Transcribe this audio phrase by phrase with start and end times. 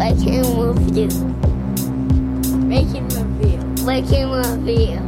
[0.00, 1.08] I can move you.
[2.56, 3.84] Making review.
[3.84, 5.07] Making review.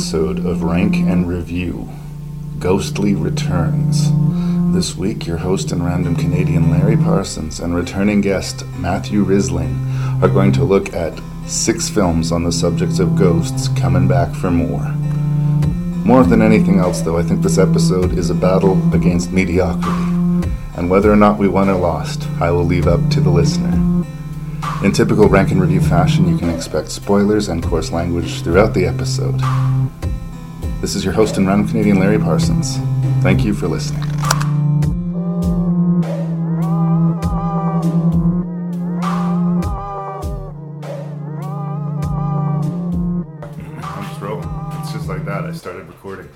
[0.00, 1.86] episode of Rank and Review
[2.58, 4.10] Ghostly Returns.
[4.72, 10.28] This week, your host and random Canadian Larry Parsons and returning guest Matthew Risling are
[10.28, 14.88] going to look at six films on the subject of ghosts coming back for more.
[16.06, 20.48] More than anything else, though, I think this episode is a battle against mediocrity.
[20.78, 23.76] And whether or not we won or lost, I will leave up to the listener.
[24.82, 28.86] In typical rank and review fashion, you can expect spoilers and coarse language throughout the
[28.86, 29.38] episode.
[30.80, 32.78] This is your host and random Canadian Larry Parsons.
[33.22, 34.02] Thank you for listening.
[43.82, 44.48] I'm just rolling.
[44.80, 45.44] It's just like that.
[45.44, 46.30] I started recording.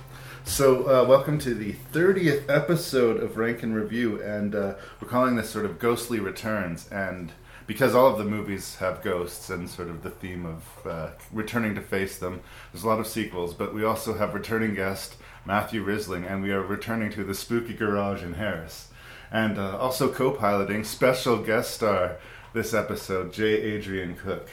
[0.45, 5.37] So, uh, welcome to the 30th episode of Rank and Review, and uh, we're calling
[5.37, 6.87] this sort of Ghostly Returns.
[6.91, 7.33] And
[7.67, 11.75] because all of the movies have ghosts and sort of the theme of uh, returning
[11.75, 12.41] to face them,
[12.73, 15.17] there's a lot of sequels, but we also have returning guest
[15.47, 18.89] Matthew Risling, and we are returning to the Spooky Garage in Harris.
[19.31, 22.19] And uh, also co piloting special guest star
[22.53, 23.45] this episode, J.
[23.47, 24.49] Adrian Cook.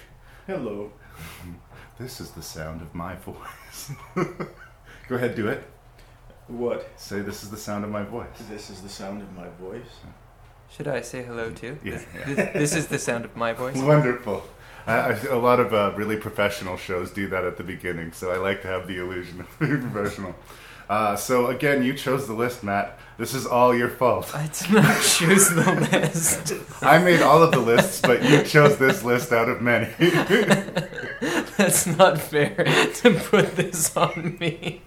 [0.48, 0.92] Hello.
[2.00, 3.92] This is the sound of my voice.
[4.16, 5.64] Go ahead, do it.
[6.48, 6.90] What?
[7.00, 8.26] Say, this is the sound of my voice.
[8.50, 10.00] This is the sound of my voice.
[10.76, 11.78] Should I say hello too?
[11.84, 12.26] Yeah, This, yeah.
[12.26, 13.78] this, this is the sound of my voice.
[13.78, 14.44] Wonderful.
[14.88, 18.32] I, I, a lot of uh, really professional shows do that at the beginning, so
[18.32, 20.36] I like to have the illusion of being professional.
[20.90, 23.00] Uh, so, again, you chose the list, Matt.
[23.18, 24.34] This is all your fault.
[24.36, 26.54] I did not choose the list.
[26.82, 29.90] I made all of the lists, but you chose this list out of many.
[31.58, 34.82] That's not fair to put this on me.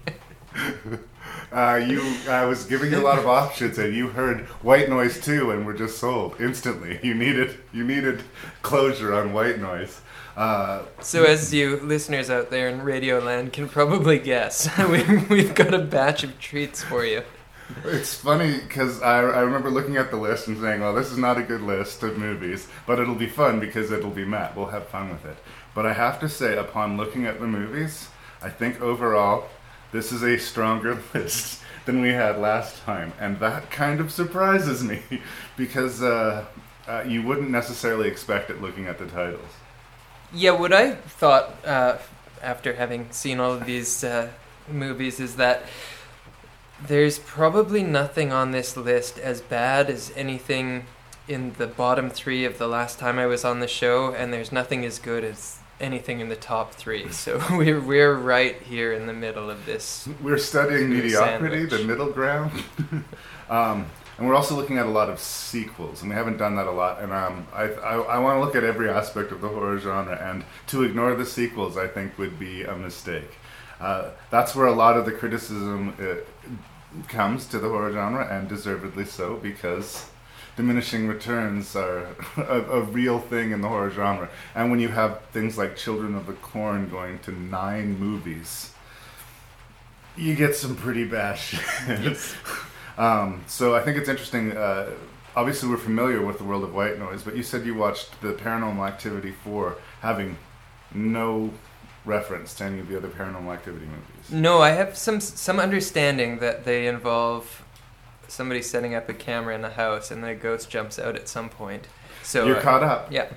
[1.55, 5.21] Uh, you, I was giving you a lot of options, and you heard white noise
[5.23, 6.99] too, and were just sold instantly.
[7.03, 8.23] You needed, you needed
[8.61, 10.01] closure on white noise.
[10.35, 15.73] Uh, So, as you listeners out there in Radioland can probably guess, we, we've got
[15.73, 17.21] a batch of treats for you.
[17.85, 21.17] it's funny because I, I remember looking at the list and saying, "Well, this is
[21.17, 24.57] not a good list of movies, but it'll be fun because it'll be Matt.
[24.57, 25.37] We'll have fun with it."
[25.73, 28.09] But I have to say, upon looking at the movies,
[28.41, 29.47] I think overall
[29.95, 34.83] this is a stronger list than we had last time, and that kind of surprises
[34.83, 35.01] me
[35.57, 36.45] because uh,
[36.87, 39.49] uh, you wouldn't necessarily expect it looking at the titles.
[40.33, 41.97] Yeah, what I thought uh,
[42.41, 44.31] after having seen all of these uh,
[44.67, 45.63] movies is that
[46.85, 50.85] there's probably nothing on this list as bad as anything
[51.27, 54.51] in the bottom three of the last time I was on the show, and there's
[54.51, 57.07] nothing as good as anything in the top three.
[57.11, 60.07] So we're we're right here in the middle of this.
[60.21, 61.69] We're studying mediocrity, sandwich.
[61.71, 62.51] the middle ground.
[63.49, 63.87] um,
[64.17, 66.71] and we're also looking at a lot of sequels, and we haven't done that a
[66.71, 67.01] lot.
[67.01, 70.15] And um, I, I, I want to look at every aspect of the horror genre,
[70.15, 73.37] and to ignore the sequels, I think, would be a mistake.
[73.79, 78.47] Uh, that's where a lot of the criticism uh, comes to the horror genre, and
[78.47, 80.09] deservedly so, because
[80.55, 82.07] diminishing returns are
[82.37, 84.29] a, a real thing in the horror genre.
[84.53, 88.71] And when you have things like Children of the Corn going to nine movies,
[90.15, 92.17] you get some pretty bad shit.
[92.97, 94.55] um, so I think it's interesting.
[94.55, 94.91] Uh,
[95.35, 98.33] obviously, we're familiar with the world of white noise, but you said you watched the
[98.33, 100.37] Paranormal Activity 4 having
[100.93, 101.51] no
[102.05, 104.31] reference to any of the other Paranormal Activity movies.
[104.31, 107.64] No, I have some some understanding that they involve
[108.27, 111.27] somebody setting up a camera in the house, and then a ghost jumps out at
[111.27, 111.87] some point.
[112.23, 113.11] So You're uh, caught up.
[113.11, 113.29] Yeah.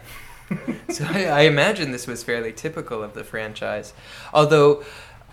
[0.88, 3.92] so I, I imagine this was fairly typical of the franchise.
[4.32, 4.84] Although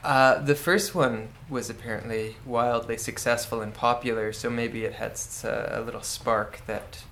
[0.04, 5.82] Uh, the first one was apparently wildly successful and popular, so maybe it had a
[5.82, 7.04] little spark that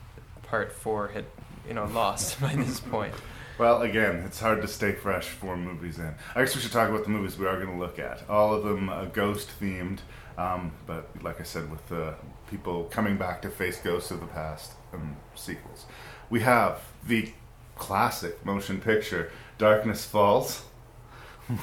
[0.43, 1.25] part four had,
[1.67, 3.15] you know, lost by this point.
[3.57, 6.13] Well, again, it's hard to stay fresh four movies in.
[6.35, 8.21] I guess we should talk about the movies we are going to look at.
[8.29, 9.99] All of them uh, ghost themed,
[10.37, 12.13] um, but like I said, with uh,
[12.49, 15.85] people coming back to face ghosts of the past and sequels.
[16.29, 17.31] We have the
[17.75, 20.63] classic motion picture Darkness Falls.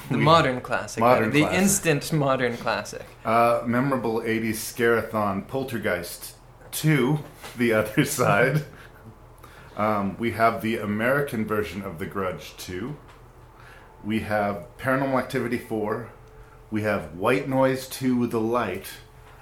[0.09, 1.59] The We- modern classic, Modern the classic.
[1.59, 3.05] instant modern classic.
[3.25, 6.35] Uh, memorable 80s scarathon Poltergeist
[6.71, 7.19] 2,
[7.57, 8.63] The Other Side.
[9.75, 12.95] Um, we have the American version of The Grudge 2.
[14.03, 16.09] We have Paranormal Activity 4.
[16.69, 18.87] We have White Noise 2 The Light.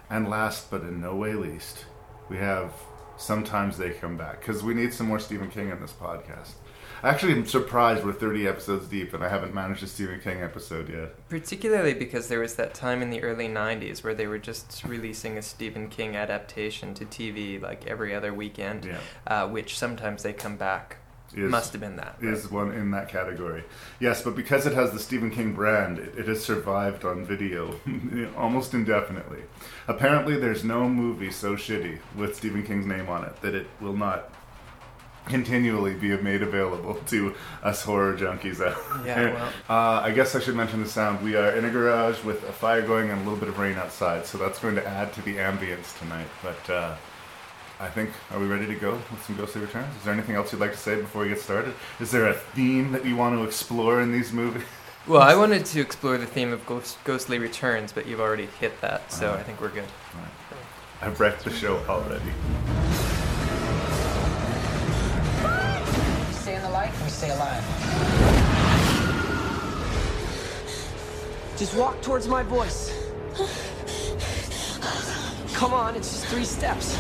[0.10, 1.86] And last but in no way least,
[2.30, 2.74] we have
[3.18, 4.40] Sometimes They Come Back.
[4.40, 6.52] Because we need some more Stephen King in this podcast.
[7.02, 10.90] Actually, I'm surprised we're 30 episodes deep and I haven't managed a Stephen King episode
[10.90, 11.30] yet.
[11.30, 15.38] Particularly because there was that time in the early 90s where they were just releasing
[15.38, 19.00] a Stephen King adaptation to TV like every other weekend, Yeah.
[19.28, 20.98] uh, which sometimes they come back.
[21.36, 22.52] Is- Must have been that is right?
[22.52, 23.64] one in that category.
[24.00, 27.76] Yes, but because it has the Stephen King brand, it, it has survived on video
[28.38, 29.44] almost indefinitely.
[29.88, 33.96] Apparently, there's no movie so shitty with Stephen King's name on it that it will
[33.96, 34.30] not
[35.28, 39.50] continually be made available to us horror junkies out Yeah, well.
[39.70, 41.24] Uh, I guess I should mention the sound.
[41.24, 43.78] We are in a garage with a fire going and a little bit of rain
[43.78, 46.28] outside, so that's going to add to the ambience tonight.
[46.42, 46.96] But uh,
[47.82, 49.96] I think, are we ready to go with some Ghostly Returns?
[49.96, 51.74] Is there anything else you'd like to say before we get started?
[52.02, 54.64] Is there a theme that you want to explore in these movies?
[55.08, 58.82] Well, I wanted to explore the theme of ghost, ghostly returns, but you've already hit
[58.82, 59.40] that, so Alright.
[59.40, 59.88] I think we're good.
[61.02, 62.26] I've wrecked the show already.
[66.28, 67.64] We stay in the light, we stay alive.
[71.58, 72.94] Just walk towards my voice.
[75.54, 76.98] Come on, it's just three steps.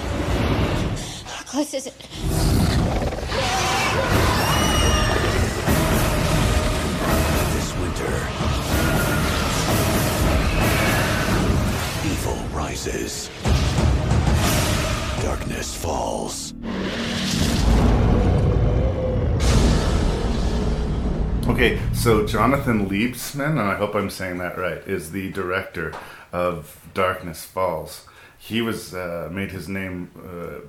[1.49, 1.97] How close is it?
[7.55, 8.13] This winter,
[12.05, 13.31] evil rises.
[15.23, 16.53] Darkness falls.
[21.47, 25.93] Okay, so Jonathan Liebesman, and I hope I'm saying that right, is the director
[26.31, 28.05] of Darkness Falls.
[28.37, 30.59] He was uh, made his name uh,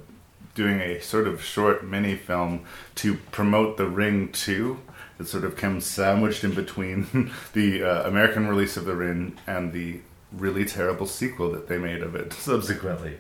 [0.55, 2.65] doing a sort of short mini film
[2.97, 4.79] to promote The Ring 2.
[5.21, 9.73] It sort of comes sandwiched in between the uh, American release of The Ring and
[9.73, 10.01] the
[10.33, 13.19] really terrible sequel that they made of it subsequently.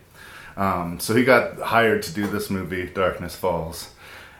[0.57, 3.91] Um, so he got hired to do this movie, Darkness Falls.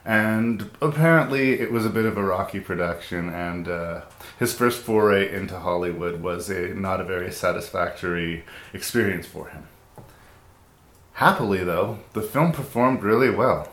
[0.05, 4.03] And apparently, it was a bit of a rocky production, and uh,
[4.39, 9.69] his first foray into Hollywood was a not a very satisfactory experience for him.
[11.21, 13.69] Happily, though, the film performed really well.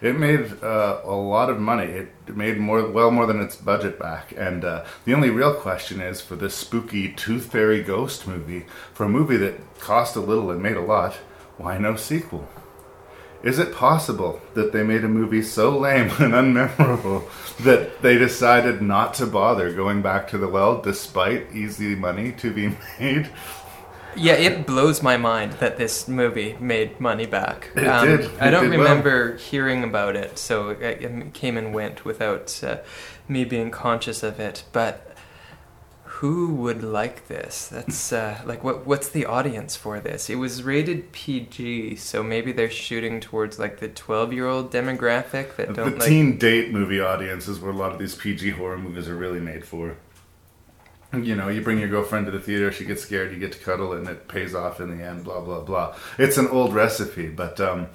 [0.00, 1.86] It made uh, a lot of money.
[1.86, 4.32] It made more, well more than its budget back.
[4.36, 9.06] And uh, the only real question is for this spooky Tooth Fairy ghost movie, for
[9.06, 11.14] a movie that cost a little and made a lot,
[11.56, 12.48] why no sequel?
[13.42, 17.28] Is it possible that they made a movie so lame and unmemorable
[17.64, 22.52] that they decided not to bother going back to the well despite easy money to
[22.52, 23.30] be made?
[24.16, 27.70] Yeah, it blows my mind that this movie made money back.
[27.76, 28.30] Um, It did.
[28.40, 28.88] I don't did well.
[28.88, 32.78] remember hearing about it, so it it came and went without uh,
[33.28, 34.64] me being conscious of it.
[34.72, 35.10] But
[36.18, 37.66] who would like this?
[37.68, 38.86] That's uh, like what?
[38.86, 40.30] What's the audience for this?
[40.30, 45.74] It was rated PG, so maybe they're shooting towards like the twelve-year-old demographic that The
[45.74, 46.08] don't like.
[46.08, 49.40] teen date movie audience is what a lot of these PG horror movies are really
[49.40, 49.96] made for.
[51.24, 53.58] You know, you bring your girlfriend to the theater, she gets scared, you get to
[53.58, 55.96] cuddle, and it pays off in the end, blah, blah, blah.
[56.18, 57.88] It's an old recipe, but um,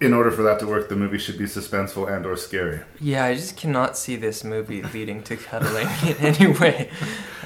[0.00, 2.80] in order for that to work, the movie should be suspenseful and or scary.
[3.00, 6.90] Yeah, I just cannot see this movie leading to cuddling in any way.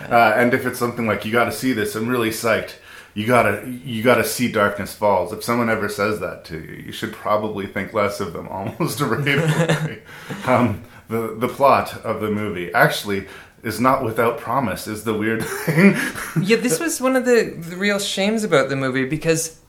[0.08, 2.76] Uh, and if it's something like you got to see this, I'm really psyched.
[3.14, 5.32] You gotta, you gotta see Darkness Falls.
[5.32, 8.46] If someone ever says that to you, you should probably think less of them.
[8.50, 10.02] Almost immediately.
[10.44, 13.26] um, the the plot of the movie actually
[13.66, 14.86] is not without promise.
[14.86, 15.96] Is the weird thing.
[16.40, 19.60] yeah, this was one of the, the real shames about the movie because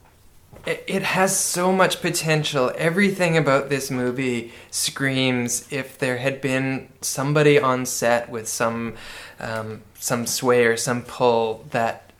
[0.64, 2.72] it, it has so much potential.
[2.76, 8.94] Everything about this movie screams if there had been somebody on set with some
[9.40, 12.12] um, some sway or some pull that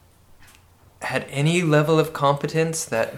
[1.01, 3.15] had any level of competence that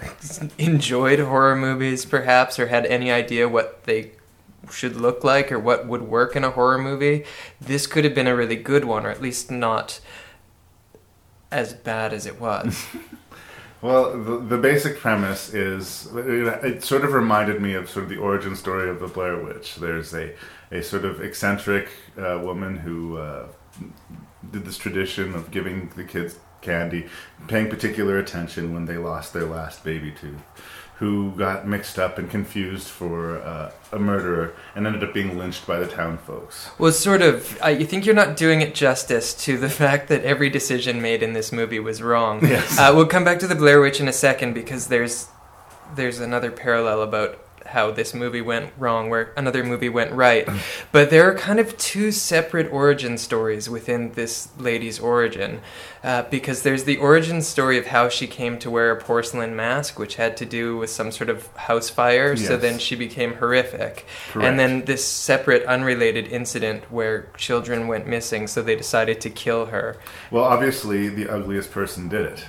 [0.59, 4.11] enjoyed horror movies perhaps or had any idea what they
[4.71, 7.25] should look like or what would work in a horror movie
[7.61, 10.00] this could have been a really good one or at least not
[11.50, 12.87] as bad as it was.
[13.83, 18.11] Well, the, the basic premise is it, it sort of reminded me of sort of
[18.11, 19.76] the origin story of the Blair Witch.
[19.76, 20.35] There's a,
[20.71, 21.88] a sort of eccentric
[22.19, 23.47] uh, woman who uh,
[24.50, 27.07] did this tradition of giving the kids candy,
[27.49, 30.43] paying particular attention when they lost their last baby tooth,
[31.00, 35.66] who got mixed up and confused for uh, a murderer and ended up being lynched
[35.66, 36.69] by the town folks.
[36.78, 37.59] well, sort of.
[37.62, 41.23] I you think you're not doing it justice to the fact that every decision made
[41.23, 42.47] in this movie was wrong.
[42.47, 42.78] Yes.
[42.78, 45.28] Uh, we'll come back to the Blair Witch in a second because there's
[45.97, 50.49] there's another parallel about how this movie went wrong where another movie went right.
[50.93, 55.61] but there are kind of two separate origin stories within this lady's origin.
[56.02, 59.99] Uh, because there's the origin story of how she came to wear a porcelain mask,
[59.99, 62.35] which had to do with some sort of house fire.
[62.37, 64.07] So then she became horrific.
[64.31, 64.49] Correct.
[64.49, 69.67] And then this separate, unrelated incident where children went missing, so they decided to kill
[69.67, 69.99] her.
[70.31, 72.45] Well, obviously, the ugliest person did it.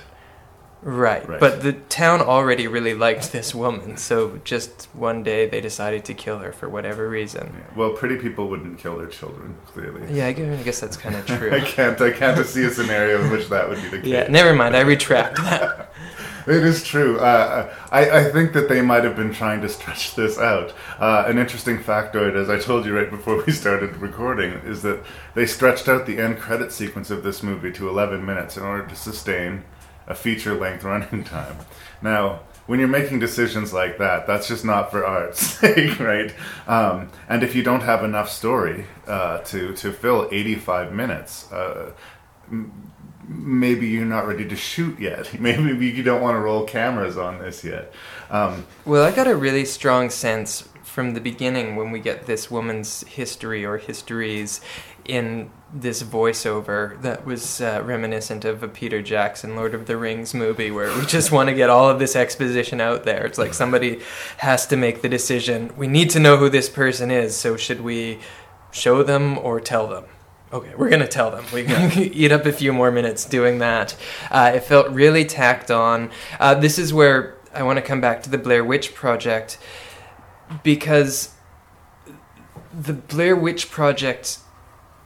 [0.82, 1.26] Right.
[1.28, 1.38] Right.
[1.38, 6.14] But the town already really liked this woman, so just one day they decided to
[6.14, 7.54] kill her for whatever reason.
[7.56, 7.76] Yeah.
[7.76, 10.12] Well, pretty people wouldn't kill their children, clearly.
[10.12, 11.52] Yeah, I guess, that's kind of true.
[11.52, 12.00] I can't.
[12.00, 14.08] I can't see a scenario in which that would be the case.
[14.08, 14.76] yeah, never mind.
[14.76, 15.92] I retract that.
[16.46, 17.20] It is true.
[17.20, 20.74] Uh, I, I think that they might have been trying to stretch this out.
[20.98, 25.04] Uh, an interesting factoid, as I told you right before we started recording, is that
[25.34, 28.84] they stretched out the end credit sequence of this movie to 11 minutes in order
[28.88, 29.62] to sustain
[30.12, 31.56] a feature length running time.
[32.02, 36.32] Now, when you're making decisions like that, that's just not for art's sake, right?
[36.68, 41.92] Um, and if you don't have enough story uh, to, to fill 85 minutes, uh,
[43.26, 45.32] maybe you're not ready to shoot yet.
[45.40, 47.92] Maybe you don't want to roll cameras on this yet.
[48.30, 52.50] Um, Well, I got a really strong sense from the beginning when we get this
[52.50, 54.60] woman's history or histories
[55.04, 60.34] in this voiceover that was uh, reminiscent of a Peter Jackson Lord of the Rings
[60.34, 63.24] movie where we just want to get all of this exposition out there.
[63.24, 64.00] It's like somebody
[64.38, 65.72] has to make the decision.
[65.76, 68.18] We need to know who this person is, so should we
[68.70, 70.04] show them or tell them?
[70.52, 71.44] Okay, we're gonna tell them.
[71.52, 73.96] We can eat up a few more minutes doing that.
[74.30, 76.10] Uh, it felt really tacked on.
[76.38, 79.56] Uh, this is where I want to come back to the Blair Witch Project
[80.62, 81.34] because
[82.72, 84.38] the Blair Witch Project,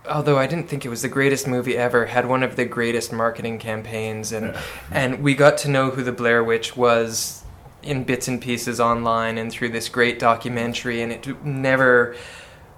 [0.08, 3.12] although I didn't think it was the greatest movie ever, had one of the greatest
[3.12, 4.60] marketing campaigns, and Yeah.
[4.90, 7.42] and we got to know who the Blair Witch was
[7.82, 12.16] in bits and pieces online and through this great documentary, and it never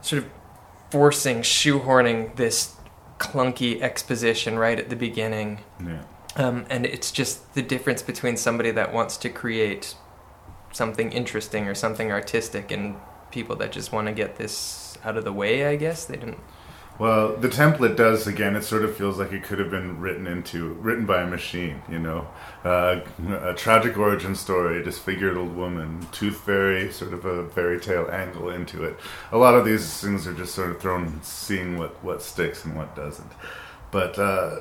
[0.03, 0.29] sort of
[0.91, 2.75] forcing, shoehorning this
[3.19, 5.61] clunky exposition right at the beginning.
[5.85, 6.03] yeah.
[6.37, 9.95] Um, and it's just the difference between somebody that wants to create
[10.73, 12.95] something interesting or something artistic and
[13.33, 16.05] people that just want to get this out of the way, I guess.
[16.05, 16.39] They didn't.
[16.99, 18.57] Well, the template does again.
[18.57, 21.81] It sort of feels like it could have been written into written by a machine.
[21.89, 22.29] You know,
[22.65, 23.01] uh,
[23.41, 28.51] a tragic origin story, disfigured old woman, tooth fairy, sort of a fairy tale angle
[28.51, 28.99] into it.
[29.31, 32.75] A lot of these things are just sort of thrown, seeing what what sticks and
[32.77, 33.31] what doesn't.
[33.93, 34.61] But uh,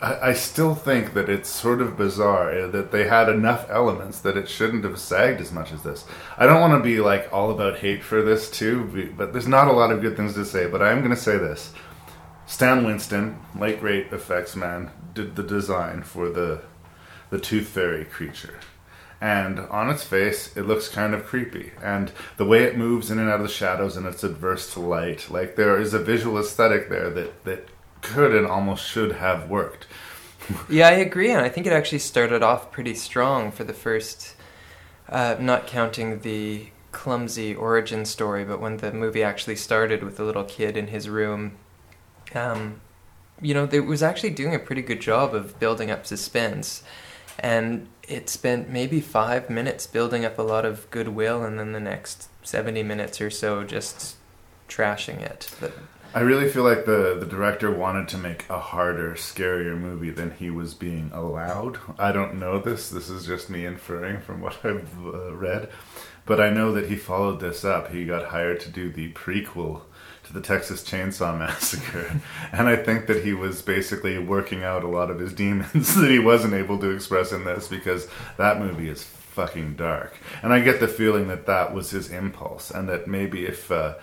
[0.00, 4.36] I, still think that it's sort of bizarre uh, that they had enough elements that
[4.36, 6.04] it shouldn't have sagged as much as this.
[6.36, 9.66] I don't want to be like all about hate for this too, but there's not
[9.66, 10.68] a lot of good things to say.
[10.68, 11.72] But I am going to say this:
[12.46, 16.62] Stan Winston, late great effects man, did the design for the
[17.30, 18.60] the Tooth Fairy creature.
[19.20, 21.72] And on its face, it looks kind of creepy.
[21.82, 24.80] And the way it moves in and out of the shadows and it's adverse to
[24.80, 27.68] light, like there is a visual aesthetic there that, that
[28.02, 29.86] could and almost should have worked.
[30.70, 34.34] Yeah, I agree, and I think it actually started off pretty strong for the first,
[35.06, 40.24] uh, not counting the clumsy origin story, but when the movie actually started with the
[40.24, 41.56] little kid in his room,
[42.34, 42.80] um,
[43.40, 46.82] you know, it was actually doing a pretty good job of building up suspense.
[47.38, 51.80] And it spent maybe five minutes building up a lot of goodwill, and then the
[51.80, 54.16] next 70 minutes or so just
[54.68, 55.54] trashing it.
[55.60, 55.72] But
[56.14, 60.30] I really feel like the, the director wanted to make a harder, scarier movie than
[60.30, 61.78] he was being allowed.
[61.98, 62.88] I don't know this.
[62.88, 65.68] This is just me inferring from what I've uh, read.
[66.24, 67.90] But I know that he followed this up.
[67.90, 69.82] He got hired to do the prequel
[70.24, 72.20] to the Texas Chainsaw Massacre.
[72.52, 76.10] and I think that he was basically working out a lot of his demons that
[76.10, 80.16] he wasn't able to express in this because that movie is fucking dark.
[80.42, 83.70] And I get the feeling that that was his impulse and that maybe if.
[83.70, 83.96] Uh,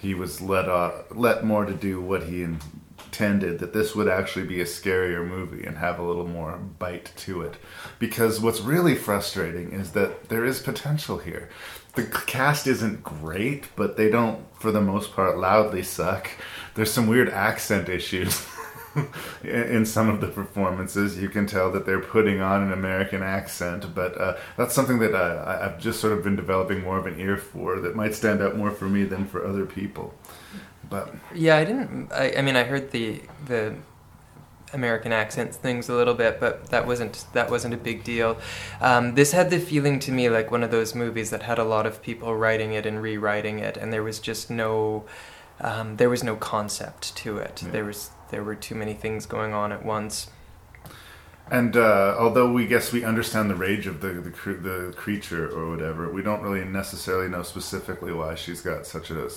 [0.00, 4.46] he was let uh, let more to do what he intended that this would actually
[4.46, 7.56] be a scarier movie and have a little more bite to it.
[7.98, 11.50] Because what's really frustrating is that there is potential here.
[11.94, 16.30] The cast isn't great but they don't for the most part loudly suck.
[16.74, 18.46] There's some weird accent issues
[19.44, 21.18] in some of the performances.
[21.18, 25.14] You can tell that they're putting on an American accent, but uh, that's something that
[25.14, 28.14] uh, I- I've just sort of been developing more of an ear for that might
[28.14, 30.14] stand out more for me than for other people.
[30.88, 32.12] But Yeah, I didn't.
[32.12, 33.76] I, I mean, I heard the the
[34.72, 38.38] American accents things a little bit, but that wasn't that wasn't a big deal.
[38.80, 41.64] Um, this had the feeling to me like one of those movies that had a
[41.64, 45.04] lot of people writing it and rewriting it, and there was just no
[45.60, 47.62] um, there was no concept to it.
[47.64, 47.70] Yeah.
[47.70, 50.30] There was there were too many things going on at once.
[51.50, 55.68] And uh, although we guess we understand the rage of the the, the creature or
[55.68, 59.28] whatever, we don't really necessarily know specifically why she's got such a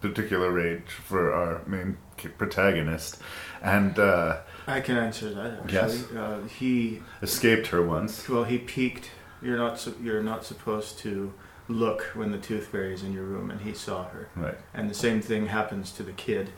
[0.00, 1.96] particular rage for our main
[2.38, 3.18] protagonist.
[3.60, 5.54] And uh, I can answer that.
[5.64, 6.12] Actually, Yes.
[6.12, 8.28] uh, he escaped her once.
[8.28, 9.10] well, he peeked.
[9.42, 11.32] You're not su- you're not supposed to
[11.66, 14.28] look when the tooth fairy is in your room, and he saw her.
[14.36, 14.56] Right.
[14.72, 16.50] And the same thing happens to the kid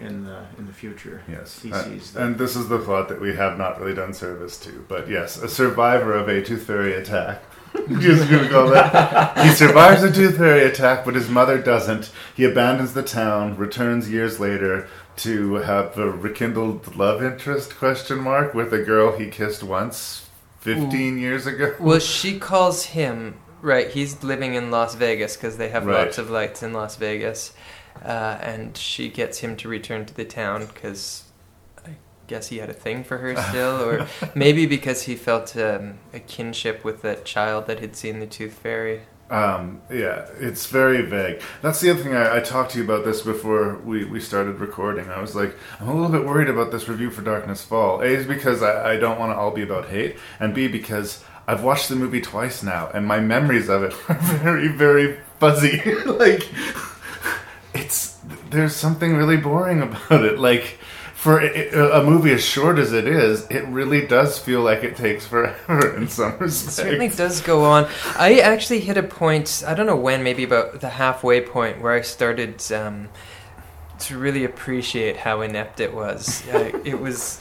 [0.00, 1.22] in the in the future.
[1.28, 1.60] Yes.
[1.62, 2.22] he Uh, that.
[2.22, 4.84] and this is the plot that we have not really done service to.
[4.88, 7.42] But yes, a survivor of a tooth fairy attack.
[8.00, 9.38] Just gonna call that.
[9.46, 12.10] He survives a tooth fairy attack, but his mother doesn't.
[12.34, 14.88] He abandons the town, returns years later
[15.18, 20.28] to have a rekindled love interest question mark with a girl he kissed once
[20.60, 21.74] 15 years ago.
[21.78, 23.88] Well, she calls him right.
[23.90, 26.06] He's living in Las Vegas because they have Right.
[26.06, 27.52] lots of lights in Las Vegas,
[28.04, 31.24] uh, and she gets him to return to the town because
[31.86, 35.98] I guess he had a thing for her still, or maybe because he felt um,
[36.12, 39.02] a kinship with that child that had seen the Tooth Fairy.
[39.30, 41.40] Um, yeah, it's very vague.
[41.62, 42.16] That's the other thing.
[42.16, 45.08] I, I talked to you about this before we, we started recording.
[45.08, 48.00] I was like, I'm a little bit worried about this review for Darkness Fall.
[48.00, 51.22] A is because I, I don't want to all be about hate, and B because
[51.46, 55.80] I've watched the movie twice now, and my memories of it are very, very fuzzy.
[56.06, 56.48] like,
[57.80, 58.18] it's
[58.50, 60.38] there's something really boring about it.
[60.38, 60.78] Like.
[61.14, 65.26] For a movie as short as it is, it really does feel like it takes
[65.26, 66.78] forever in some respects.
[66.78, 67.90] It certainly does go on.
[68.16, 71.92] I actually hit a point, I don't know when, maybe about the halfway point, where
[71.92, 73.10] I started um,
[73.98, 76.42] to really appreciate how inept it was.
[76.54, 77.38] Uh, it was.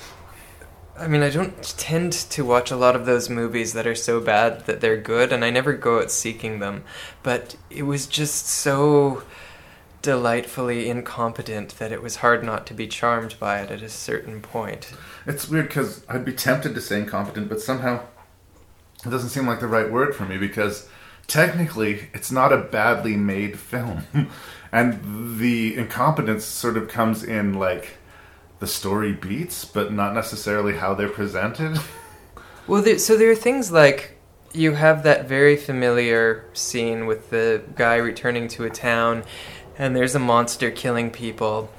[0.97, 4.19] I mean, I don't tend to watch a lot of those movies that are so
[4.19, 6.83] bad that they're good, and I never go out seeking them.
[7.23, 9.23] But it was just so
[10.01, 14.41] delightfully incompetent that it was hard not to be charmed by it at a certain
[14.41, 14.93] point.
[15.25, 18.01] It's weird because I'd be tempted to say incompetent, but somehow
[19.05, 20.87] it doesn't seem like the right word for me because
[21.27, 24.03] technically it's not a badly made film.
[24.71, 27.97] and the incompetence sort of comes in like
[28.59, 31.79] the story beats, but not necessarily how they're presented.
[32.67, 34.19] Well, there, so there are things like
[34.53, 39.23] you have that very familiar scene with the guy returning to a town,
[39.79, 41.71] and there's a monster killing people,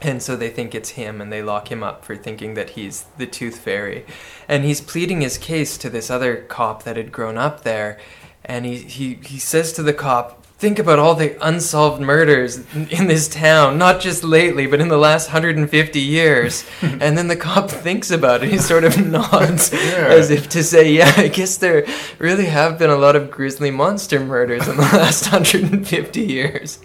[0.00, 3.06] and so they think it's him, and they lock him up for thinking that he's
[3.16, 4.04] the Tooth Fairy,
[4.46, 7.98] and he's pleading his case to this other cop that had grown up there,
[8.44, 10.36] and he he, he says to the cop.
[10.58, 14.96] Think about all the unsolved murders in- this town, not just lately, but in the
[14.98, 16.64] last 150 years.
[16.82, 18.50] and then the cop thinks about it.
[18.50, 20.08] He sort of nods Yeah.
[20.10, 21.86] as if to say, yeah, I guess there
[22.18, 26.80] really have been a lot of grisly monster murders in the last 150 years.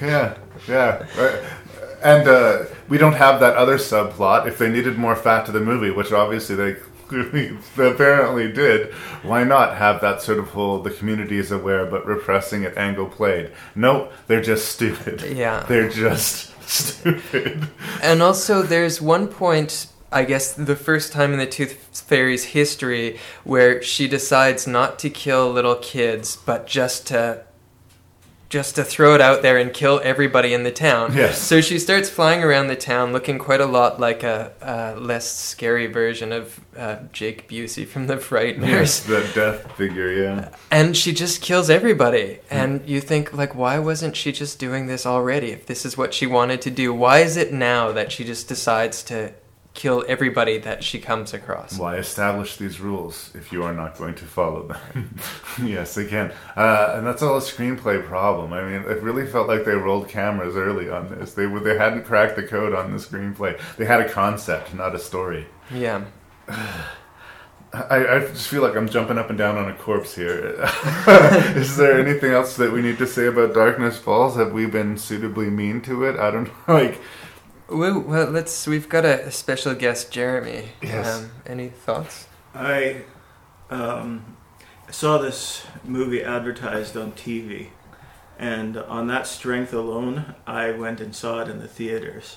[0.00, 0.36] Yeah,
[0.68, 1.06] yeah.
[1.16, 1.42] Right.
[2.02, 4.46] And uh, we don't have that other subplot.
[4.46, 6.76] If they needed more fat to the movie, which obviously they
[7.08, 12.06] clearly apparently did, why not have that sort of whole the community is aware but
[12.06, 13.52] repressing it angle played?
[13.74, 15.22] No, they're just stupid.
[15.22, 15.64] Yeah.
[15.68, 17.68] They're just stupid.
[18.02, 23.18] And also, there's one point, I guess, the first time in the Tooth Fairy's history
[23.44, 27.44] where she decides not to kill little kids, but just to.
[28.48, 31.14] Just to throw it out there and kill everybody in the town.
[31.14, 31.38] Yes.
[31.38, 35.30] So she starts flying around the town, looking quite a lot like a, a less
[35.30, 38.68] scary version of uh, Jake Busey from The Frighteners.
[38.68, 40.54] Yes, the death figure, yeah.
[40.70, 45.06] and she just kills everybody and you think like why wasn't she just doing this
[45.06, 48.24] already if this is what she wanted to do why is it now that she
[48.24, 49.32] just decides to
[49.74, 54.14] kill everybody that she comes across Why establish these rules if you are not going
[54.14, 55.18] to follow them?
[55.62, 56.32] yes, again.
[56.56, 58.52] Uh, and that's all a screenplay problem.
[58.52, 61.34] I mean, it really felt like they rolled cameras early on this.
[61.34, 63.60] They, they hadn't cracked the code on the screenplay.
[63.76, 65.46] They had a concept, not a story.
[65.72, 66.04] yeah
[67.72, 70.54] I, I just feel like I'm jumping up and down on a corpse here.
[71.56, 74.36] Is there anything else that we need to say about Darkness Falls?
[74.36, 76.16] Have we been suitably mean to it?
[76.16, 76.52] I don't know.
[76.74, 77.00] Like,
[77.68, 81.06] well, well let's we've got a, a special guest jeremy Yes.
[81.22, 83.02] um, any thoughts I
[83.70, 84.36] um,
[84.90, 87.68] saw this movie advertised on TV,
[88.38, 92.36] and on that strength alone, I went and saw it in the theaters.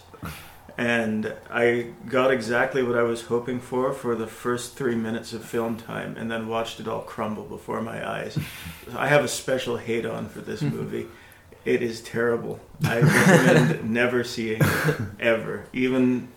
[0.75, 5.45] and I got exactly what I was hoping for for the first three minutes of
[5.45, 8.39] film time, and then watched it all crumble before my eyes.
[8.95, 11.05] I have a special hate on for this movie.
[11.67, 12.61] It is terrible.
[12.85, 15.65] I recommend never seeing it ever.
[15.73, 16.29] Even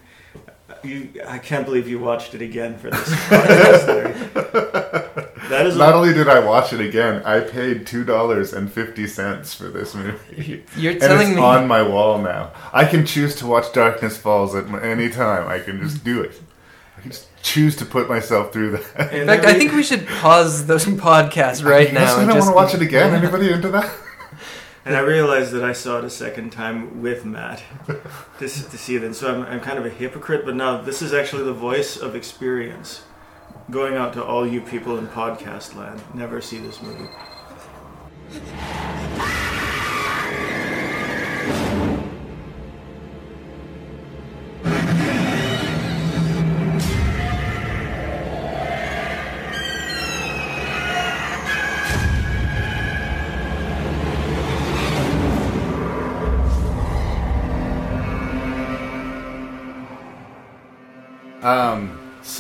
[0.83, 5.27] you, I can't believe you watched it again for this podcast.
[5.51, 8.73] That is Not a, only did I watch it again, I paid two dollars and
[8.73, 10.65] fifty cents for this movie.
[10.77, 12.53] You're and telling it's me on my wall now.
[12.73, 15.49] I can choose to watch Darkness Falls at any time.
[15.49, 16.41] I can just do it.
[16.97, 19.13] I can just choose to put myself through that.
[19.13, 22.51] In fact, I think we should pause those podcasts right You now I don't want
[22.51, 23.13] to watch it again.
[23.13, 23.93] Anybody into that?
[24.85, 28.97] And I realized that I saw it a second time with Matt to, to see
[28.97, 29.05] it.
[29.05, 31.99] And so I'm, I'm kind of a hypocrite, but now this is actually the voice
[31.99, 33.03] of experience
[33.71, 36.03] going out to all you people in podcast land.
[36.15, 37.09] Never see this movie.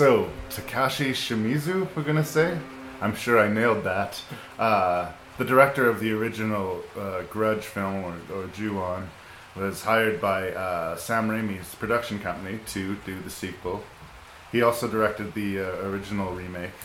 [0.00, 2.58] So Takashi Shimizu, we're gonna say.
[3.02, 4.22] I'm sure I nailed that.
[4.58, 9.10] Uh, the director of the original uh, Grudge film, or, or Ju-on,
[9.54, 13.84] was hired by uh, Sam Raimi's production company to do the sequel.
[14.50, 16.78] He also directed the uh, original remake,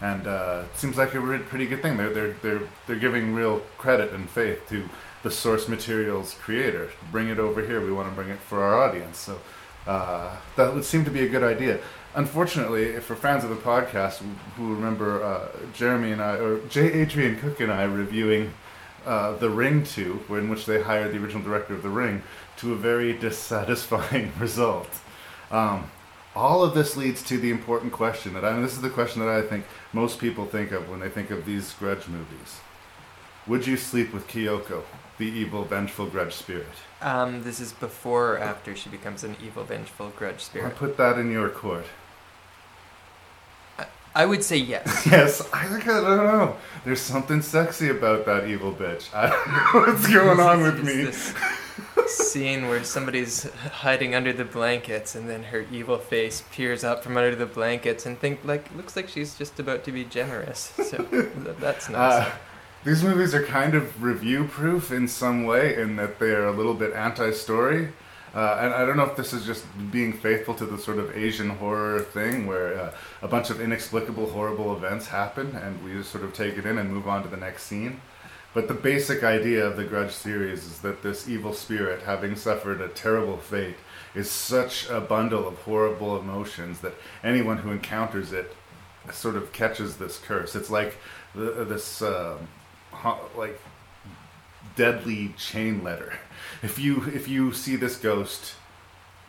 [0.00, 1.96] and uh, it seems like a re- pretty good thing.
[1.96, 4.88] They're they're they're they're giving real credit and faith to
[5.24, 6.92] the source material's creator.
[7.10, 7.80] Bring it over here.
[7.84, 9.18] We want to bring it for our audience.
[9.18, 9.40] So
[9.84, 11.80] uh, that would seem to be a good idea.
[12.14, 14.20] Unfortunately, for fans of the podcast
[14.56, 16.92] who- remember uh, Jeremy and I, or J.
[16.92, 18.52] Adrian Cook and I reviewing
[19.06, 22.22] uh, The Ring 2, in which they hired the original director of The Ring,
[22.58, 24.88] to a very dissatisfying result.
[25.50, 25.90] Um,
[26.36, 29.20] all of this leads to the important question that I, and this is the question
[29.20, 32.60] that I think most people think of when they think of these grudge movies.
[33.46, 34.82] Would you sleep with Kyoko,
[35.18, 36.66] the evil, vengeful grudge spirit?
[37.00, 40.66] Um, this is before or after she becomes an evil, vengeful grudge spirit.
[40.66, 41.86] I put that in your court.
[44.14, 45.06] I would say yes.
[45.10, 46.56] Yes, I think I don't know.
[46.84, 49.12] There's something sexy about that evil bitch.
[49.14, 51.04] I don't know what's going on with me.
[51.04, 51.34] This
[52.06, 57.16] scene where somebody's hiding under the blankets, and then her evil face peers up from
[57.16, 60.72] under the blankets, and think like looks like she's just about to be generous.
[60.84, 60.98] So
[61.60, 62.26] that's nice.
[62.26, 62.30] Uh,
[62.84, 66.52] these movies are kind of review proof in some way, in that they are a
[66.52, 67.92] little bit anti-story.
[68.34, 71.14] Uh, and I don't know if this is just being faithful to the sort of
[71.16, 76.10] Asian horror thing, where uh, a bunch of inexplicable, horrible events happen, and we just
[76.10, 78.00] sort of take it in and move on to the next scene.
[78.54, 82.80] But the basic idea of the Grudge series is that this evil spirit, having suffered
[82.80, 83.76] a terrible fate,
[84.14, 88.54] is such a bundle of horrible emotions that anyone who encounters it
[89.10, 90.54] sort of catches this curse.
[90.54, 90.96] It's like
[91.34, 92.48] the, this um,
[93.36, 93.60] like
[94.76, 96.14] deadly chain letter.
[96.62, 98.54] If you if you see this ghost,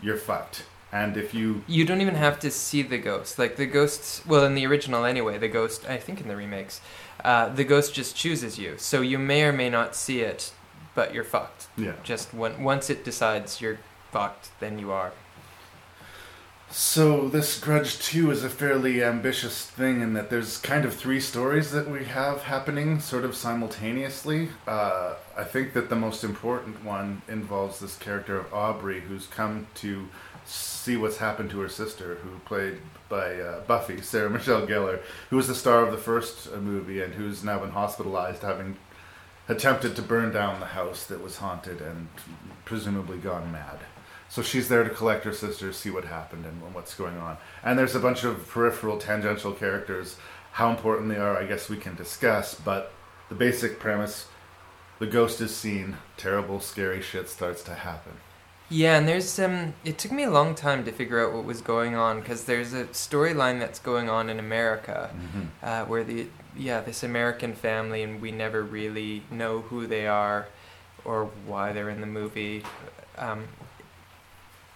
[0.01, 0.65] you're fucked.
[0.91, 3.39] And if you you don't even have to see the ghost.
[3.39, 5.89] Like the ghosts, well, in the original anyway, the ghost.
[5.89, 6.79] I think in the remakes,
[7.23, 8.77] uh, the ghost just chooses you.
[8.77, 10.53] So you may or may not see it,
[10.93, 11.67] but you're fucked.
[11.75, 11.93] yeah.
[12.03, 13.79] Just when, once it decides you're
[14.11, 15.11] fucked, then you are.
[16.75, 21.19] So this Grudge 2 is a fairly ambitious thing in that there's kind of three
[21.19, 24.49] stories that we have happening sort of simultaneously.
[24.65, 29.67] Uh, I think that the most important one involves this character of Aubrey who's come
[29.75, 30.07] to
[30.47, 35.35] see what's happened to her sister who played by uh, Buffy, Sarah Michelle Gellar, who
[35.35, 38.77] was the star of the first uh, movie and who's now been hospitalized having
[39.47, 42.07] attempted to burn down the house that was haunted and
[42.65, 43.77] presumably gone mad.
[44.33, 47.37] So she's there to collect her sister, see what happened and what's going on.
[47.63, 50.17] And there's a bunch of peripheral, tangential characters.
[50.53, 52.91] How important they are, I guess we can discuss, but
[53.29, 54.25] the basic premise
[54.97, 58.13] the ghost is seen, terrible, scary shit starts to happen.
[58.69, 59.75] Yeah, and there's um.
[59.85, 62.73] It took me a long time to figure out what was going on because there's
[62.73, 65.11] a storyline that's going on in America,
[65.61, 66.25] uh, where the
[66.57, 70.47] yeah this American family and we never really know who they are,
[71.05, 72.63] or why they're in the movie.
[73.19, 73.43] Um,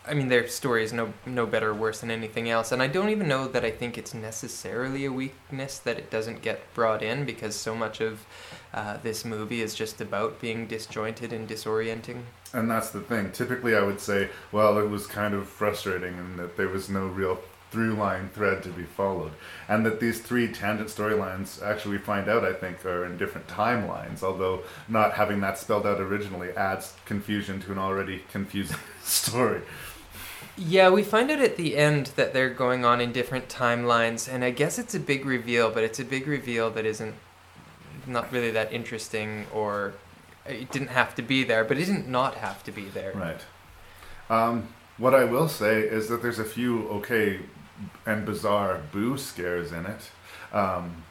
[0.08, 2.88] I mean, their story is no no better or worse than anything else, and I
[2.88, 7.04] don't even know that I think it's necessarily a weakness that it doesn't get brought
[7.04, 8.26] in because so much of
[8.74, 12.22] uh, this movie is just about being disjointed and disorienting.
[12.54, 13.32] And that's the thing.
[13.32, 17.08] Typically, I would say, well, it was kind of frustrating and that there was no
[17.08, 17.40] real
[17.72, 19.32] through line thread to be followed.
[19.68, 23.48] And that these three tangent storylines, actually, we find out, I think, are in different
[23.48, 29.62] timelines, although not having that spelled out originally adds confusion to an already confusing story.
[30.58, 34.44] Yeah, we find out at the end that they're going on in different timelines, and
[34.44, 37.14] I guess it's a big reveal, but it's a big reveal that isn't
[38.08, 39.94] not really that interesting, or
[40.48, 43.14] it didn't have to be there, but it didn't not have to be there.
[43.14, 43.42] Right.
[44.30, 47.42] Um, what I will say is that there's a few okay
[48.06, 50.10] and bizarre boo scares in it.
[50.52, 51.04] Um,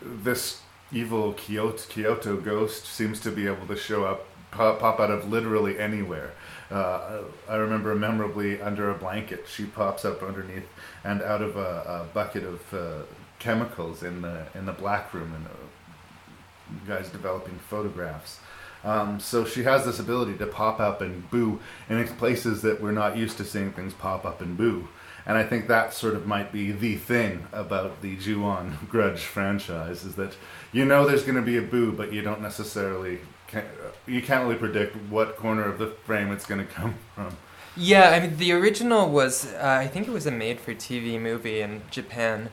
[0.00, 0.60] this
[0.92, 5.28] evil Kyoto, Kyoto ghost seems to be able to show up, pop, pop out of
[5.28, 6.32] literally anywhere.
[6.72, 10.66] Uh, I remember memorably under a blanket, she pops up underneath
[11.04, 13.02] and out of a, a bucket of uh,
[13.38, 18.40] chemicals in the in the black room, and uh, guys developing photographs.
[18.84, 22.90] Um, so she has this ability to pop up and boo in places that we're
[22.92, 24.88] not used to seeing things pop up and boo.
[25.24, 30.04] And I think that sort of might be the thing about the Ju-on Grudge franchise
[30.04, 30.36] is that
[30.72, 33.20] you know there's going to be a boo, but you don't necessarily
[33.52, 33.66] can't,
[34.06, 37.36] you can't really predict what corner of the frame it's going to come from.
[37.76, 41.20] Yeah, I mean, the original was, uh, I think it was a made for TV
[41.20, 42.50] movie in Japan.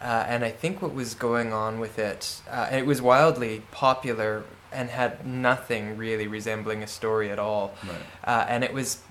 [0.00, 4.44] Uh, and I think what was going on with it, uh, it was wildly popular
[4.72, 7.74] and had nothing really resembling a story at all.
[7.86, 7.96] Right.
[8.24, 9.02] Uh, and it was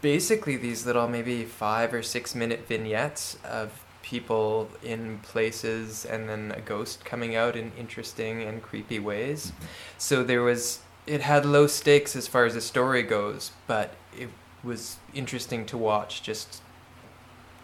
[0.00, 6.52] basically these little, maybe five or six minute vignettes of people in places and then
[6.56, 9.52] a ghost coming out in interesting and creepy ways.
[9.98, 14.28] So there was, it had low stakes as far as the story goes, but it
[14.62, 16.62] was interesting to watch just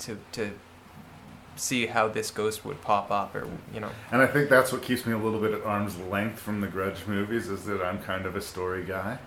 [0.01, 0.53] to, to
[1.57, 3.91] see how this ghost would pop up or, you know.
[4.13, 6.67] And I think that's what keeps me a little bit at arm's length from the
[6.67, 9.19] Grudge movies is that I'm kind of a story guy.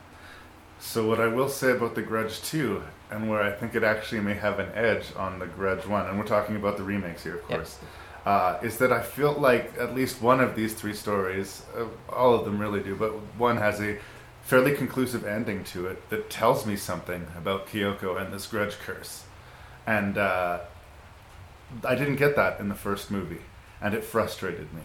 [0.79, 4.21] So what I will say about the Grudge 2, and where I think it actually
[4.21, 7.35] may have an edge on the Grudge 1, and we're talking about the remakes here,
[7.35, 7.59] of Yep.
[7.59, 7.77] course,
[8.25, 12.35] uh, is that I feel like at least one of these three stories, uh, all
[12.35, 13.97] of them really do, but one has a
[14.43, 19.23] fairly conclusive ending to it that tells me something about Kyoko and this Grudge curse.
[19.87, 20.59] And uh,
[21.83, 23.41] I didn't get that in the first movie,
[23.81, 24.83] and it frustrated me.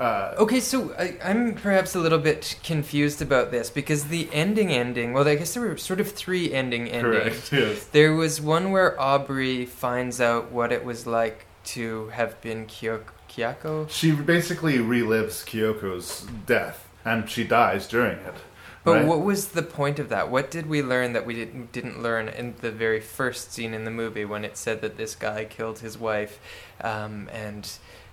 [0.00, 4.72] Uh, Okay, so I, I'm perhaps a little bit confused about this because the ending
[4.72, 7.50] ending, well, I guess there were sort of three ending endings.
[7.50, 7.52] correct.
[7.60, 7.84] Yes.
[7.84, 13.02] There was one where Aubrey finds out what it was like to have been Kyoko.
[13.28, 13.90] Kyoko?
[13.90, 18.34] She basically relives Kyoko's death, and she dies during it.
[18.82, 19.06] But right?
[19.06, 20.30] what was the point of that?
[20.30, 23.84] What did we learn that we didn't didn't learn in the very first scene in
[23.84, 26.40] the movie when it said that this guy killed his wife,
[26.80, 27.70] um, and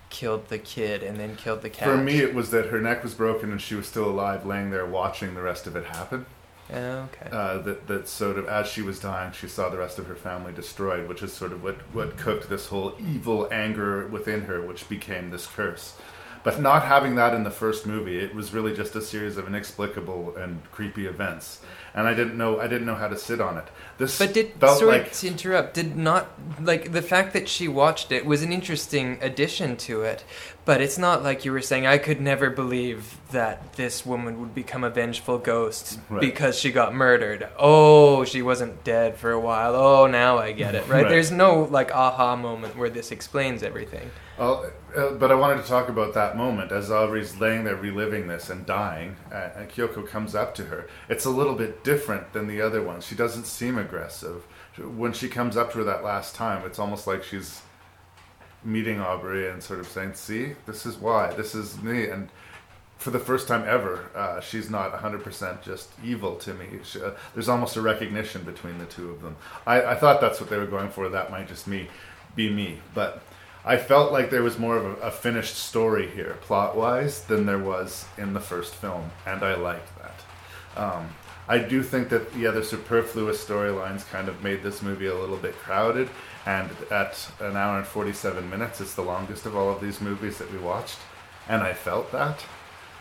[0.10, 1.88] killed the kid and then killed the cat?
[1.88, 4.70] For me, it was that her neck was broken and she was still alive, laying
[4.70, 6.26] there watching the rest of it happen.
[6.74, 7.30] Oh, okay.
[7.32, 10.16] Uh, that that sort of as she was dying, she saw the rest of her
[10.16, 14.62] family destroyed, which is sort of what what cooked this whole evil anger within her,
[14.62, 15.96] which became this curse.
[16.44, 19.48] But not having that in the first movie, it was really just a series of
[19.48, 21.62] inexplicable and creepy events,
[21.98, 23.66] and I didn't know I didn't know how to sit on it.
[23.98, 25.74] This But did felt sorry like to interrupt?
[25.74, 26.30] Did not
[26.62, 30.24] like the fact that she watched it was an interesting addition to it,
[30.64, 31.88] but it's not like you were saying.
[31.88, 36.22] I could never believe that this woman would become a vengeful ghost Right.
[36.22, 37.50] because she got murdered.
[37.58, 39.76] Oh, she wasn't dead for a while.
[39.76, 40.88] Oh, now I get it.
[40.88, 41.02] Right?
[41.04, 41.10] Right.
[41.10, 44.12] There's no like aha moment where this explains everything.
[44.38, 48.28] Well, uh, but I wanted to talk about that moment as Aubrey's laying there reliving
[48.28, 50.86] this and dying, uh, and Kyoko comes up to her.
[51.10, 53.06] It's a little bit different than the other ones.
[53.06, 54.44] She doesn't seem aggressive.
[54.78, 57.62] When she comes up to her that last time, it's almost like she's
[58.62, 61.34] meeting Aubrey and sort of saying, "See, this is why.
[61.34, 62.28] This is me." And
[62.98, 66.68] for the first time ever, uh, she's not 100% just evil to me.
[66.84, 69.38] She, uh, there's almost a recognition between the two of them.
[69.66, 71.08] I, I thought that's what they were going for.
[71.08, 71.88] That might just me
[72.36, 73.22] be me, but
[73.64, 77.46] I felt like there was more of a, a finished story here, plot wise, than
[77.46, 80.18] there was in the first film, and I liked that.
[80.76, 81.10] Um,
[81.50, 85.38] I do think that the other superfluous storylines kind of made this movie a little
[85.38, 86.10] bit crowded,
[86.46, 90.38] and at an hour and 47 minutes, it's the longest of all of these movies
[90.40, 90.98] that we watched,
[91.48, 92.44] and I felt that,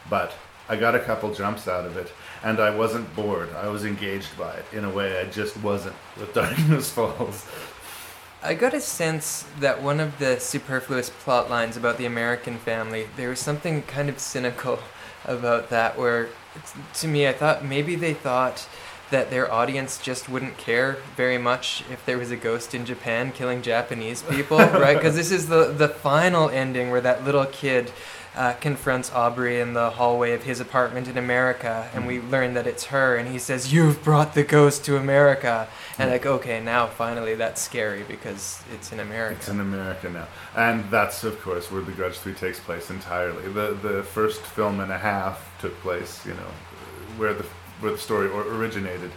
[0.09, 0.33] but
[0.69, 2.13] I got a couple jumps out of it,
[2.45, 3.53] and I wasn't bored.
[3.55, 7.47] I was engaged by it in a way I just wasn't with Darkness Falls.
[8.43, 13.09] I got a sense that one of the superfluous plot lines about the American family,
[13.17, 14.79] there was something kind of cynical
[15.25, 16.29] about that, where
[16.95, 18.69] to me, I thought maybe they thought
[19.11, 23.31] that their audience just wouldn't care very much if there was a ghost in Japan
[23.31, 24.97] killing Japanese people, right?
[24.97, 27.93] Because this is the, the final ending where that little kid
[28.37, 32.67] uh, confronts Aubrey in the hallway of his apartment in America, and we learn that
[32.67, 35.69] it's her, and he says, "You've brought the ghost to America,"
[35.99, 39.37] and like, okay, now finally that's scary because it's in America.
[39.39, 43.49] It's in America now, and that's of course where The Grudge Three takes place entirely.
[43.49, 46.51] the The first film and a half took place, you know,
[47.17, 47.47] where the
[47.81, 49.11] where the story originated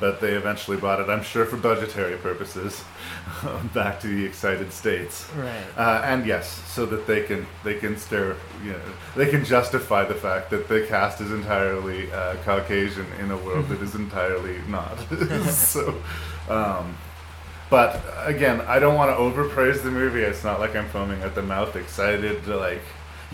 [0.00, 2.84] but they eventually brought it, I'm sure, for budgetary purposes,
[3.74, 5.28] back to the Excited States.
[5.36, 5.64] Right.
[5.76, 8.80] Uh, and yes, so that they can they can stare, you know,
[9.16, 13.68] they can justify the fact that the cast is entirely uh, Caucasian in a world
[13.68, 14.98] that is entirely not.
[15.50, 16.00] so,
[16.48, 16.96] um,
[17.70, 20.22] but again, I don't want to overpraise the movie.
[20.22, 22.82] It's not like I'm foaming at the mouth, excited to like.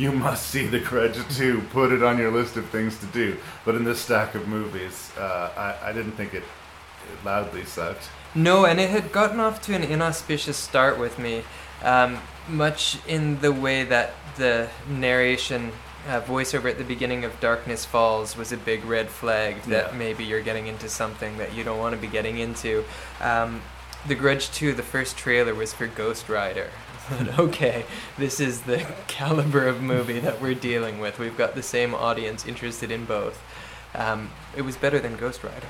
[0.00, 1.60] You must see The Grudge 2.
[1.72, 3.36] Put it on your list of things to do.
[3.66, 8.08] But in this stack of movies, uh, I, I didn't think it, it loudly sucked.
[8.34, 11.42] No, and it had gotten off to an inauspicious start with me,
[11.82, 15.70] um, much in the way that the narration
[16.08, 19.98] uh, voiceover at the beginning of Darkness Falls was a big red flag that Yeah.
[19.98, 22.86] maybe you're getting into something that you don't want to be getting into.
[23.20, 23.60] Um,
[24.08, 26.70] the Grudge 2, the first trailer was for Ghost Rider.
[27.10, 27.84] But okay,
[28.16, 31.18] this is the caliber of movie that we're dealing with.
[31.18, 33.42] We've got the same audience interested in both.
[33.94, 35.66] Um, it was better than Ghost Rider.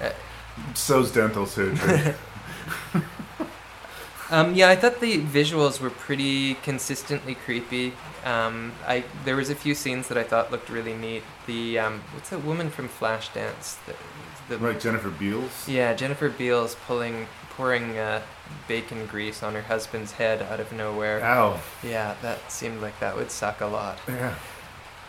[0.00, 0.12] Uh,
[0.74, 2.14] So's dental surgery.
[4.30, 7.94] Um, yeah, I thought the visuals were pretty consistently creepy.
[8.24, 11.22] Um, I there was a few scenes that I thought looked really neat.
[11.46, 13.78] The um, what's that woman from Flashdance?
[13.86, 13.94] The,
[14.50, 15.66] the right, Jennifer Beals?
[15.66, 17.26] yeah, Jennifer Beals pulling
[17.58, 18.22] pouring uh,
[18.68, 21.22] bacon grease on her husband's head out of nowhere.
[21.24, 21.60] Ow.
[21.82, 23.98] Yeah, that seemed like that would suck a lot.
[24.06, 24.36] Yeah.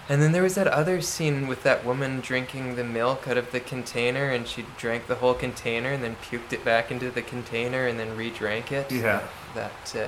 [0.09, 3.51] And then there was that other scene with that woman drinking the milk out of
[3.51, 7.21] the container, and she drank the whole container and then puked it back into the
[7.21, 8.91] container and then re-drank it.
[8.91, 9.21] Yeah.
[9.53, 10.07] That uh,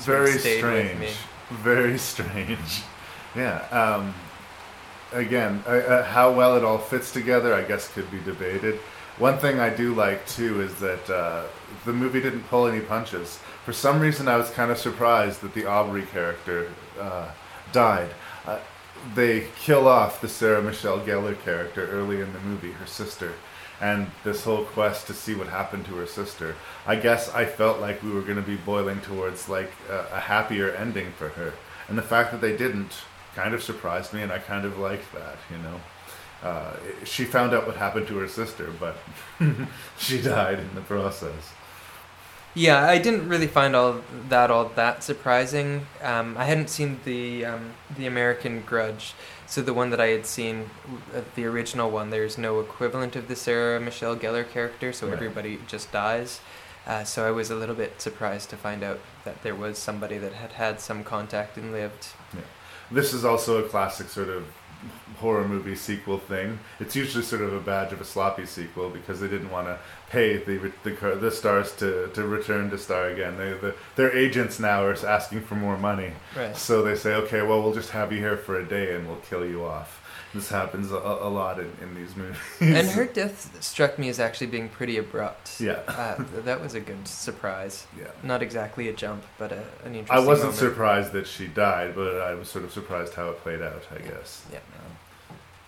[0.00, 1.06] Very stayed with me.
[1.06, 1.16] strange.
[1.50, 2.82] Very strange.
[3.34, 3.60] Yeah.
[3.70, 4.14] Um,
[5.12, 8.78] again, uh, how well it all fits together, I guess, could be debated.
[9.16, 11.44] One thing I do like too is that uh,
[11.84, 13.38] the movie didn't pull any punches.
[13.64, 17.30] For some reason, I was kind of surprised that the Aubrey character uh,
[17.72, 18.10] died.
[18.46, 18.58] Uh,
[19.14, 23.34] they kill off the Sarah Michelle Gellar character early in the movie, her sister,
[23.80, 26.56] and this whole quest to see what happened to her sister.
[26.86, 30.20] I guess I felt like we were going to be boiling towards like a, a
[30.20, 31.54] happier ending for her,
[31.88, 32.92] and the fact that they didn't
[33.34, 35.80] kind of surprised me, and I kind of liked that, you know.
[36.42, 36.72] Uh,
[37.04, 38.96] she found out what happened to her sister, but
[39.98, 41.52] she died in the process.
[42.58, 45.86] Yeah, I didn't really find all that all that surprising.
[46.02, 49.14] Um, I hadn't seen the um, the American Grudge,
[49.46, 50.68] so the one that I had seen,
[51.14, 55.14] uh, the original one, there's no equivalent of the Sarah Michelle Gellar character, so Right.
[55.14, 56.40] everybody just dies.
[56.84, 60.18] Uh, so I was a little bit surprised to find out that there was somebody
[60.18, 62.08] that had had some contact and lived.
[62.34, 62.40] Yeah.
[62.90, 64.44] This is also a classic sort of
[65.18, 66.58] horror movie sequel thing.
[66.78, 69.78] It's usually sort of a badge of a sloppy sequel because they didn't want to
[70.10, 73.36] pay the the, the stars to, to return to star again.
[73.36, 76.56] They, the, their agents now are asking for more money, Right.
[76.56, 79.16] so they say, okay, well, we'll just have you here for a day and we'll
[79.28, 80.04] kill you off.
[80.34, 82.36] This happens a, a lot in, in these movies.
[82.60, 85.60] And her death struck me as actually being pretty abrupt.
[85.60, 85.80] Yeah.
[85.88, 87.86] Uh, that was a good surprise.
[87.98, 88.08] yeah.
[88.22, 90.08] Not exactly a jump, but a, an interesting.
[90.10, 90.58] I wasn't moment.
[90.58, 93.82] surprised that she died, but I was sort of surprised how it played out.
[93.94, 94.44] I guess.
[94.52, 94.58] Yeah.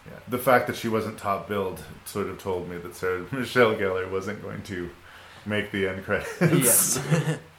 [0.06, 0.18] Yeah.
[0.28, 4.10] The fact that she wasn't top billed sort of told me that Sarah Michelle Gellar
[4.10, 4.90] wasn't going to
[5.46, 6.40] make the end credits.
[6.40, 7.38] Yes.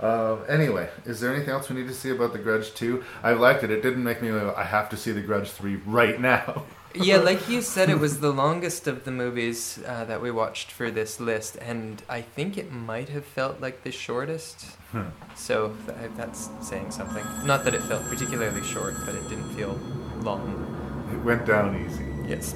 [0.00, 3.04] Uh, anyway, is there anything else we need to see about The Grudge 2?
[3.22, 3.70] I liked it.
[3.70, 6.64] It didn't make me I have to see The Grudge 3 right now.
[6.94, 10.72] yeah, like you said, it was the longest of the movies uh, that we watched
[10.72, 14.64] for this list, and I think it might have felt like the shortest.
[14.92, 15.08] Hmm.
[15.36, 17.24] So th- that's saying something.
[17.44, 19.78] Not that it felt particularly short, but it didn't feel
[20.22, 20.66] long.
[21.12, 22.06] It went down easy.
[22.26, 22.54] Yes.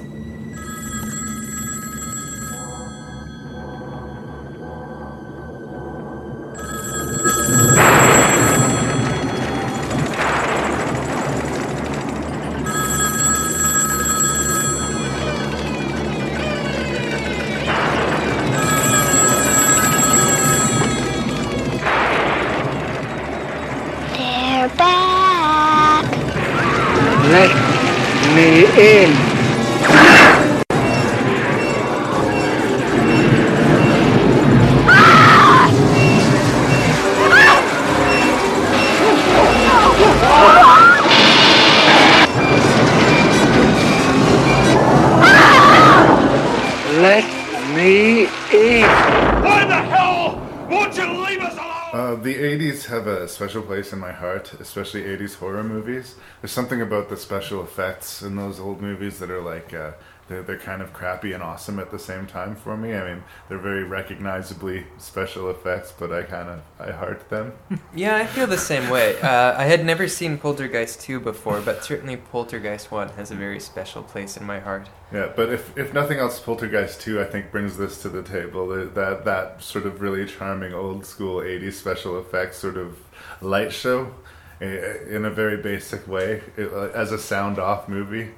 [53.35, 56.15] Special place in my heart, especially 80s horror movies.
[56.41, 59.91] There's something about the special effects in those old movies that are like uh,
[60.27, 62.95] they're, they're kind of crappy and awesome at the same time for me.
[62.95, 67.53] I mean, they're very recognizably special effects, but I kind of I heart them.
[67.93, 69.19] Yeah, I feel the same way.
[69.21, 73.59] Uh, I had never seen Poltergeist 2 before, but certainly Poltergeist 1 has a very
[73.59, 74.89] special place in my heart.
[75.13, 78.67] Yeah, but if if nothing else, Poltergeist two I think brings this to the table.
[78.67, 82.97] That, that sort of really charming old school '80s special effects sort of
[83.45, 84.13] light show,
[84.61, 88.31] eh, in a very basic way, it, uh, as a sound off movie.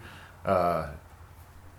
[0.45, 0.88] Uh,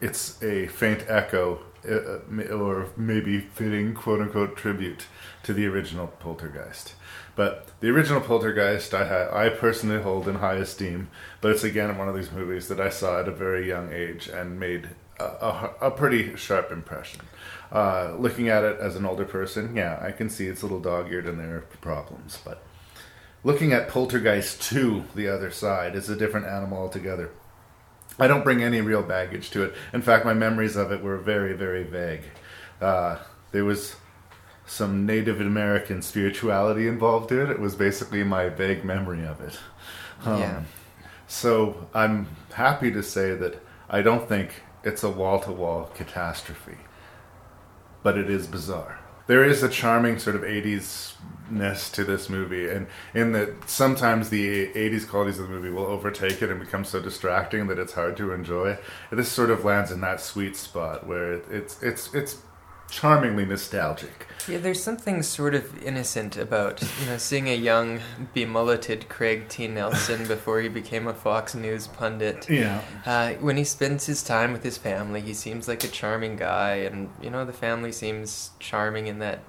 [0.00, 5.06] it's a faint echo, uh, or maybe fitting quote unquote tribute
[5.42, 6.94] to the original Poltergeist.
[7.36, 11.08] But the original Poltergeist, I I personally hold in high esteem.
[11.40, 14.28] But it's again one of these movies that I saw at a very young age
[14.28, 14.88] and made
[15.20, 17.22] a, a, a pretty sharp impression.
[17.70, 20.80] Uh, looking at it as an older person, yeah, I can see it's a little
[20.80, 22.38] dog-eared and there are problems.
[22.44, 22.62] But
[23.44, 27.30] looking at Poltergeist 2, the other side, is a different animal altogether.
[28.18, 29.74] I don't bring any real baggage to it.
[29.92, 32.22] In fact, my memories of it were very, very vague.
[32.80, 33.18] Uh,
[33.52, 33.96] there was
[34.66, 37.50] some Native American spirituality involved in it.
[37.50, 39.58] It was basically my vague memory of it.
[40.24, 40.62] Um, Yeah.
[41.26, 46.78] So I'm happy to say that I don't think it's a wall to wall catastrophe,
[48.02, 48.98] but it is bizarre.
[49.26, 51.12] There is a charming sort of 80s
[51.50, 55.86] ness to this movie, and in that sometimes the 80s qualities of the movie will
[55.86, 58.78] overtake it and become so distracting that it's hard to enjoy.
[59.10, 62.38] This sort of lands in that sweet spot where it, it's it's it's
[62.90, 64.26] charmingly nostalgic.
[64.48, 68.00] Yeah, there's something sort of innocent about you know seeing a young,
[68.34, 69.68] bemulleted Craig T.
[69.68, 72.48] Nelson before he became a Fox News pundit.
[72.48, 72.82] Yeah.
[73.04, 76.76] Uh, when he spends his time with his family, he seems like a charming guy,
[76.76, 79.40] and you know the family seems charming in that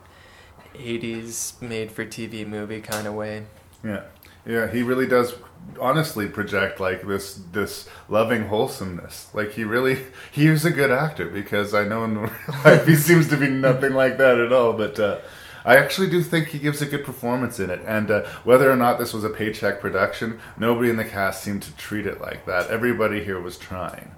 [0.76, 3.45] '80s made-for-TV movie kind of way.
[3.84, 4.03] Yeah,
[4.45, 5.36] yeah, he really does
[5.80, 9.30] honestly project like this this loving wholesomeness.
[9.34, 12.32] Like he really he is a good actor because I know in real
[12.65, 14.74] life he seems to be nothing like that at all.
[14.74, 15.20] But uh,
[15.65, 17.82] I actually do think he gives a good performance in it.
[17.86, 21.63] And uh, whether or not this was a paycheck production, nobody in the cast seemed
[21.63, 22.70] to treat it like that.
[22.70, 24.11] Everybody here was trying.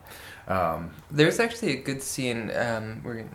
[0.48, 3.26] Um, There's actually a good scene um, where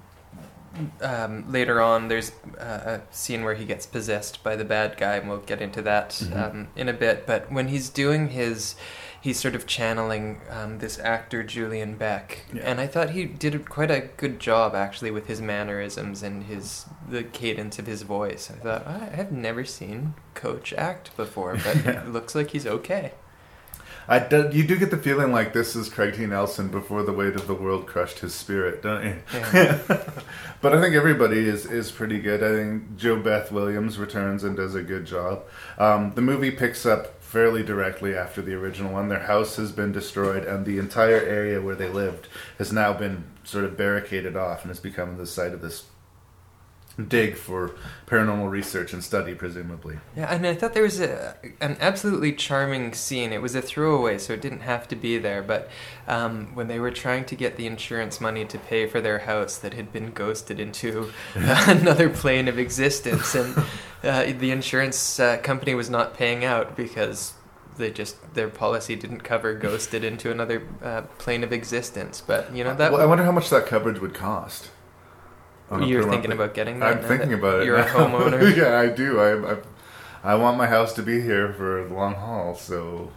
[1.00, 5.16] um, later on there's uh, a scene where he gets possessed by the bad guy,
[5.16, 6.38] and we'll get into that Mm-hmm.
[6.58, 7.26] um, in a bit.
[7.26, 8.74] But when he's doing his,
[9.20, 12.62] he's sort of channeling um, this actor Julian Beck, Yeah.
[12.70, 16.86] and I thought he did quite a good job actually with his mannerisms and his
[17.08, 18.50] the cadence of his voice.
[18.50, 22.02] I thought I have never seen Coach act before, but Yeah.
[22.02, 23.12] it looks like he's okay.
[24.08, 26.26] I do, you do get the feeling like this is Craig T.
[26.26, 29.16] Nelson before the weight of the world crushed his spirit, don't you?
[29.34, 29.78] Yeah.
[30.60, 32.42] but I think everybody is, is pretty good.
[32.42, 35.42] I think JoBeth Williams returns and does a good job.
[35.78, 39.08] Um, the movie picks up fairly directly after the original one.
[39.08, 42.28] Their house has been destroyed, and the entire area where they lived
[42.58, 45.84] has now been sort of barricaded off and has become the site of this
[47.04, 47.72] dig for
[48.06, 49.98] paranormal research and study, presumably.
[50.16, 53.32] Yeah, and I thought there was a an absolutely charming scene.
[53.32, 55.42] It was a throwaway, so it didn't have to be there.
[55.42, 55.68] But
[56.08, 59.58] um, when they were trying to get the insurance money to pay for their house
[59.58, 63.56] that had been ghosted into another plane of existence, and
[64.02, 67.34] uh, the insurance uh, company was not paying out because
[67.76, 72.22] they just their policy didn't cover ghosted into another uh, plane of existence.
[72.26, 74.70] But you know that well, I wonder how much that coverage would cost.
[75.70, 76.98] You're thinking about getting that.
[76.98, 77.66] I'm thinking that about it.
[77.66, 78.56] You're a homeowner.
[78.56, 79.20] yeah, I do.
[79.20, 79.56] I, I
[80.22, 82.54] I want my house to be here for the long haul.
[82.56, 83.12] So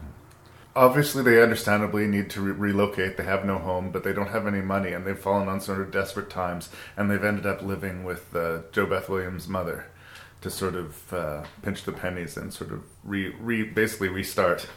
[0.76, 3.18] obviously, they understandably need to re- relocate.
[3.18, 5.82] They have no home, but they don't have any money, and they've fallen on sort
[5.82, 9.88] of desperate times, and they've ended up living with uh, JoBeth Williams' mother
[10.42, 14.68] to sort of uh, pinch the pennies and sort of re, re basically restart.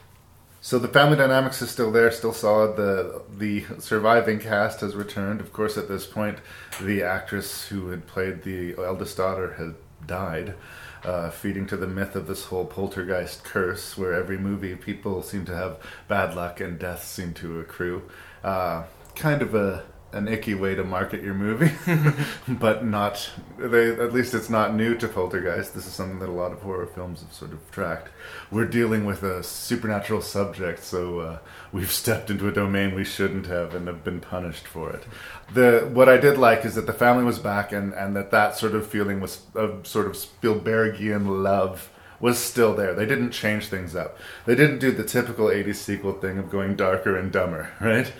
[0.64, 2.76] So the family dynamics is still there, still solid.
[2.76, 5.40] The the surviving cast has returned.
[5.40, 6.38] Of course, at this point,
[6.80, 9.74] the actress who had played the eldest daughter had
[10.06, 10.54] died,
[11.02, 15.44] uh, feeding to the myth of this whole poltergeist curse, where every movie people seem
[15.46, 18.08] to have bad luck and deaths seem to accrue.
[18.44, 18.84] Uh,
[19.16, 19.82] kind of a
[20.12, 21.72] an icky way to market your movie,
[22.48, 23.30] but not.
[23.58, 25.74] They at least it's not new to Poltergeist.
[25.74, 28.10] This is something that a lot of horror films have sort of tracked.
[28.50, 31.38] We're dealing with a supernatural subject, so uh,
[31.72, 35.04] we've stepped into a domain we shouldn't have and have been punished for it.
[35.52, 38.56] The what I did like is that the family was back and and that that
[38.56, 41.90] sort of feeling was of sort of Spielbergian love
[42.22, 42.94] was still there.
[42.94, 44.16] They didn't change things up.
[44.46, 48.12] They didn't do the typical 80s sequel thing of going darker and dumber, right?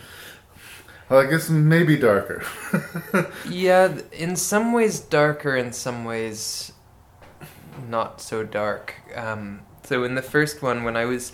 [1.12, 2.42] Well, I guess maybe darker.
[3.46, 6.72] Yeah, in some ways darker, in some ways
[7.86, 8.94] not so dark.
[9.14, 11.32] Um, so in the first one, when I was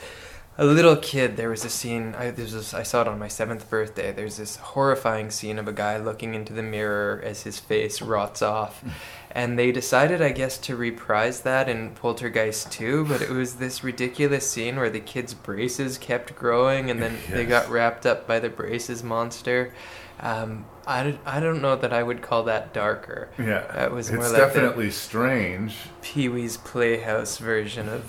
[0.57, 2.17] a little kid, there was a scene.
[2.19, 4.11] I, this, I saw it on my seventh birthday.
[4.11, 8.43] There's this horrifying scene of a guy looking into the mirror as his face rots
[8.43, 8.83] off,
[9.33, 13.05] and they decided, I guess, to reprise that in Poltergeist 2.
[13.07, 17.45] But it was this ridiculous scene where the kid's braces kept growing, and then they
[17.45, 19.73] got wrapped up by the braces monster.
[20.21, 23.29] Um, I, don't- I don't know that I would call that darker.
[23.39, 25.77] Yeah, That was more it's like definitely strange.
[26.03, 28.05] Pee Wee's Playhouse version of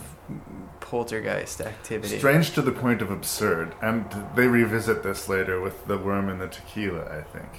[0.80, 2.18] poltergeist activity.
[2.18, 3.76] Strange to the point of absurd.
[3.82, 4.06] And
[4.36, 7.50] they revisit this later with the worm and the tequila, I think.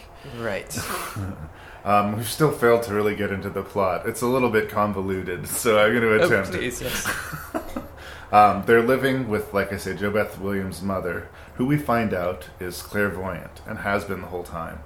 [0.41, 0.77] Right.
[1.85, 4.07] Um, we've still failed to really get into the plot.
[4.07, 6.59] It's a little bit convoluted, so I'm going to Oh, attempt it.
[6.59, 7.07] please, yes.
[8.33, 12.81] Um, they're living with, like I say, JoBeth Williams' mother, who we find out is
[12.81, 14.79] clairvoyant and has been the whole time.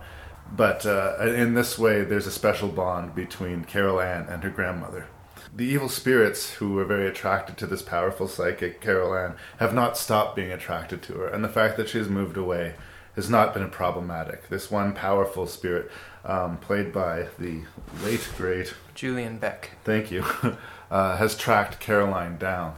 [0.51, 5.09] But uh, in this way, there's a special bond between Carol Ann and her grandmother.
[5.55, 9.99] The evil spirits who were very attracted to this powerful psychic, Carol Ann, have not
[9.99, 12.77] stopped being attracted to her, and the fact that she's moved away
[13.17, 14.49] has not been problematic.
[14.49, 15.91] This one powerful spirit,
[16.25, 17.63] um, played by the
[18.03, 19.71] late great Julian Beck.
[19.85, 20.25] thank you,
[20.91, 22.75] uh, has tracked Carol Ann down.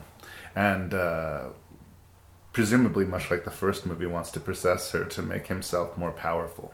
[0.55, 1.45] And uh,
[2.53, 6.73] presumably, much like the first movie, wants to possess her to make himself more powerful.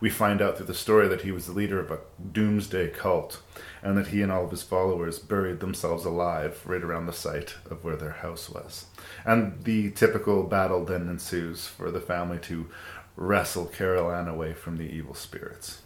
[0.00, 1.98] We find out through the story that he was the leader of a
[2.32, 3.42] doomsday cult,
[3.82, 7.56] and that he and all of his followers buried themselves alive right around the site
[7.68, 8.86] of where their house was.
[9.24, 12.70] And the typical battle then ensues for the family to
[13.18, 15.82] wrestle Carol Ann away from the evil spirits.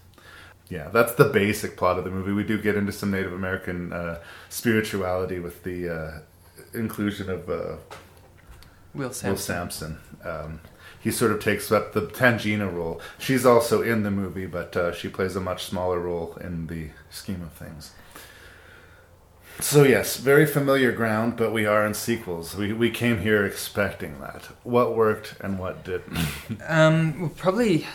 [0.69, 2.33] Yeah, that's the basic plot of the movie.
[2.33, 6.19] We do get into some Native American uh, spirituality with the uh,
[6.75, 7.77] inclusion of uh,
[8.95, 9.37] Will Will Sampson.
[9.37, 9.99] Sampson.
[10.25, 10.61] Um,
[11.01, 13.01] he sort of takes up the Tangina role.
[13.19, 16.91] She's also in the movie, but uh, she plays a much smaller role in the
[17.11, 17.93] scheme of things.
[19.61, 22.57] So yes, very familiar ground, but we are in sequels.
[22.57, 24.47] We we came here expecting that.
[24.65, 26.19] What worked and what didn't.
[26.69, 27.87] Um, well, probably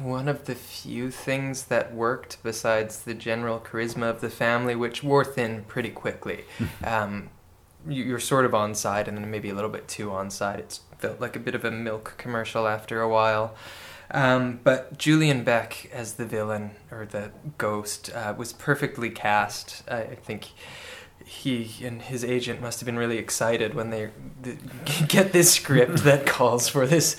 [0.00, 5.02] one of the few things that worked besides the general charisma of the family, which
[5.02, 6.44] wore thin pretty quickly.
[6.84, 7.28] um,
[7.86, 10.60] you- you're sort of on side, and then maybe a little bit too on side.
[10.60, 13.54] It felt like a bit of a milk commercial after a while.
[14.12, 19.82] Um, but Julian Beck as the villain or the ghost uh, was perfectly cast.
[19.90, 20.48] I, I think
[21.24, 24.10] he and his agent must have been really excited when they
[24.42, 24.58] th-
[25.08, 27.16] get this script that calls for this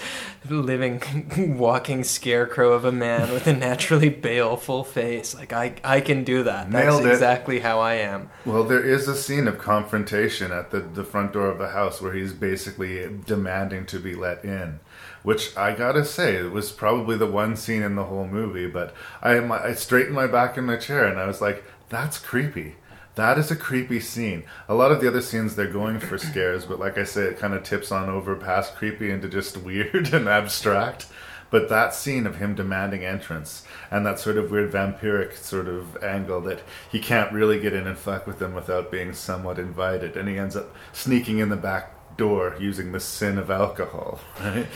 [0.47, 5.33] living, walking scarecrow of a man with a naturally baleful face.
[5.33, 6.69] Like I, I can do that.
[6.69, 7.11] That's Nailed it.
[7.11, 8.29] exactly how I am.
[8.45, 12.01] Well, there is a scene of confrontation at the, the front door of the house
[12.01, 14.79] where he's basically demanding to be let in.
[15.23, 18.93] Which I gotta say, it was probably the one scene in the whole movie, but
[19.21, 22.75] I, I straightened my back in my chair and I was like, that's creepy.
[23.15, 24.43] That is a creepy scene.
[24.67, 27.37] A lot of the other scenes, they're going for scares, but like I say, it
[27.37, 31.07] kind of tips on over past creepy into just weird and abstract.
[31.51, 36.03] But that scene of him demanding entrance and that sort of weird vampiric sort of
[36.03, 40.17] angle that he can't really get in and fuck with them without being somewhat invited,
[40.17, 44.19] and he ends up sneaking in the back door using the sin of alcohol.
[44.39, 44.67] Right?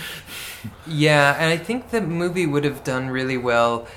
[0.86, 3.88] Yeah, and I think the movie would have done really well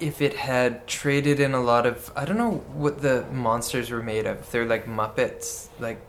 [0.00, 4.02] if it had traded in a lot of I don't know what the monsters were
[4.02, 4.50] made of.
[4.50, 6.00] They're like Muppets, like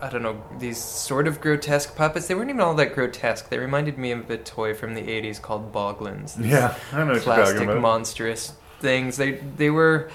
[0.00, 2.26] I don't know, these sort of grotesque puppets.
[2.26, 3.48] They weren't even all that grotesque.
[3.48, 6.36] They reminded me of a toy from the 80s called Boglins.
[6.44, 7.82] Yeah, I know what you're plastic talking about.
[7.82, 9.16] monstrous things.
[9.16, 10.10] They they were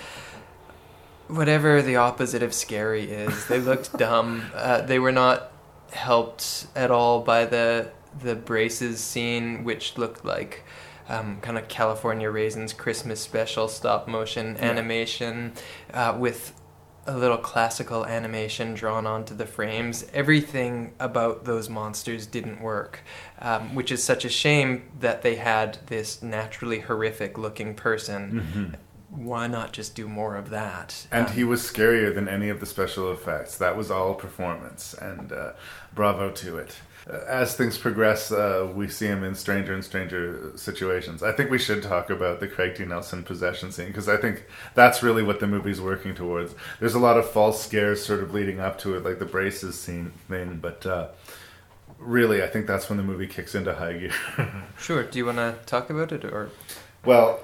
[1.28, 3.48] whatever the opposite of scary is.
[3.48, 4.44] They looked dumb.
[4.54, 5.52] Uh, they were not
[5.92, 10.64] helped at all by the the braces scene, which looked like
[11.08, 15.54] um, kind of California Raisins Christmas special stop motion animation
[15.94, 16.54] uh, with
[17.06, 20.06] a little classical animation drawn onto the frames.
[20.14, 23.00] Everything about those monsters didn't work,
[23.40, 28.76] um, which is such a shame that they had this naturally horrific looking person.
[29.18, 31.08] Why not just do more of that?
[31.12, 33.58] And Um, he was scarier than any of the special effects.
[33.58, 35.54] That was all performance, and uh,
[35.96, 36.76] bravo to it.
[37.10, 41.24] Uh, As things progress, uh, we see him in stranger and stranger situations.
[41.24, 42.86] I think we should talk about the Craig T.
[42.86, 44.46] Nelson possession scene because I think
[44.76, 46.54] that's really what the movie's working towards.
[46.80, 49.80] There's a lot of false scares sort of leading up to it, like the braces
[49.80, 51.08] scene thing, but uh,
[51.98, 54.12] really, I think that's when the movie kicks into high gear.
[54.80, 55.04] Sure.
[55.04, 56.50] Do you want to talk about it, or
[57.04, 57.40] Well,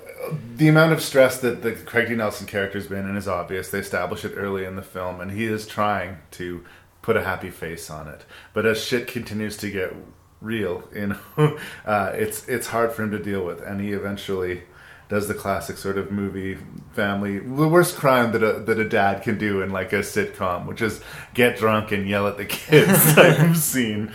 [0.56, 2.16] the amount of stress that the Craig T.
[2.16, 3.70] Nelson character's been in is obvious.
[3.70, 6.64] They establish it early in the film, and he is trying to
[7.02, 8.26] put a happy face on it.
[8.54, 9.94] But as shit continues to get
[10.42, 14.64] real, you know, uh, it's it's hard for him to deal with, and he eventually
[15.10, 16.58] does the classic sort of movie
[16.94, 20.66] family the worst crime that a that a dad can do in like a sitcom,
[20.68, 21.02] which is
[21.34, 24.12] get drunk and yell at the kids of scene.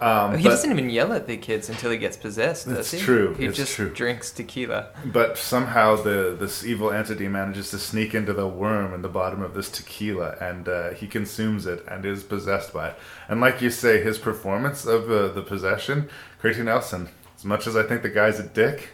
[0.00, 2.98] Um, he doesn't even yell at the kids until he gets possessed, That's he?
[2.98, 3.88] true, He it's just true.
[3.90, 4.88] drinks tequila.
[5.04, 9.42] But somehow the this evil entity manages to sneak into the worm in the bottom
[9.42, 12.96] of this tequila, and uh, he consumes it and is possessed by it.
[13.28, 16.08] And like you say, his performance of uh, the possession,
[16.40, 16.56] Craig.
[16.58, 17.08] Nelson.
[17.36, 18.88] As much as I think the guy's a dick,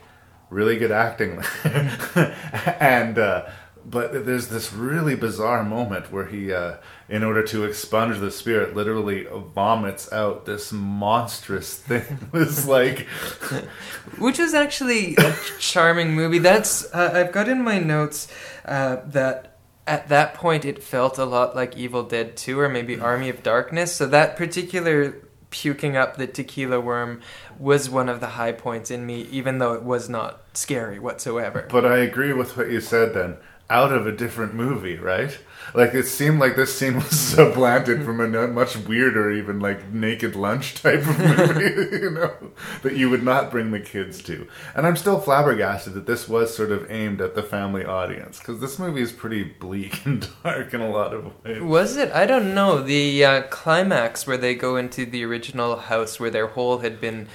[0.53, 3.19] really good acting, and.
[3.19, 3.49] Uh,
[3.85, 6.77] but there's this really bizarre moment where he, uh,
[7.09, 12.31] in order to expunge the spirit, literally vomits out this monstrous thing.
[12.35, 13.01] It's like
[14.19, 16.39] Which was actually a charming movie.
[16.39, 18.29] That's uh, I've got in my notes
[18.65, 23.01] uh, that at that point it felt a lot like Evil Dead 2 or maybe
[23.01, 23.93] Army of Darkness.
[23.93, 25.17] So that particular
[25.53, 27.21] puking up the tequila worm
[27.59, 31.69] was one of the high points in me, even though it was not scary whatsoever.
[31.71, 33.37] But I agree with what you said then.
[33.71, 35.39] Out of a different movie, right?
[35.75, 40.37] Like it seemed like this scene was supplanted from a much weirder, even like naked
[40.37, 42.35] lunch type of movie, you know,
[42.83, 44.47] that you would not bring the kids to.
[44.75, 48.61] And I'm still flabbergasted that this was sort of aimed at the family audience because
[48.61, 51.63] this movie is pretty bleak and dark in a lot of ways.
[51.63, 52.13] Was it?
[52.13, 52.83] I don't know.
[52.83, 57.29] The uh, climax where they go into the original house where their hole had been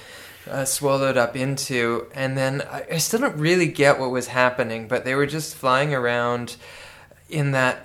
[0.50, 4.88] uh, swallowed up into, and then I, I still don't really get what was happening,
[4.88, 6.56] but they were just flying around
[7.28, 7.84] in that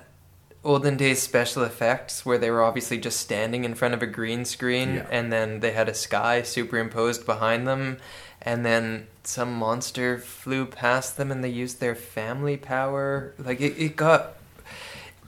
[0.63, 4.45] olden days special effects where they were obviously just standing in front of a green
[4.45, 5.07] screen Yeah.
[5.11, 7.97] and then they had a sky superimposed behind them
[8.41, 13.73] and then some monster flew past them and they used their family power like it,
[13.77, 14.37] it got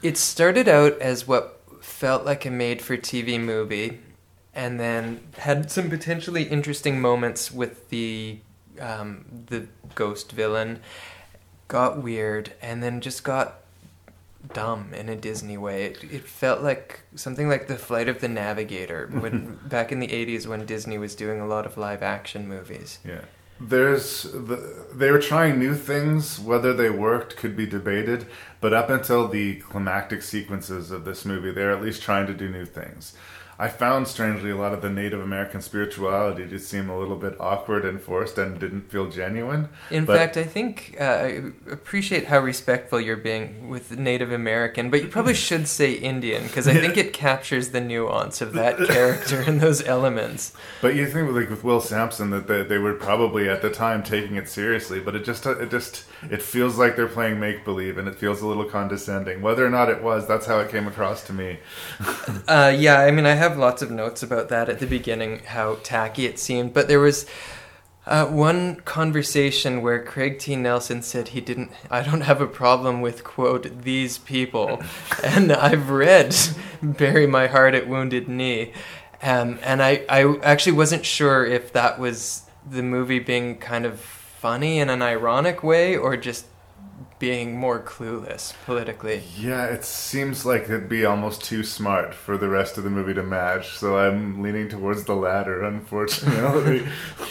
[0.02, 4.00] it started out as what felt like a made for TV movie
[4.56, 8.38] and then had some potentially interesting moments with the
[8.80, 10.80] um, the ghost villain
[11.68, 13.60] got weird and then just got
[14.52, 15.84] dumb in a Disney way.
[15.84, 20.08] It, it felt like something like the Flight of the Navigator when back in the
[20.08, 22.98] 80s when Disney was doing a lot of live action movies.
[23.04, 23.22] Yeah.
[23.58, 26.38] There's the, they were trying new things.
[26.38, 28.26] Whether they worked could be debated,
[28.60, 32.50] but up until the climactic sequences of this movie, they're at least trying to do
[32.50, 33.14] new things.
[33.58, 37.36] I found strangely a lot of the Native American spirituality just seem a little bit
[37.40, 39.70] awkward and forced and didn't feel genuine.
[39.90, 44.90] In But- fact, I think uh, I appreciate how respectful you're being with Native American,
[44.90, 48.76] but you probably should say Indian because I think it captures the nuance of that
[48.88, 50.52] character and those elements.
[50.82, 54.02] But you think like with Will Sampson that they, they were probably at the time
[54.02, 57.98] taking it seriously, but it just it just it feels like they're playing make believe
[57.98, 59.42] and it feels a little condescending.
[59.42, 61.58] Whether or not it was, that's how it came across to me.
[62.48, 65.78] Uh, yeah, I mean, I have lots of notes about that at the beginning, how
[65.82, 67.26] tacky it seemed, but there was
[68.06, 70.54] uh, one conversation where Craig T.
[70.54, 74.80] Nelson said he didn't, I don't have a problem with, quote, these people.
[75.24, 76.36] and I've read
[76.82, 78.72] Bury My Heart at Wounded Knee.
[79.22, 84.15] Um, and I, I actually wasn't sure if that was the movie being kind of
[84.38, 86.46] funny in an ironic way or just
[87.18, 89.22] being more clueless politically.
[89.36, 93.14] Yeah, it seems like it'd be almost too smart for the rest of the movie
[93.14, 93.76] to match.
[93.78, 96.86] So I'm leaning towards the latter, unfortunately.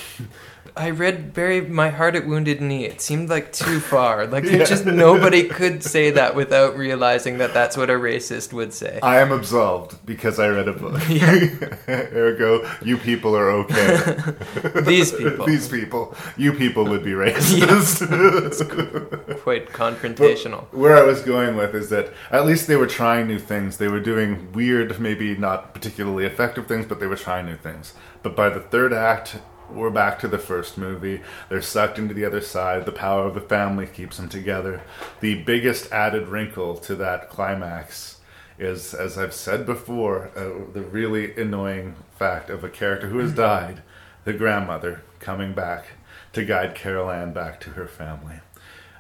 [0.77, 4.27] I read "Bury My Heart at Wounded Knee." It seemed like too far.
[4.27, 8.73] Like it just nobody could say that without realizing that that's what a racist would
[8.73, 8.99] say.
[9.01, 11.01] I am absolved because I read a book.
[11.89, 14.33] Ergo, you people are okay.
[14.81, 18.01] These people, These people, you people would be racist.
[18.45, 20.65] it's quite confrontational.
[20.73, 23.77] Where I was going with is that at least they were trying new things.
[23.77, 27.93] They were doing weird, maybe not particularly effective things, but they were trying new things.
[28.23, 29.37] But by the third act,
[29.71, 31.21] we're back to the first movie.
[31.49, 32.85] They're sucked into the other side.
[32.85, 34.81] The power of the family keeps them together.
[35.21, 38.21] The biggest added wrinkle to that climax
[38.57, 43.33] is, as I've said before, uh, the really annoying fact of a character who has
[43.33, 43.81] died,
[44.23, 45.87] the grandmother, coming back
[46.33, 48.39] to guide Carol Ann back to her family.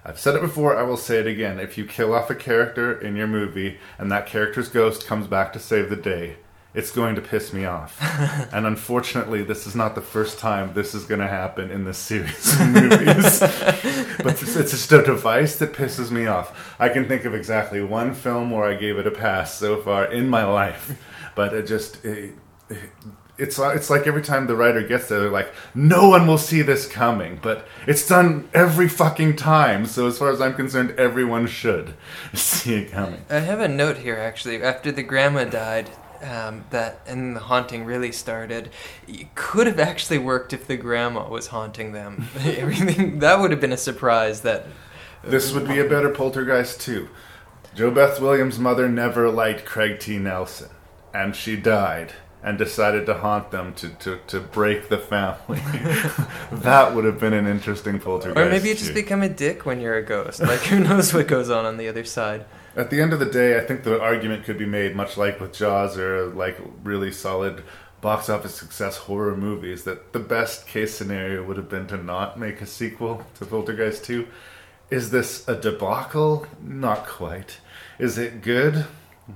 [0.03, 1.59] I've said it before, I will say it again.
[1.59, 5.51] If you kill off a character in your movie and that character's ghost comes back
[5.53, 6.37] to save the day,
[6.75, 7.97] it's going to piss me off.
[8.53, 11.97] and unfortunately, this is not the first time this is going to happen in this
[11.97, 13.39] series of movies.
[13.39, 16.75] but it's, it's just a device that pisses me off.
[16.79, 20.05] I can think of exactly one film where I gave it a pass so far
[20.05, 21.01] in my life,
[21.33, 22.03] but it just.
[22.03, 22.33] It,
[22.69, 22.89] it,
[23.37, 26.61] it's it's like every time the writer gets there, they're like, no one will see
[26.61, 29.85] this coming, but it's done every fucking time.
[29.85, 31.95] So as far as I'm concerned, everyone should
[32.33, 33.25] see it coming.
[33.29, 34.63] I have a note here actually.
[34.63, 35.89] After the grandma died,
[36.25, 38.69] um, that and the haunting really started.
[39.07, 42.27] It could have actually worked if the grandma was haunting them.
[42.39, 44.41] Everything that would have been a surprise.
[44.41, 44.65] That
[45.23, 47.09] This would be a better poltergeist too.
[47.75, 50.17] JoBeth Williams' mother never liked Craig T.
[50.17, 50.69] Nelson,
[51.13, 55.59] and she died and decided to haunt them to, to, to break the family.
[56.51, 58.37] that would have been an interesting poltergeist.
[58.37, 60.39] or maybe you just become a dick when you're a ghost.
[60.39, 62.45] Like who knows what goes on on the other side.
[62.75, 65.39] At the end of the day, I think the argument could be made, much like
[65.39, 67.63] with Jaws or like really solid
[68.01, 72.39] box office success horror movies, that the best case scenario would have been to not
[72.39, 74.27] make a sequel to Poltergeist 2.
[74.89, 76.45] Is this a debacle?
[76.61, 77.59] Not quite.
[77.97, 78.85] Is it good?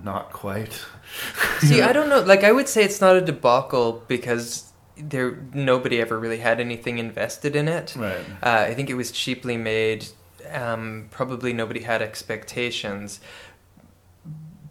[0.03, 0.85] Not quite.
[1.59, 2.19] See, I don't know.
[2.19, 6.97] Like, I would say it's not a debacle because there nobody ever really had anything
[6.97, 7.95] invested in it.
[7.95, 8.19] Right.
[8.43, 10.07] Uh, I think it was cheaply made.
[10.51, 13.19] Um, probably nobody had expectations,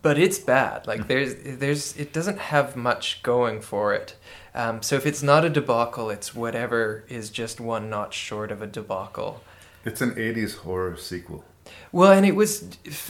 [0.03, 0.87] but it's bad.
[0.87, 4.17] Like, there's, there's, it doesn't have much going for it.
[4.55, 8.63] Um, so if it's not a debacle, it's whatever is just one notch short of
[8.63, 9.43] a debacle.
[9.85, 11.45] It's an 80s horror sequel.
[11.93, 12.65] Well, and it was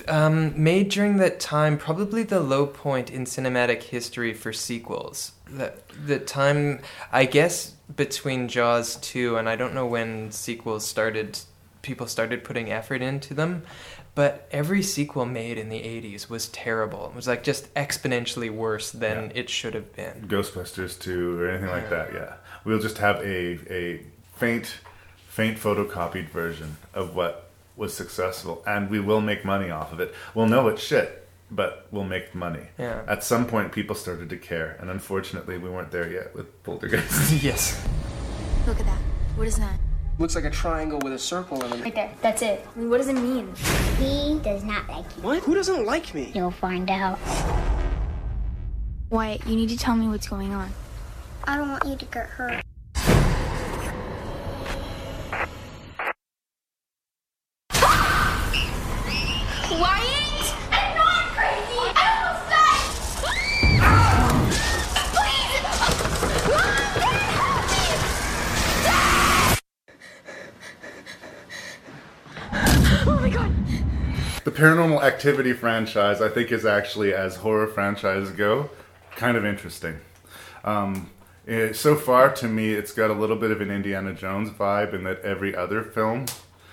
[0.06, 5.32] um, made during that time, probably the low point in cinematic history for sequels.
[5.46, 5.72] The,
[6.04, 6.80] the time,
[7.12, 11.38] I guess, between Jaws 2, and I don't know when sequels started,
[11.83, 13.62] people started putting effort into them,
[14.14, 17.07] but every sequel made in the 80s was terrible.
[17.07, 19.41] It was like just exponentially worse than Yeah.
[19.43, 20.26] it should have been.
[20.29, 22.35] Ghostbusters 2 or anything like that, yeah.
[22.64, 24.01] We'll just have a, a
[24.37, 24.74] faint,
[25.29, 30.12] faint photocopied version of what was successful, and we will make money off of it.
[30.35, 32.66] We'll know it's shit, but we'll make money.
[32.76, 33.03] Yeah.
[33.07, 37.33] At some point, people started to care, and unfortunately, we weren't there yet with Poltergeist.
[37.43, 37.81] yes.
[38.66, 38.99] Look at that.
[39.37, 39.79] What is that?
[40.18, 41.80] Looks like a triangle with a circle in it.
[41.84, 42.12] Right there.
[42.22, 42.66] That's it.
[42.74, 43.54] I mean, what does it mean?
[43.98, 45.22] He does not like you.
[45.22, 45.38] What?
[45.44, 46.32] Who doesn't like me?
[46.34, 47.20] You'll find out.
[49.10, 50.72] Wyatt, you need to tell me what's going on.
[51.44, 52.64] I don't want you to get hurt.
[74.59, 78.70] Paranormal Activity franchise, I think, is actually, as horror franchises go,
[79.12, 80.00] kind of interesting.
[80.64, 81.11] Um,
[81.46, 84.94] eh, so far, to me, it's got a little bit of an Indiana Jones vibe
[84.94, 86.26] in that every other film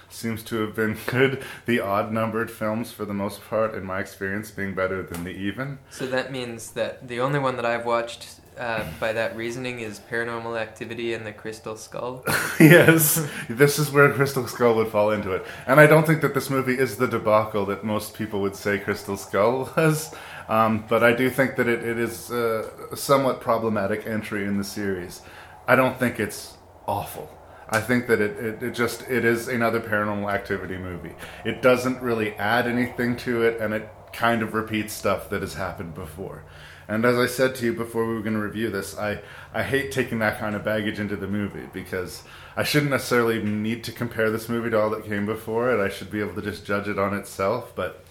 [0.10, 1.44] seems to have been good.
[1.68, 5.30] The odd numbered films, for the most part, in my experience, being better than the
[5.30, 5.78] even.
[5.92, 10.00] So that means that the only one that I've watched uh, by that reasoning is
[10.12, 12.24] Paranormal Activity and the Crystal Skull.
[12.60, 15.46] yes, this is where Crystal Skull would fall into it.
[15.68, 18.80] And I don't think that this movie is the debacle that most people would say
[18.80, 20.14] Crystal Skull was.
[20.48, 24.64] Um, but I do think that it, it is a somewhat problematic entry in the
[24.64, 25.22] series.
[25.68, 27.32] I don't think it's awful.
[27.68, 31.16] I think that it, it, it just it is another paranormal activity movie.
[31.44, 35.56] It doesn't really add anything to it and it kind of repeats stuff that has
[35.56, 36.46] happened before.
[36.88, 39.22] And as I said to you before we were going to review this, I,
[39.54, 42.24] I hate taking that kind of baggage into the movie because
[42.56, 45.84] I shouldn't necessarily need to compare this movie to all that came before it.
[45.84, 47.74] I should be able to just judge it on itself.
[47.76, 48.06] But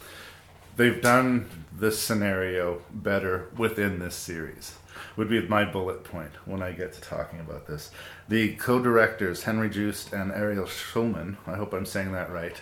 [0.77, 4.75] they've done this scenario better within this series
[5.17, 7.91] would be my bullet point when I get to talking about this.
[8.29, 12.61] The co-directors Henry Joost and Ariel Schulman, I hope I'm saying that right.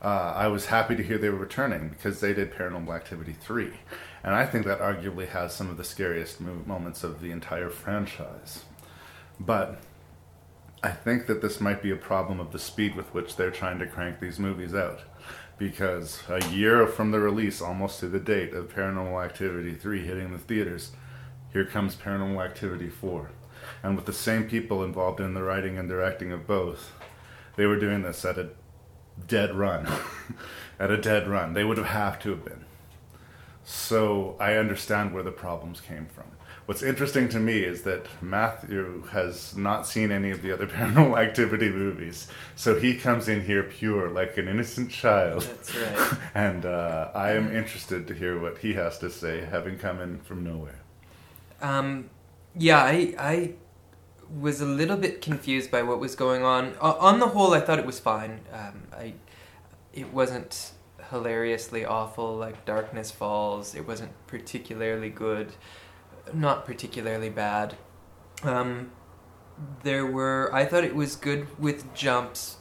[0.00, 3.72] Uh, I was happy to hear they were returning because they did Paranormal Activity 3.
[4.24, 7.70] And I think that arguably has some of the scariest mo- moments of the entire
[7.70, 8.64] franchise.
[9.40, 9.80] But
[10.82, 13.78] I think that this might be a problem of the speed with which they're trying
[13.80, 15.00] to crank these movies out.
[15.58, 20.32] Because a year from the release, almost to the date of Paranormal Activity 3 hitting
[20.32, 20.92] the theaters,
[21.52, 23.30] here comes Paranormal Activity 4.
[23.82, 26.92] And with the same people involved in the writing and directing of both,
[27.56, 28.50] they were doing this at a
[29.26, 29.86] dead run.
[30.80, 31.52] at a dead run.
[31.52, 32.64] They would have have to have been.
[33.64, 36.24] So I understand where the problems came from.
[36.66, 41.18] What's interesting to me is that Matthew has not seen any of the other paranormal
[41.18, 42.28] activity movies.
[42.54, 45.42] So he comes in here pure, like an innocent child.
[45.42, 46.18] That's right.
[46.34, 50.20] and uh, I am interested to hear what he has to say, having come in
[50.20, 50.80] from nowhere.
[51.60, 52.10] Um,
[52.56, 53.52] yeah, I I
[54.40, 56.74] was a little bit confused by what was going on.
[56.80, 58.40] O- on the whole, I thought it was fine.
[58.52, 59.14] Um, I
[59.92, 60.72] it wasn't
[61.12, 63.76] hilariously awful like Darkness Falls.
[63.76, 65.52] It wasn't particularly good,
[66.34, 67.76] not particularly bad.
[68.42, 68.90] Um,
[69.84, 72.56] there were I thought it was good with jumps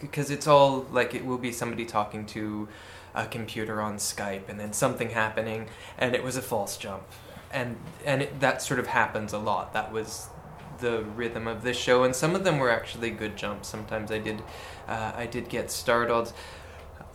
[0.00, 2.68] because it's all like it will be somebody talking to
[3.14, 7.04] a computer on Skype and then something happening and it was a false jump
[7.54, 9.72] and and it, that sort of happens a lot.
[9.72, 10.28] That was
[10.80, 13.68] the rhythm of this show, and some of them were actually good jumps.
[13.68, 14.42] Sometimes I did,
[14.88, 16.32] uh, I did get startled.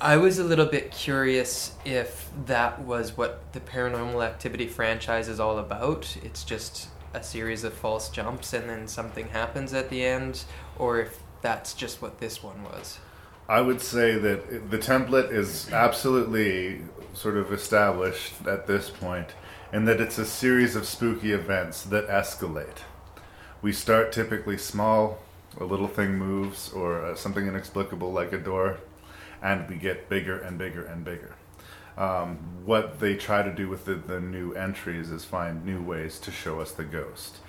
[0.02, 5.42] I was a little bit curious if that was what the Paranormal Activity franchise is
[5.42, 6.16] all about.
[6.24, 10.46] It's just a series of false jumps and then something happens at the end,
[10.78, 13.00] or if that's just what this one was.
[13.50, 16.80] I would say that the template is absolutely
[17.14, 19.34] sort of established at this point,
[19.74, 22.84] and that it's a series of spooky events that escalate.
[23.62, 25.20] We start typically small,
[25.60, 28.78] a little thing moves, or uh, something inexplicable like a door,
[29.42, 31.36] and we get bigger and bigger and bigger.
[31.98, 36.18] Um, what they try to do with the, the new entries is find new ways
[36.20, 37.40] to show us the ghost.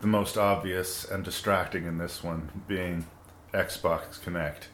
[0.00, 3.06] The most obvious and distracting in this one being
[3.52, 4.64] Xbox Kinect,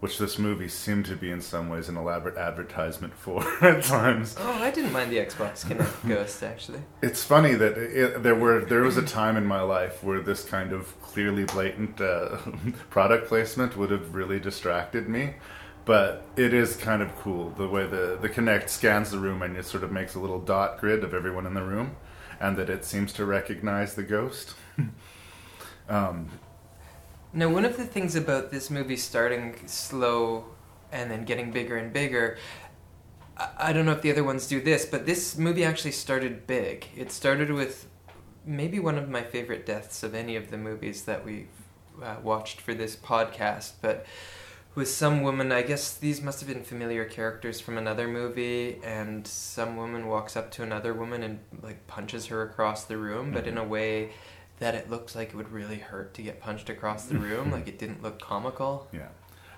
[0.00, 4.36] which this movie seemed to be in some ways an elaborate advertisement for at times.
[4.38, 6.80] Oh, I didn't mind the Xbox Kinect Ghost actually.
[7.00, 10.44] It's funny that it, there were there was a time in my life where this
[10.44, 12.36] kind of clearly blatant uh,
[12.90, 15.34] product placement would have really distracted me.
[15.88, 19.56] But it is kind of cool the way the the Kinect scans the room and
[19.56, 21.96] it sort of makes a little dot grid of everyone in the room,
[22.38, 24.52] and that it seems to recognize the ghost.
[25.88, 26.28] um,
[27.32, 30.44] Now, one of the things about this movie starting slow
[30.92, 32.36] and then getting bigger and bigger,
[33.56, 36.86] I, don't know if the other ones do this, but this movie actually started big.
[36.98, 37.88] It started with
[38.44, 41.48] maybe one of my favorite deaths of any of the movies that we've
[42.02, 44.04] uh, watched for this podcast, but
[44.78, 49.26] with some woman, I guess these must have been familiar characters from another movie, and
[49.26, 53.48] some woman walks up to another woman and like punches her across the room, but
[53.48, 54.10] in a way
[54.60, 57.50] that it looks like it would really hurt to get punched across the room.
[57.56, 58.86] like it didn't look comical.
[58.92, 59.08] Yeah.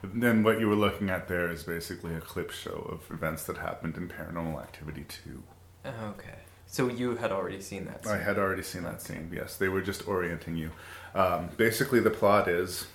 [0.02, 3.58] Then what you were looking at there is basically a clip show of events that
[3.58, 5.42] happened in Paranormal Activity 2.
[5.84, 6.38] Okay.
[6.66, 8.06] So you had already seen that.
[8.06, 8.20] I scene.
[8.20, 9.58] had already seen that scene, yes.
[9.58, 10.70] They were just orienting you.
[11.14, 12.86] Um, basically, the plot is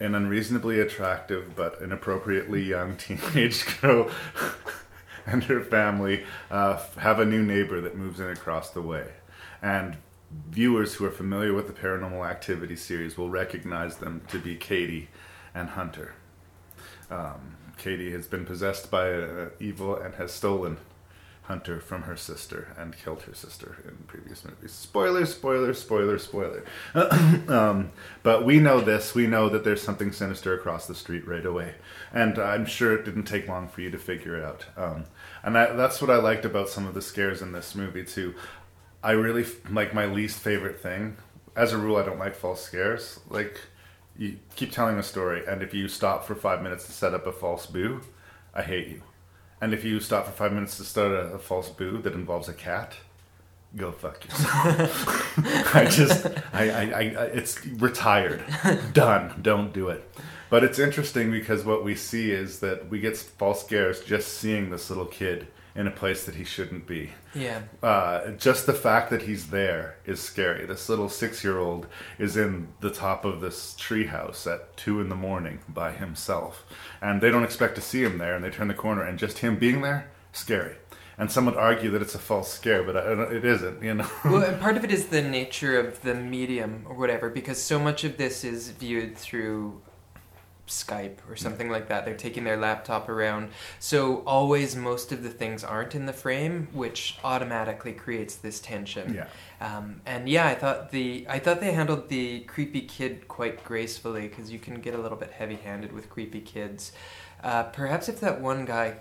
[0.00, 4.10] an unreasonably attractive but inappropriately young teenage girl
[5.26, 9.06] and her family uh, have a new neighbor that moves in across the way.
[9.60, 9.96] And
[10.50, 15.08] viewers who are familiar with the Paranormal Activity series will recognize them to be Katie
[15.54, 16.14] and Hunter.
[17.10, 20.78] Um, Katie has been possessed by uh, evil and has stolen
[21.48, 24.70] Hunter from her sister and killed her sister in previous movies.
[24.70, 26.62] Spoiler, spoiler, spoiler, spoiler.
[27.48, 27.90] um,
[28.22, 29.14] but we know this.
[29.14, 31.76] We know that there's something sinister across the street right away.
[32.12, 34.66] And I'm sure it didn't take long for you to figure it out.
[34.76, 35.04] Um,
[35.42, 38.34] and that's what I liked about some of the scares in this movie, too.
[39.02, 41.16] I really, like, my least favorite thing.
[41.56, 43.20] As a rule, I don't like false scares.
[43.30, 43.58] Like,
[44.18, 47.26] you keep telling a story, and if you stop for five minutes to set up
[47.26, 48.02] a false boo,
[48.52, 49.02] I hate you.
[49.60, 52.48] And if you stop for five minutes to start a, a false boo that involves
[52.48, 52.94] a cat,
[53.76, 55.38] go fuck yourself.
[55.74, 58.42] I just, I, I, I, I- it's retired,
[58.92, 59.38] done.
[59.42, 60.08] Don't do it.
[60.50, 64.70] But it's interesting because what we see is that we get false scares just seeing
[64.70, 65.46] this little kid
[65.78, 67.10] in a place that he shouldn't be.
[67.36, 67.60] Yeah.
[67.80, 70.66] Uh, just the fact that he's there is scary.
[70.66, 71.86] This little six-year-old
[72.18, 76.66] is in the top of this treehouse at two in the morning by himself,
[77.00, 78.34] and they don't expect to see him there.
[78.34, 80.74] And they turn the corner, and just him being there, scary.
[81.16, 82.96] And some would argue that it's a false scare, but
[83.32, 83.80] it isn't.
[83.80, 84.10] You know.
[84.24, 87.78] well, and part of it is the nature of the medium or whatever, because so
[87.78, 89.80] much of this is viewed through
[90.68, 92.04] Skype or something like that.
[92.04, 93.50] They're taking their laptop around.
[93.78, 99.14] So always most of the things aren't in the frame, which automatically creates this tension.
[99.14, 99.26] Yeah.
[99.60, 104.28] Um, and yeah, I thought the I thought they handled the creepy kid quite gracefully
[104.28, 106.92] because you can get a little bit heavy-handed with creepy kids.
[107.42, 108.96] Uh, perhaps if that one guy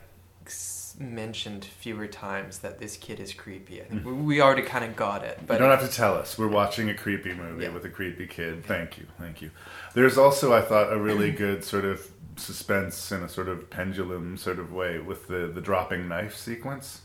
[0.97, 4.05] mentioned fewer times that this kid is creepy, I think mm.
[4.05, 5.39] we, we already kind of got it.
[5.45, 6.37] But you don't have to tell us.
[6.37, 7.69] We're watching a creepy movie Yeah.
[7.69, 8.65] with a creepy kid.
[8.65, 9.51] Thank you, thank you.
[9.93, 14.37] There's also, I thought, a really good sort of suspense in a sort of pendulum
[14.37, 17.01] sort of way with the the dropping knife sequence.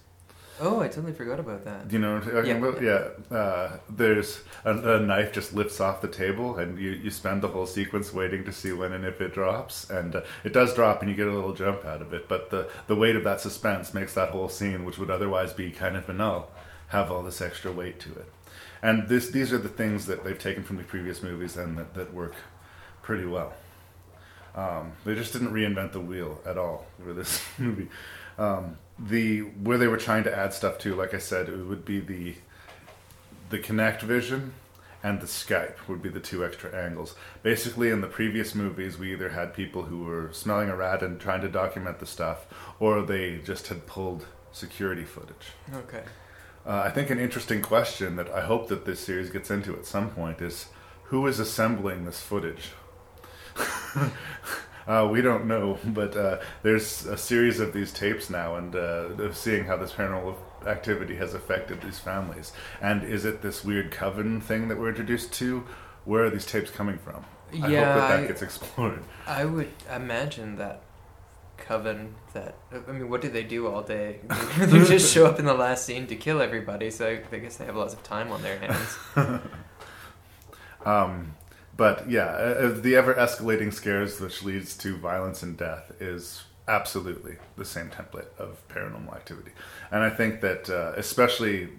[0.62, 1.88] Oh, I totally forgot about that.
[1.88, 2.68] Do you know what I'm talking Yeah.
[2.68, 2.82] about?
[3.30, 3.36] Yeah.
[3.36, 7.48] Uh, there's a, a knife just lifts off the table, and you, you spend the
[7.48, 9.90] whole sequence waiting to see when and if it drops.
[9.90, 12.28] And uh, it does drop, and you get a little jump out of it.
[12.28, 15.70] But the, the weight of that suspense makes that whole scene, which would otherwise be
[15.70, 16.50] kind of banal,
[16.88, 18.26] have all this extra weight to it.
[18.82, 21.94] And this these are the things that they've taken from the previous movies and that,
[21.94, 22.34] that work
[23.02, 23.52] pretty well.
[24.54, 27.88] Um, they just didn't reinvent the wheel at all for this movie.
[28.38, 31.84] Um, the where they were trying to add stuff to, like I said, it would
[31.84, 32.34] be the
[33.50, 34.54] the Kinect Vision
[35.02, 37.14] and the Skype would be the two extra angles.
[37.42, 41.20] Basically, in the previous movies, we either had people who were smelling a rat and
[41.20, 42.46] trying to document the stuff,
[42.78, 45.52] or they just had pulled security footage.
[45.74, 46.04] Okay.
[46.64, 49.86] Uh, I think an interesting question that I hope that this series gets into at
[49.86, 50.66] some point is
[51.04, 52.70] who is assembling this footage?
[54.86, 59.32] uh, we don't know, but uh, there's a series of these tapes now, and uh,
[59.32, 62.52] seeing how this paranormal activity has affected these families.
[62.80, 65.64] And is it this weird coven thing that we're introduced to?
[66.04, 67.24] Where are these tapes coming from?
[67.52, 69.02] I hope Yeah, that that I- gets explored.
[69.26, 70.82] I would imagine that
[71.58, 74.18] coven that I mean, what do they do all day?
[74.58, 76.90] they just show up in the last scene to kill everybody.
[76.90, 78.98] So I, I guess they have lots of time on their hands.
[80.84, 81.34] Um,
[81.76, 87.36] but yeah, uh, the ever escalating scares which leads to violence and death is absolutely
[87.56, 89.52] the same template of paranormal activity.
[89.90, 91.70] And I think that uh, especially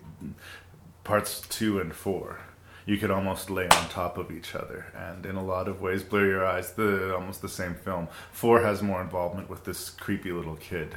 [1.04, 2.40] parts two and four,
[2.86, 6.04] you could almost lay on top of each other, and in a lot of ways,
[6.04, 6.74] blur your eyes.
[6.74, 8.10] The almost the same film.
[8.34, 10.96] Four has more involvement with this creepy little kid.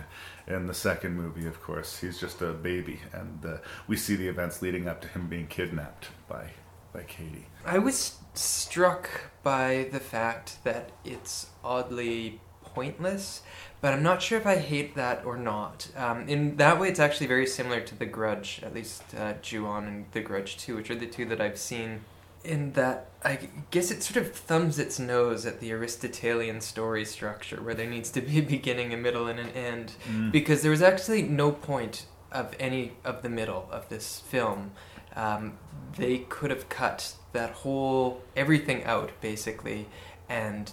[0.48, 4.26] In the second movie, of course, he's just a baby, and uh, we see the
[4.26, 6.50] events leading up to him being kidnapped by
[6.92, 7.46] by Katie.
[7.64, 9.08] I was struck
[9.42, 13.42] by the fact that it's oddly pointless,
[13.80, 15.88] but I'm not sure if I hate that or not.
[15.96, 19.84] Um, in that way, it's actually very similar to The Grudge, at least uh, Ju-on
[19.86, 22.00] and The Grudge 2, which are the two that I've seen.
[22.44, 23.38] In that, I
[23.70, 28.10] guess it sort of thumbs its nose at the Aristotelian story structure, where there needs
[28.10, 30.30] to be a beginning, a middle, and an end, Mm.
[30.32, 34.72] because there was actually no point of any of the middle of this film.
[35.16, 35.58] Um,
[35.96, 39.88] they could have cut that whole everything out basically,
[40.28, 40.72] and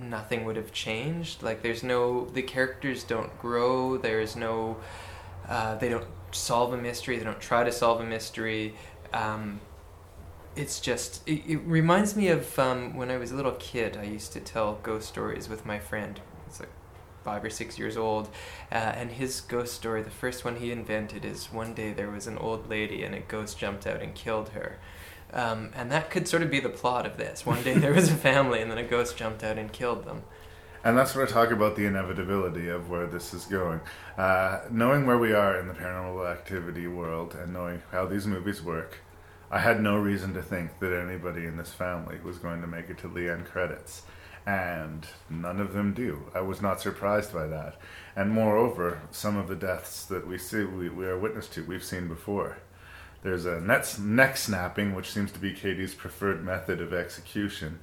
[0.00, 1.42] nothing would have changed.
[1.42, 3.96] Like there's no the characters don't grow.
[3.96, 4.78] There's no
[5.48, 7.18] uh, they don't solve a mystery.
[7.18, 8.74] They don't try to solve a mystery.
[9.12, 9.60] Um,
[10.56, 13.96] it's just it, it reminds me of um, when I was a little kid.
[13.96, 16.20] I used to tell ghost stories with my friend.
[17.24, 18.28] Five or six years old,
[18.70, 22.26] uh, and his ghost story, the first one he invented, is one day there was
[22.26, 24.78] an old lady and a ghost jumped out and killed her.
[25.32, 27.46] Um, and that could sort of be the plot of this.
[27.46, 30.22] One day there was a family, and then a ghost jumped out and killed them.
[30.84, 33.80] And that's where I talk about the inevitability of where this is going.
[34.18, 38.62] Uh, knowing where we are in the paranormal activity world and knowing how these movies
[38.62, 38.98] work,
[39.50, 42.90] I had no reason to think that anybody in this family was going to make
[42.90, 44.02] it to the end credits.
[44.46, 46.30] And none of them do.
[46.34, 47.76] I was not surprised by that.
[48.14, 51.84] And moreover, some of the deaths that we see, we, we are witness to, we've
[51.84, 52.58] seen before.
[53.22, 57.78] There's a net, neck snapping, which seems to be Katie's preferred method of execution.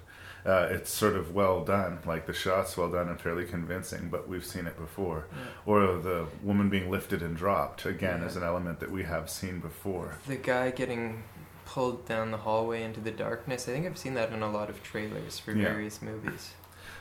[0.45, 4.27] Uh, it's sort of well done, like the shots well done and fairly convincing, but
[4.27, 5.25] we've seen it before.
[5.65, 8.27] Or the woman being lifted and dropped, again, Yeah.
[8.27, 10.17] is an element that we have seen before.
[10.27, 11.23] The guy getting
[11.71, 13.65] pulled down the hallway into the darkness.
[13.69, 15.69] I think I've seen that in a lot of trailers for Yeah.
[15.69, 16.51] various movies.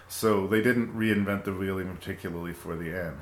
[0.07, 3.17] So they didn't reinvent the wheel even particularly for the end.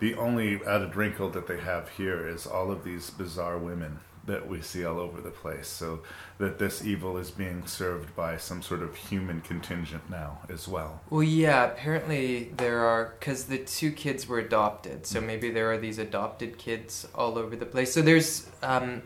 [0.00, 4.48] The only added wrinkle that they have here is all of these bizarre women that
[4.48, 5.68] we see all over the place.
[5.68, 6.00] So
[6.38, 11.00] that this evil is being served by some sort of human contingent now as well.
[11.10, 15.78] Well, yeah, apparently there are, because the two kids were adopted, so maybe there are
[15.78, 17.92] these adopted kids all over the place.
[17.94, 19.02] So there's, um,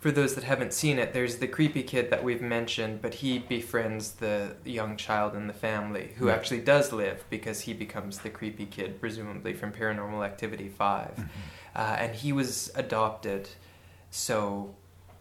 [0.00, 3.38] for those that haven't seen it, there's the creepy kid that we've mentioned, but he
[3.38, 6.34] befriends the young child in the family who Yeah.
[6.34, 11.24] actually does live because he becomes the creepy kid, presumably from Paranormal Activity 5.
[11.74, 13.48] Uh, and he was adopted,
[14.10, 14.74] so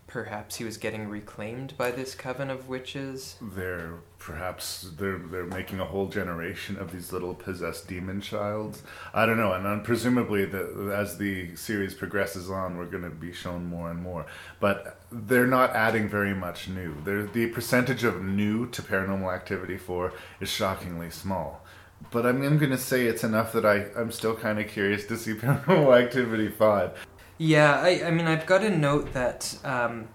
[0.08, 3.36] perhaps he was getting reclaimed by this coven of witches.
[3.42, 8.82] They're perhaps they're they're making a whole generation of these little possessed demon childs.
[9.14, 13.34] I don't know, and presumably the, as the series progresses on, we're going to be
[13.34, 14.26] shown more and more.
[14.60, 16.96] But they're not adding very much new.
[17.04, 21.64] They're, the percentage of new to Paranormal Activity four is shockingly small.
[22.12, 25.06] But I'm, I'm going to say it's enough that I I'm still kind of curious
[25.08, 26.98] to see Paranormal Activity five.
[27.38, 30.08] Yeah, I, I mean, I've got to note that um,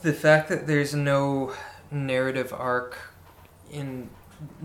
[0.00, 1.52] the fact that there's no
[1.90, 2.96] narrative arc
[3.70, 4.08] in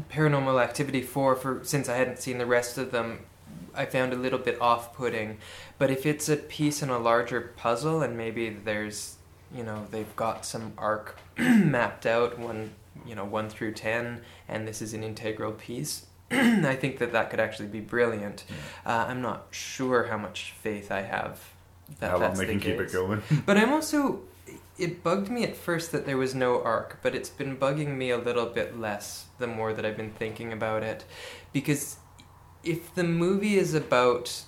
[0.10, 3.26] Paranormal Activity 4, for since I hadn't seen the rest of them,
[3.74, 5.38] I found a little bit off putting.
[5.78, 9.18] But if it's a piece in a larger puzzle, and maybe there's,
[9.54, 12.72] you know, they've got some arc mapped out, one,
[13.06, 16.06] you know, 1 through 10, and this is an integral piece.
[16.32, 18.46] I think that that could actually be brilliant.
[18.86, 21.42] Uh, I'm not sure how much faith I have
[22.00, 23.22] that How long that's they the can keep it going.
[23.46, 24.22] But I'm also.
[24.78, 28.10] It bugged me at first that there was no arc, but it's been bugging me
[28.10, 31.06] a little bit less the more that I've been thinking about it.
[31.54, 31.96] Because
[32.62, 34.44] if the movie is about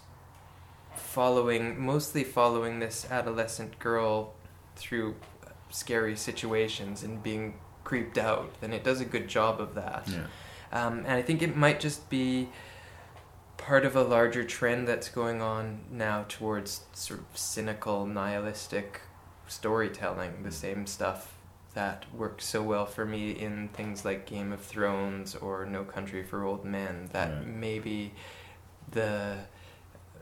[0.96, 4.34] following, mostly following this adolescent girl
[4.76, 5.16] through
[5.70, 7.54] scary situations and being
[7.86, 10.08] creeped out, then it does a good job of that.
[10.08, 10.26] Yeah.
[10.74, 12.50] Um, and I think it might just be
[13.58, 19.02] part of a larger trend that's going on now towards sort of cynical, nihilistic
[19.48, 20.44] storytelling.
[20.44, 21.34] The same stuff
[21.74, 26.24] that worked so well for me in things like Game of Thrones or No Country
[26.24, 27.10] for Old Men.
[27.14, 27.48] That Right.
[27.48, 28.14] maybe
[28.92, 29.38] the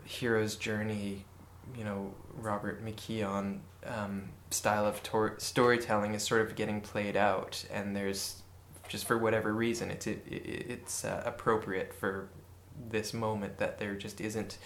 [0.04, 1.24] hero's journey,
[1.76, 7.64] you know, Robert McKeon um, style of tor- storytelling is sort of getting played out,
[7.72, 8.42] and there's
[8.88, 12.28] just for whatever reason, it's it, it, it's uh, appropriate for
[12.88, 14.58] this moment that there just isn't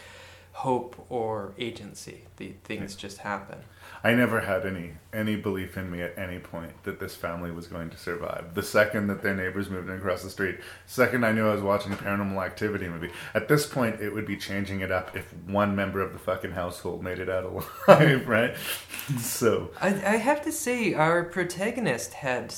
[0.53, 2.25] hope or agency.
[2.37, 3.59] The things just happen.
[4.03, 7.67] I never had any any belief in me at any point that this family was
[7.67, 8.55] going to survive.
[8.55, 11.63] The second that their neighbors moved in across the street, second I knew I was
[11.63, 13.11] watching a paranormal activity movie.
[13.35, 16.53] At this point, it would be changing it up if one member of the fucking
[16.53, 18.57] household made it out alive, right?
[19.19, 22.55] So I, I have to say, our protagonist had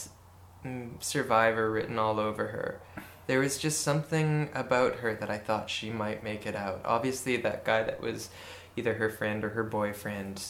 [0.64, 2.80] mm, Survivor written all over her.
[3.32, 6.82] There was just something about her that I thought she might make it out.
[6.84, 8.28] Obviously, that guy that was
[8.76, 10.44] either her friend or her boyfriend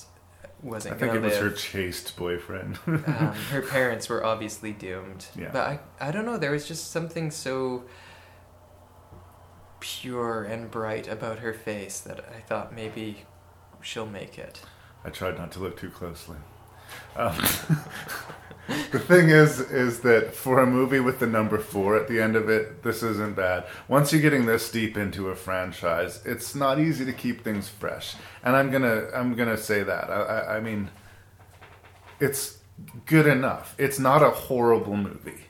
[0.64, 2.80] wasn't I think it was her chaste boyfriend.
[2.88, 5.26] um, her parents were obviously doomed.
[5.36, 5.50] Yeah.
[5.52, 7.84] But I, I don't know, there was just something so
[9.78, 13.26] pure and bright about her face that I thought maybe
[13.80, 14.60] she'll make it.
[15.04, 16.38] I tried not to look too closely.
[17.16, 17.36] Um,
[18.90, 22.36] the thing is, is that for a movie with the number four at the end
[22.36, 23.66] of it, this isn't bad.
[23.88, 28.14] Once you're getting this deep into a franchise, it's not easy to keep things fresh.
[28.44, 30.10] And I'm gonna, I'm gonna say that.
[30.10, 30.90] I, I, I mean,
[32.20, 32.58] it's
[33.06, 33.74] good enough.
[33.78, 35.44] It's not a horrible movie,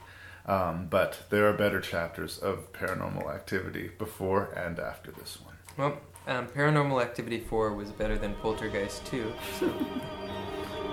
[0.46, 5.54] um, but there are better chapters of Paranormal Activity before and after this one.
[5.76, 9.72] Well, um, Paranormal Activity 4 was better than Poltergeist 2, so.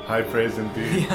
[0.09, 1.07] High praise indeed.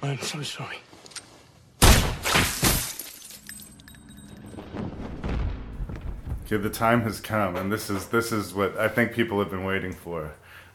[0.00, 0.76] I'm so sorry.
[6.44, 9.50] Okay, the time has come, and this is this is what I think people have
[9.50, 10.30] been waiting for.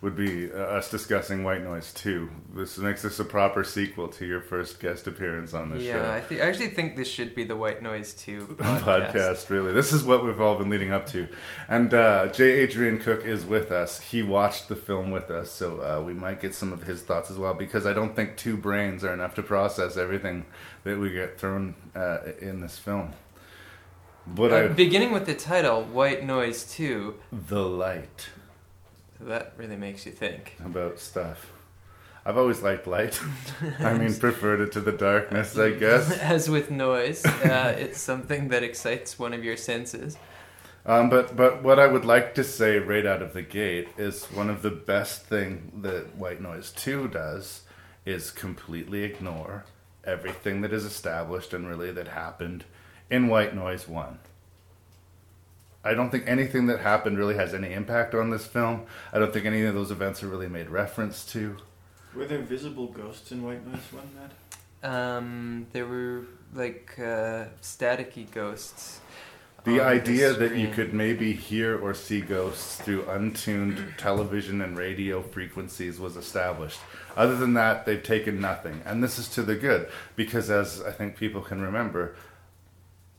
[0.06, 2.30] Would be uh, us discussing White Noise 2.
[2.53, 6.22] This makes this a proper sequel to your first guest appearance on the Yeah, I,
[6.22, 6.28] show.
[6.28, 9.12] th- I actually think this should be the White Noise 2 podcast.
[9.12, 9.49] podcast.
[9.49, 9.74] really.
[9.74, 11.28] This is what we've all been leading up to.
[11.68, 12.51] And uh, J.
[12.51, 13.99] Adrian Cook is with us.
[13.99, 17.32] He watched the film with us, so uh, we might get some of his thoughts
[17.32, 20.45] as well, because I don't think two brains are enough to process everything
[20.84, 23.14] that we get thrown uh, in this film.
[24.28, 27.16] But Uh, I, beginning with the title, White Noise 2,
[27.49, 28.30] the light.
[29.20, 30.55] That really makes you think.
[30.63, 31.51] about stuff.
[32.28, 33.20] I've always liked light.
[33.80, 36.11] I mean, preferred it to the darkness, I guess.
[36.20, 40.18] As with noise, uh, it's something that excites one of your senses.
[40.88, 44.26] Um, but but what I would like to say right out of the gate is
[44.26, 47.61] one of the best thing that White Noise Two does
[48.05, 49.66] is completely ignore
[50.03, 52.66] everything that is established and really that happened
[53.09, 54.20] in White Noise One.
[55.86, 58.86] I don't think anything that happened really has any impact on this film.
[59.14, 61.58] I don't think any of those events are really made reference to.
[62.16, 64.32] Were there visible ghosts in White Noise one, Matt?
[64.92, 69.00] Um, there were like uh, staticky ghosts.
[69.64, 74.78] The on idea that you could maybe hear or see ghosts through untuned television and
[74.78, 76.80] radio frequencies was established.
[77.18, 78.82] Other than that, they've taken nothing.
[78.86, 82.16] And this is to the good, because as I think people can remember,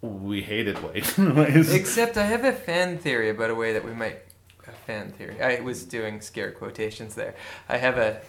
[0.07, 1.19] we hated white.
[1.73, 4.19] Except I have a fan theory about a way that we might.
[4.67, 5.41] A fan theory.
[5.41, 7.35] I was doing scare quotations there.
[7.69, 8.21] I have a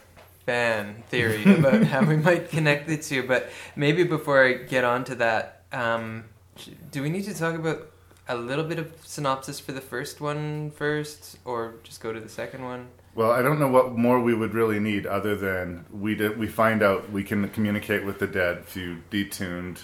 [0.45, 5.03] fan theory about how we might connect the two, but maybe before I get on
[5.05, 6.25] to that, um,
[6.91, 7.91] do we need to talk about
[8.29, 12.29] a little bit of synopsis for the first one first, or just go to the
[12.29, 12.87] second one?
[13.15, 16.47] Well, I don't know what more we would really need other than we did, we
[16.47, 19.79] find out we can communicate with the dead through detuned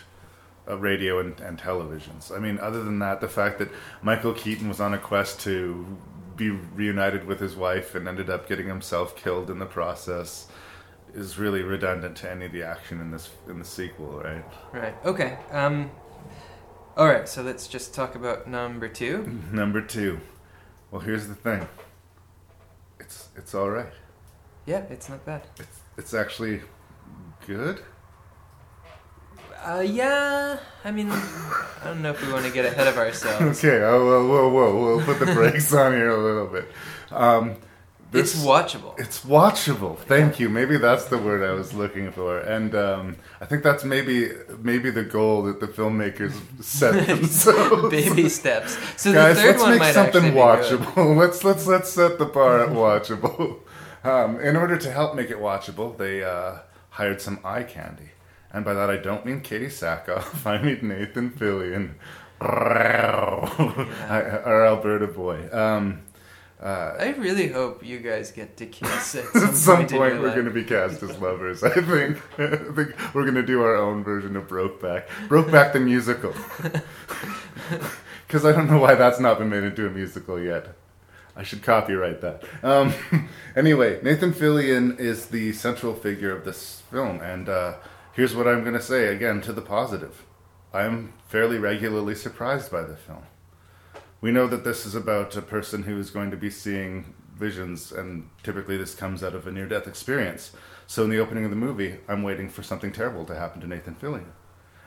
[0.68, 2.32] uh, radio and, and televisions.
[2.36, 3.70] I mean, other than that, the fact that
[4.01, 5.86] Michael Keaton was on a quest to
[6.36, 10.47] be reunited with his wife and ended up getting himself killed in the process
[11.14, 14.43] is really redundant to any of the action in this in the sequel, right?
[14.71, 14.96] Right.
[15.05, 15.37] Okay.
[15.51, 15.92] Um.
[16.97, 17.28] All right.
[17.28, 19.42] So let's just talk about number two.
[19.51, 20.20] Number two.
[20.92, 21.67] Well, here's the thing.
[23.00, 23.93] It's it's all right.
[24.66, 25.43] Yeah, it's not bad.
[25.59, 26.62] It's it's actually
[27.46, 27.82] good.
[29.65, 30.59] Uh, yeah.
[30.83, 33.63] I mean, I don't know if we want to get ahead of ourselves.
[33.63, 36.69] Okay, oh, whoa, whoa, whoa, we'll put the brakes on here a little bit.
[37.11, 37.55] Um,
[38.11, 38.99] It's watchable.
[38.99, 39.97] It's watchable.
[39.97, 40.47] Thank you.
[40.49, 44.29] Maybe that's the word I was looking for, and um, I think that's maybe
[44.61, 47.89] maybe the goal that the filmmakers set themselves.
[47.89, 48.77] Baby steps.
[49.01, 50.93] So Guys, the third let's one make might something actually be good.
[50.93, 51.17] watchable.
[51.21, 53.59] let's let's let's set the bar at watchable.
[54.05, 56.55] Um, in order to help make it watchable, they uh,
[56.89, 58.09] hired some eye candy.
[58.54, 61.96] And by that I don't mean Katee Sackhoff, I mean Nathan Fillion.
[62.42, 63.47] Our
[64.66, 65.50] Alberta boy.
[65.51, 66.01] Um,
[66.62, 70.21] uh, I really hope you guys get to kiss at at some, some point, point,
[70.21, 71.63] we're going to be cast as lovers.
[71.63, 72.21] I think.
[72.39, 75.08] I think we're going to do our own version of Brokeback.
[75.28, 76.34] Brokeback the musical.
[78.28, 80.75] Because I don't know why that's not been made into a musical yet.
[81.36, 82.43] I should copyright that.
[82.62, 82.93] Um,
[83.55, 87.74] anyway, Nathan Fillion is the central figure of this film, and uh,
[88.13, 90.23] here's what I'm going to say again to the positive.
[90.73, 93.23] I'm fairly regularly surprised by the film.
[94.21, 97.91] We know that this is about a person who is going to be seeing visions,
[97.91, 100.51] and typically this comes out of a near death experience.
[100.87, 103.67] So, in the opening of the movie, I'm waiting for something terrible to happen to
[103.67, 104.31] Nathan Fillion.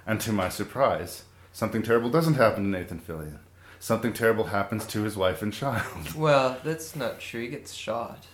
[0.06, 3.40] And to my surprise, something terrible doesn't happen to Nathan Fillion.
[3.78, 6.14] Something terrible happens to his wife and child.
[6.14, 7.42] Well, that's not true.
[7.42, 8.26] He gets shot.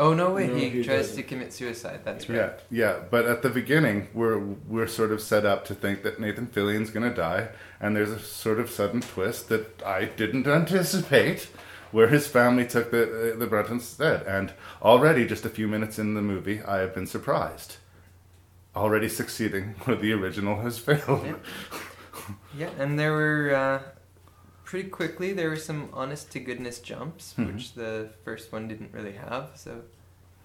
[0.00, 1.16] Oh no, wait, No, he, he tries doesn't.
[1.16, 2.00] to commit suicide.
[2.04, 2.36] That's right.
[2.36, 3.00] Yeah, yeah.
[3.10, 6.90] But at the beginning, we're we're sort of set up to think that Nathan Fillion's
[6.90, 7.48] going to die,
[7.80, 11.48] and there's a sort of sudden twist that I didn't anticipate,
[11.92, 14.22] where his family took the the brunt instead.
[14.26, 17.76] And already, just a few minutes in the movie, I have been surprised.
[18.74, 21.26] Already succeeding where the original has failed.
[21.26, 21.34] Yeah.
[22.56, 23.82] Yeah, and there were uh,
[24.70, 27.46] pretty quickly there were some honest to goodness jumps, Mhm.
[27.54, 29.50] which the first one didn't really have.
[29.56, 29.82] So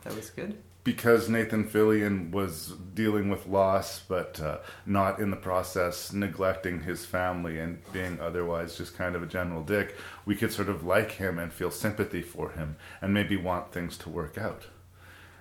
[0.04, 0.58] that was good.
[0.84, 7.04] because Nathan Fillion was dealing with loss, but uh, not in the process neglecting his
[7.06, 9.96] family and being otherwise just kind of a general dick,
[10.28, 13.98] we could sort of like him and feel sympathy for him and maybe want things
[13.98, 14.68] to work out.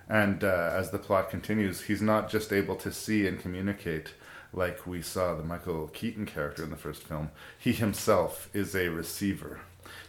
[0.09, 4.13] And uh, as the plot continues, he's not just able to see and communicate
[4.55, 7.29] like we saw the Michael Keaton character in the first film.
[7.57, 9.59] He himself is a receiver.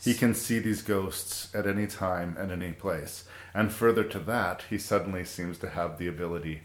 [0.02, 3.24] He can see these ghosts at any time and any place.
[3.52, 6.62] And further to that, he suddenly seems to have the ability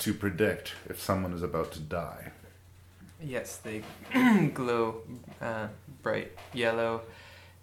[0.00, 2.32] to predict if someone is about to die.
[3.22, 3.82] Yes, they
[4.54, 5.02] glow
[5.40, 5.68] uh,
[6.02, 7.02] bright yellow,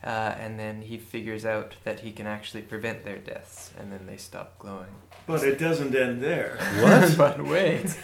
[0.03, 0.07] uh,
[0.39, 4.17] and then he figures out that he can actually prevent their deaths, and then they
[4.17, 4.95] stop glowing.
[5.25, 6.57] But it doesn't end there.
[6.81, 7.17] What?
[7.17, 7.95] but wait,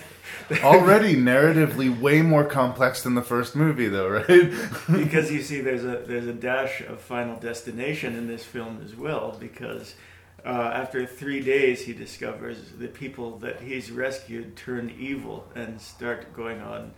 [0.64, 4.26] Already narratively way more complex than the first movie, though, right?
[4.92, 8.96] because you see, there's a there's a dash of Final Destination in this film as
[8.96, 9.38] well.
[9.40, 9.94] Because
[10.44, 16.34] uh, after three days, he discovers the people that he's rescued turn evil and start
[16.34, 16.94] going on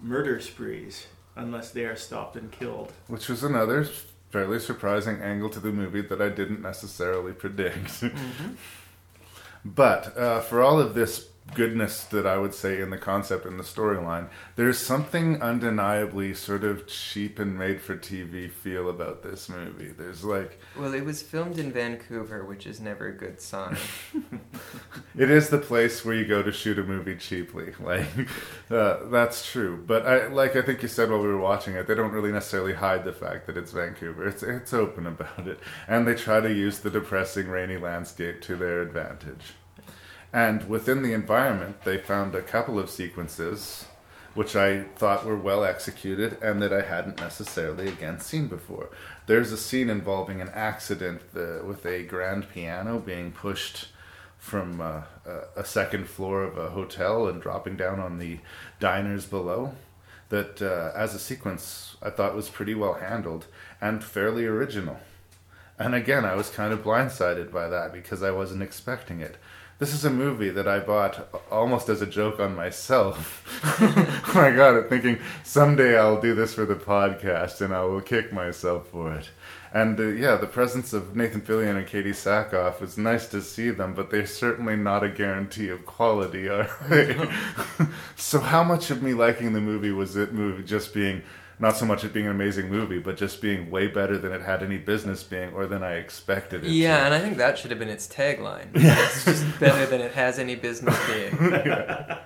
[0.00, 1.06] murder sprees
[1.36, 2.90] unless they are stopped and killed.
[3.08, 3.86] Which was another
[4.30, 8.02] fairly surprising angle to the movie that I didn't necessarily predict.
[9.64, 13.58] But uh, for all of this goodness that I would say in the concept and
[13.58, 19.48] the storyline, there's something undeniably sort of cheap and made for TV feel about this
[19.48, 19.88] movie.
[19.88, 23.76] There's like, well, it was filmed in Vancouver, which is never a good sign.
[25.16, 27.72] it is the place where you go to shoot a movie cheaply.
[27.84, 28.06] Like,
[28.70, 29.82] uh, that's true.
[29.86, 32.32] But I, like I think you said while we were watching it, they don't really
[32.32, 34.26] necessarily hide the fact that it's Vancouver.
[34.26, 38.56] It's it's open about it, and they try to use the depressing rainy landscape to
[38.56, 39.54] their advantage.
[40.34, 43.86] And within the environment, they found a couple of sequences
[44.34, 48.90] which I thought were well executed and that I hadn't necessarily again seen before.
[49.26, 53.88] There's a scene involving an accident uh, with a grand piano being pushed
[54.36, 55.02] from uh,
[55.56, 58.40] a- second floor of a hotel and dropping down on the
[58.80, 59.74] diners below.
[60.30, 63.46] That, uh, as a sequence, I thought was pretty well handled
[63.80, 64.98] and fairly original.
[65.78, 69.36] And again, I was kind of blindsided by that because I wasn't expecting it.
[69.80, 73.44] This is a movie that I bought almost as a joke on myself.
[74.36, 78.32] I got it thinking someday I'll do this for the podcast and I will kick
[78.32, 79.30] myself for it.
[79.72, 83.70] And uh, yeah, the presence of Nathan Fillion and Katee Sackhoff is nice to see
[83.70, 87.28] them, but they're certainly not a guarantee of quality, are they?
[88.16, 91.22] so, how much of me liking the movie was it movie just being
[91.58, 94.42] not so much it being an amazing movie, but just being way better than it
[94.42, 96.70] had any business being or than I expected it.
[96.70, 97.04] yeah, to.
[97.06, 98.68] and I think that should have been its tagline.
[99.04, 101.36] It's just better than it has any business being.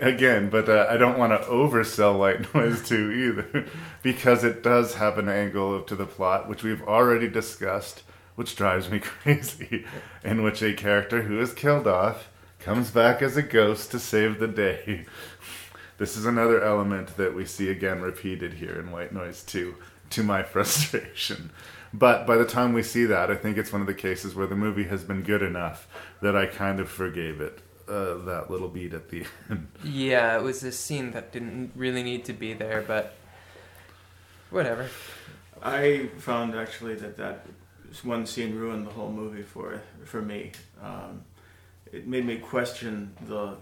[0.00, 3.66] again, but uh, I don't want to oversell White Noise 2 either,
[4.02, 8.02] because it does have an angle to the plot which we've already discussed,
[8.34, 9.84] which drives me crazy,
[10.22, 14.38] in which a character who is killed off comes back as a ghost to save
[14.38, 15.04] the day.
[15.96, 19.74] This is another element that we see again repeated here in White Noise 2,
[20.10, 21.50] to my frustration.
[21.92, 24.48] But by the time we see that, I think it's one of the cases where
[24.48, 25.86] the movie has been good enough
[26.20, 27.60] that I kind of forgave it.
[27.86, 29.68] Uh, that little beat at the end.
[29.84, 33.14] Yeah, it was a scene that didn't really need to be there, but
[34.50, 34.88] whatever.
[35.62, 37.46] I found actually that that
[38.02, 40.52] one scene ruined the whole movie for for me.
[40.82, 41.24] Um,
[41.92, 43.58] it made me question the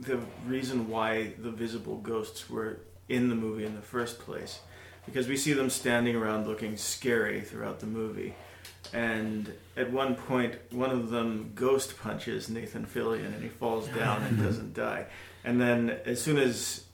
[0.00, 4.60] the reason why the visible ghosts were in the movie in the first place,
[5.06, 8.34] because we see them standing around looking scary throughout the movie.
[8.92, 14.22] And at one point, one of them ghost punches Nathan Fillion, and he falls down
[14.22, 15.06] and doesn't die.
[15.44, 16.84] And then, as soon as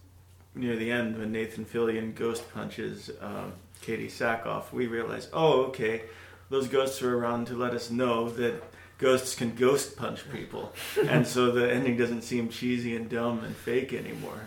[0.55, 3.53] near the end, when Nathan Fillion ghost punches um,
[3.83, 6.03] Katee Sackhoff, we realize, oh, okay,
[6.49, 8.63] those ghosts are around to let us know that
[9.01, 10.73] ghosts can ghost punch people,
[11.09, 14.41] and so the ending doesn't seem cheesy and dumb and fake anymore.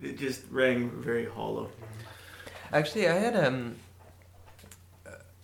[0.00, 1.70] It, it just rang very hollow.
[2.72, 3.76] Actually, I had um,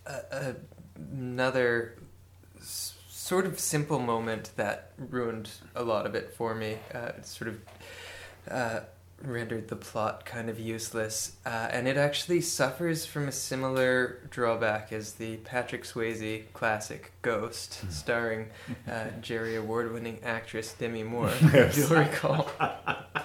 [0.05, 0.55] a, a,
[1.11, 1.95] another
[2.59, 6.77] s- sort of simple moment that ruined a lot of it for me.
[6.93, 7.61] Uh, sort of
[8.51, 8.79] uh,
[9.27, 14.91] rendered the plot kind of useless, uh, and it actually suffers from a similar drawback
[14.91, 18.47] as the Patrick Swayze classic Ghost, starring
[18.89, 21.31] uh, Jerry Award-winning actress Demi Moore.
[21.53, 21.77] Yes.
[21.77, 22.49] You'll recall.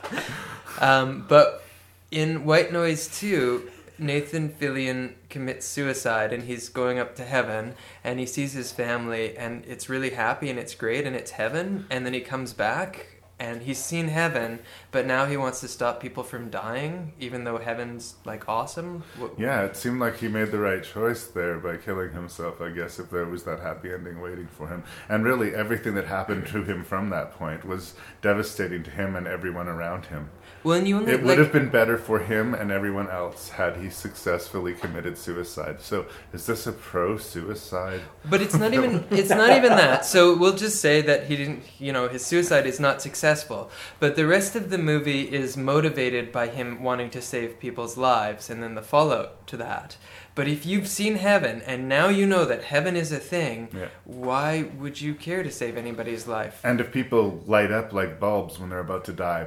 [0.80, 1.64] um, but
[2.10, 3.70] in White Noise 2,
[4.00, 9.36] Nathan Fillion commits suicide and he's going up to heaven and he sees his family
[9.36, 13.08] and it's really happy and it's great and it's heaven and then he comes back
[13.40, 14.60] and he's seen heaven
[14.92, 19.02] but now he wants to stop people from dying even though heaven's like awesome.
[19.38, 22.98] Yeah, it seemed like he made the right choice there by killing himself, I guess,
[22.98, 24.84] if there was that happy ending waiting for him.
[25.08, 29.26] And really, everything that happened to him from that point was devastating to him and
[29.26, 30.30] everyone around him.
[30.62, 33.48] Well, and you only It like, would have been better for him and everyone else
[33.50, 35.80] had he successfully committed suicide.
[35.80, 38.00] So, is this a pro suicide?
[38.28, 40.04] But it's not even it's not even that.
[40.04, 43.70] So we'll just say that he didn't you know, his suicide is not successful.
[43.98, 48.50] But the rest of the movie is motivated by him wanting to save people's lives
[48.50, 49.96] and then the fallout to that.
[50.34, 53.88] But if you've seen heaven and now you know that heaven is a thing, Yeah.
[54.04, 56.60] why would you care to save anybody's life?
[56.64, 59.44] And if people light up like bulbs when they're about to die,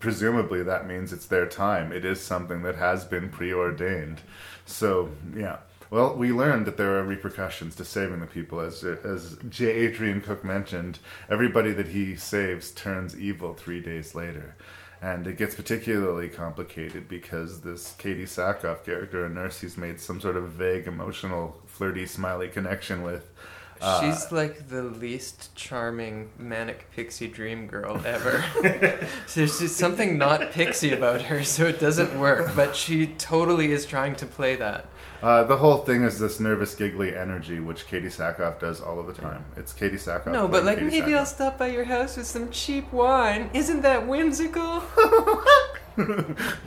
[0.00, 1.92] presumably that means it's their time.
[1.92, 4.20] It is something that has been preordained.
[4.66, 5.58] So, yeah.
[5.90, 8.60] Well, we learned that there are repercussions to saving the people.
[8.60, 9.70] As, as J.
[9.70, 14.54] Adrian Cook mentioned, everybody that he saves turns evil three days later.
[15.02, 20.20] And it gets particularly complicated because this Katee Sackhoff character, a nurse he's made some
[20.20, 23.29] sort of vague, emotional, flirty, smiley connection with,
[23.80, 28.44] uh, She's like the least charming manic pixie dream girl ever.
[29.26, 32.54] so there's just something not pixie about her, so it doesn't work.
[32.54, 34.86] But she totally is trying to play that.
[35.22, 39.06] Uh, the whole thing is this nervous, giggly energy, which Katee Sackhoff does all of
[39.06, 39.44] the time.
[39.56, 40.32] It's Katee Sackhoff.
[40.32, 43.50] No, but like Katie maybe I'll stop by your house with some cheap wine.
[43.52, 44.82] Isn't that whimsical?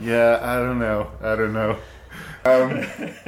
[0.00, 1.10] Yeah, I don't know.
[1.22, 1.76] I don't know.
[2.44, 2.86] Um,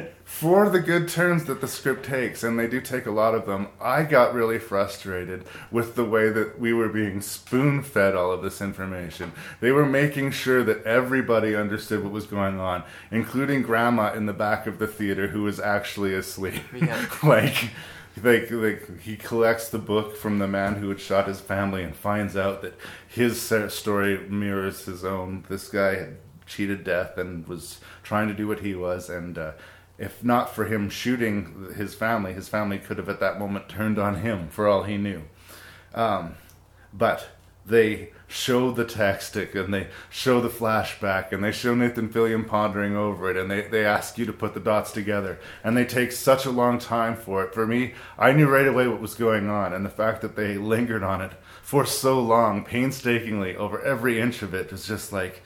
[0.36, 3.46] for the good turns that the script takes, and they do take a lot of
[3.46, 8.30] them, I got really frustrated with the way that we were being spoon fed all
[8.30, 9.32] of this information.
[9.60, 14.34] They were making sure that everybody understood what was going on, including Grandma in the
[14.34, 16.62] back of the theater who was actually asleep.
[16.74, 17.06] Yeah.
[17.22, 17.70] like,
[18.22, 21.96] like, like he collects the book from the man who had shot his family and
[21.96, 23.40] finds out that his
[23.72, 25.46] story mirrors his own.
[25.48, 29.52] This guy had cheated death and was trying to do what he was, and uh,
[29.98, 33.98] if not for him shooting his family, his family could have at that moment turned
[33.98, 35.22] on him for all he knew.
[35.94, 36.34] Um,
[36.92, 37.28] but
[37.64, 42.96] they show the tactic and they show the flashback and they show Nathan Fillion pondering
[42.96, 46.12] over it and they, they ask you to put the dots together and they take
[46.12, 47.54] such a long time for it.
[47.54, 50.56] For me, I knew right away what was going on and the fact that they
[50.56, 51.32] lingered on it
[51.62, 55.42] for so long, painstakingly, over every inch of it was just like,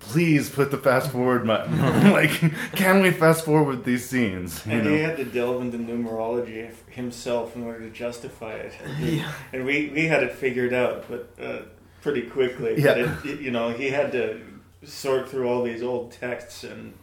[0.00, 1.78] please put the fast forward button.
[2.12, 2.30] like,
[2.72, 4.64] can we fast forward these scenes?
[4.66, 4.90] You And know?
[4.90, 8.74] he had to delve into numerology himself in order to justify it.
[9.00, 9.32] Yeah.
[9.52, 11.62] And we, we had it figured out, but uh,
[12.02, 12.80] pretty quickly.
[12.80, 12.94] Yeah.
[12.94, 14.40] But it, it- you know, he had to
[14.84, 16.94] sort through all these old texts and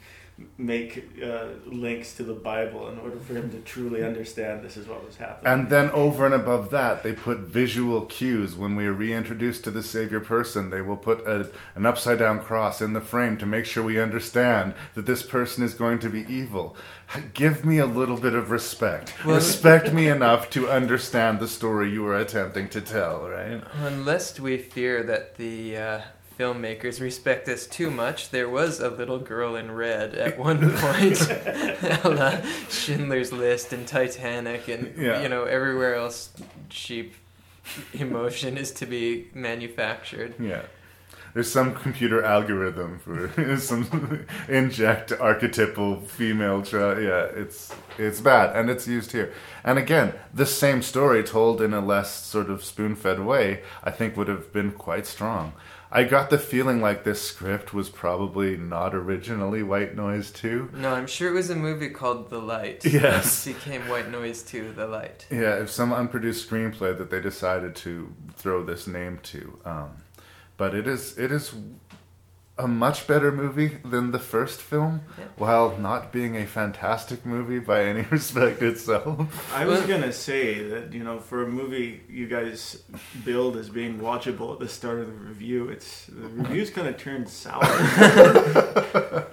[0.58, 4.86] make uh, links to the Bible in order for him to truly understand this is
[4.86, 5.52] what was happening.
[5.52, 8.56] And then over and above that, they put visual cues.
[8.56, 12.42] When we are reintroduced to the Savior person, they will put a, an upside down
[12.42, 16.10] cross in the frame to make sure we understand that this person is going to
[16.10, 16.76] be evil.
[17.34, 19.14] Give me a little bit of respect.
[19.26, 23.62] Well- respect me enough to understand the story you are attempting to tell, right?
[23.84, 26.02] Unless we fear that the uh,
[26.38, 31.18] filmmakers respect us too much, there was a little girl in red at one point.
[32.70, 35.22] Schindler's List and Titanic and Yeah.
[35.22, 36.30] you know everywhere else
[36.70, 37.14] cheap
[37.94, 40.36] emotion is to be manufactured.
[40.40, 40.62] Yeah.
[41.34, 43.30] there's some computer algorithm for
[43.60, 46.64] some inject archetypal female.
[46.72, 49.34] Yeah, it's it's bad, and it's used here.
[49.64, 54.16] And again, the same story told in a less sort of spoon-fed way, I think
[54.16, 55.54] would have been quite strong.
[55.96, 60.72] I got the feeling like this script was probably not originally White Noise 2.
[60.74, 62.84] No, I'm sure it was a movie called The Light.
[62.96, 63.48] Yes.
[63.48, 65.26] It became White Noise 2, The Light.
[65.32, 69.58] Yeah, if some unproduced screenplay that they decided to throw this name to.
[69.64, 69.92] Um,
[70.58, 71.54] but it is it is
[72.58, 75.26] a much better movie than the first film, Yeah.
[75.38, 79.54] while not being a fantastic movie by any respect itself.
[79.54, 82.82] I was gonna say that you know for a movie you guys
[83.26, 86.98] build as being watchable at the start of the review, it's the review's kind of
[86.98, 87.62] turned sour.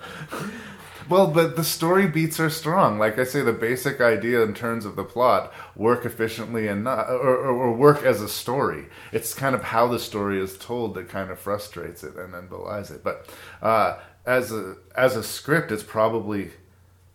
[1.08, 2.98] Well, but the story beats are strong.
[2.98, 7.08] Like I say, the basic idea in terms of the plot work efficiently and not,
[7.08, 8.86] or, or, or work as a story.
[9.12, 12.46] It's kind of how the story is told that kind of frustrates it and then
[12.48, 13.02] belies it.
[13.02, 13.26] But
[13.62, 16.50] uh, as a as a script, it's probably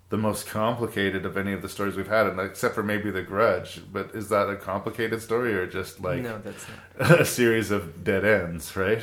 [0.09, 3.21] the most complicated of any of the stories we've had, and except for maybe The
[3.21, 3.81] Grudge.
[3.91, 6.65] But is that a complicated story or just like no, that's
[6.97, 7.19] not.
[7.21, 9.01] a series of dead ends, right?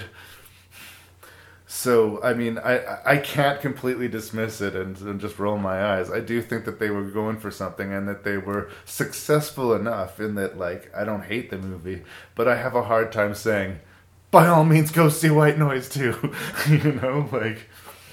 [1.75, 6.09] So I mean, I I can't completely dismiss it and, and just roll my eyes.
[6.09, 10.21] I do think that they were going for something and that they were successful enough
[10.21, 12.05] in that like I don't hate the movie,
[12.37, 13.81] but I have a hard time saying,
[14.31, 16.33] by all means, go see White Noise too.
[16.69, 17.59] you know, like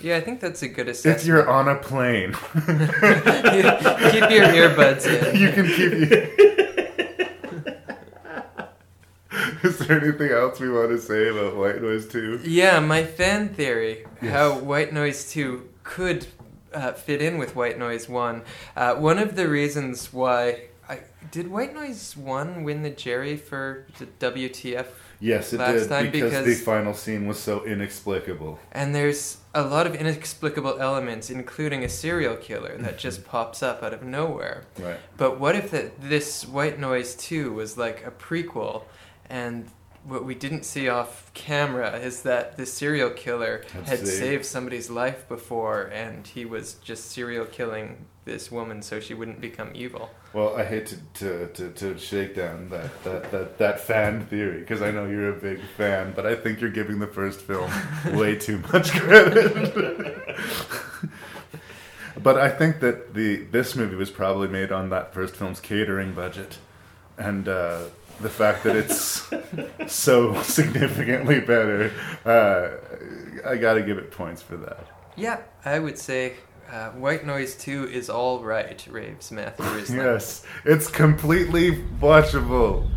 [0.01, 1.19] Yeah, I think that's a good assessment.
[1.19, 5.35] if you're on a plane, Keep your earbuds in.
[5.39, 7.10] you can keep.
[9.63, 12.41] Is there anything else we want to say about White Noise 2?
[12.43, 14.31] Yeah, my fan theory, Yes.
[14.33, 16.25] how White Noise 2 could
[16.73, 18.41] uh, fit in with White Noise 1.
[18.75, 20.63] Uh, one of the reasons why.
[20.89, 24.87] I, did White Noise 1 win the Jerry for the WTF?
[25.19, 28.57] Yes, it Last did time because, because- the final scene was so inexplicable.
[28.71, 33.83] And there's a lot of inexplicable elements, including a serial killer that just pops up
[33.83, 34.63] out of nowhere.
[34.79, 34.97] Right.
[35.17, 38.83] But what if the, this White Noise 2 was like a prequel,
[39.31, 39.67] and
[40.03, 44.45] what we didn't see off camera is that the serial killer Had had saved- saved
[44.45, 49.71] somebody's life before, and he was just serial killing this woman so she wouldn't become
[49.73, 50.09] evil.
[50.33, 50.97] Well, I hate to,
[51.47, 55.29] to, to, to shake down that, that, that, that fan theory because I know you're
[55.29, 57.71] a big fan, but I think you're giving the first film
[58.17, 60.37] way too much credit.
[62.21, 66.13] but I think that the this movie was probably made on that first film's catering
[66.13, 66.59] budget,
[67.17, 67.81] and uh,
[68.21, 69.29] the fact that it's
[69.93, 71.91] so significantly better,
[72.25, 74.87] uh, I got to give it points for that.
[75.15, 76.35] Yeah, I would say
[76.71, 79.65] uh, White Noise 2 is all right, raves Matthew.
[79.97, 82.89] Yes, it's completely watchable.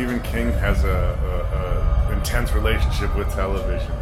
[0.00, 3.92] Stephen King has a, a, a intense relationship with television.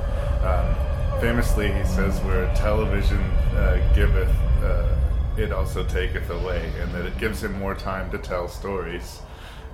[0.44, 4.30] Um, famously, he says, "Where television uh, giveth,
[4.62, 4.94] uh,
[5.36, 9.22] it also taketh away," and that it gives him more time to tell stories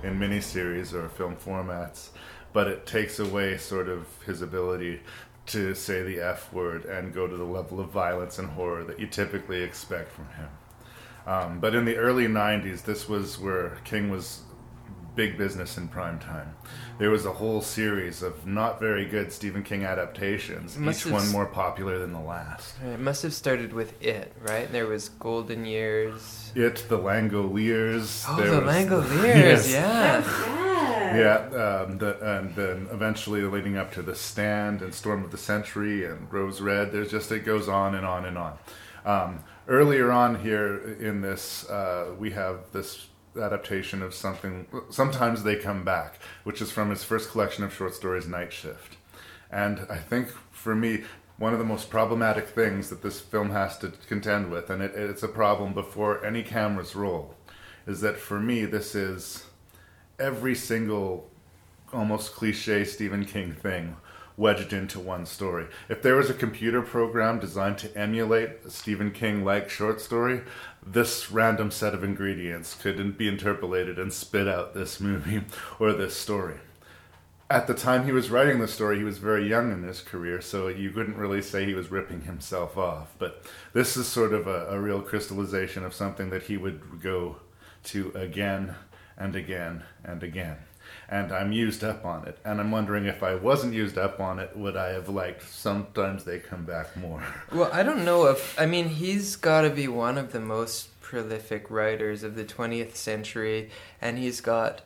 [0.01, 2.09] in miniseries or film formats,
[2.53, 5.01] but it takes away sort of his ability
[5.45, 8.99] to say the F word and go to the level of violence and horror that
[8.99, 10.49] you typically expect from him.
[11.27, 14.41] Um, but in the early 90s, this was where King was
[15.15, 16.55] big business in prime time.
[16.97, 21.29] There was a whole series of not very good Stephen King adaptations, Must each one
[21.29, 22.75] more popular than the last.
[22.83, 24.71] It must have started with It, right?
[24.71, 26.51] There was Golden Years.
[26.55, 28.25] It, The Langoliers.
[28.27, 29.23] Oh, there the was- Langoliers,
[29.71, 29.71] Yes.
[29.71, 30.61] yeah.
[31.15, 35.37] Yeah, um, the, and then eventually leading up to The Stand and Storm of the
[35.37, 36.91] Century and Rose Red.
[36.91, 38.57] There's just, it goes on and on and on.
[39.05, 45.55] Um, earlier on here in this, uh, we have this adaptation of something, sometimes they
[45.55, 48.97] come back, which is from his first collection of short stories, Night Shift.
[49.51, 51.03] And I think for me,
[51.37, 54.93] one of the most problematic things that this film has to contend with, and it,
[54.95, 57.35] it's a problem before any cameras roll,
[57.85, 59.45] is that for me, this is
[60.17, 61.29] every single
[61.93, 63.95] almost cliche Stephen King thing
[64.37, 65.65] wedged into one story.
[65.87, 70.41] If there was a computer program designed to emulate a Stephen King like short story,
[70.85, 75.41] this random set of ingredients could be interpolated and spit out this movie
[75.79, 76.59] or this story.
[77.49, 80.41] At the time he was writing the story, he was very young in his career,
[80.41, 83.13] so you couldn't really say he was ripping himself off.
[83.19, 87.37] But this is sort of a, a real crystallization of something that he would go
[87.85, 88.75] to again
[89.17, 90.57] and again and again.
[91.07, 92.37] And I'm used up on it.
[92.43, 96.23] And I'm wondering if I wasn't used up on it, would I have liked sometimes
[96.23, 97.23] they come back more?
[97.51, 100.99] Well, I don't know if I mean he's got to be one of the most
[101.01, 103.69] prolific writers of the 20th century
[104.01, 104.81] and he's got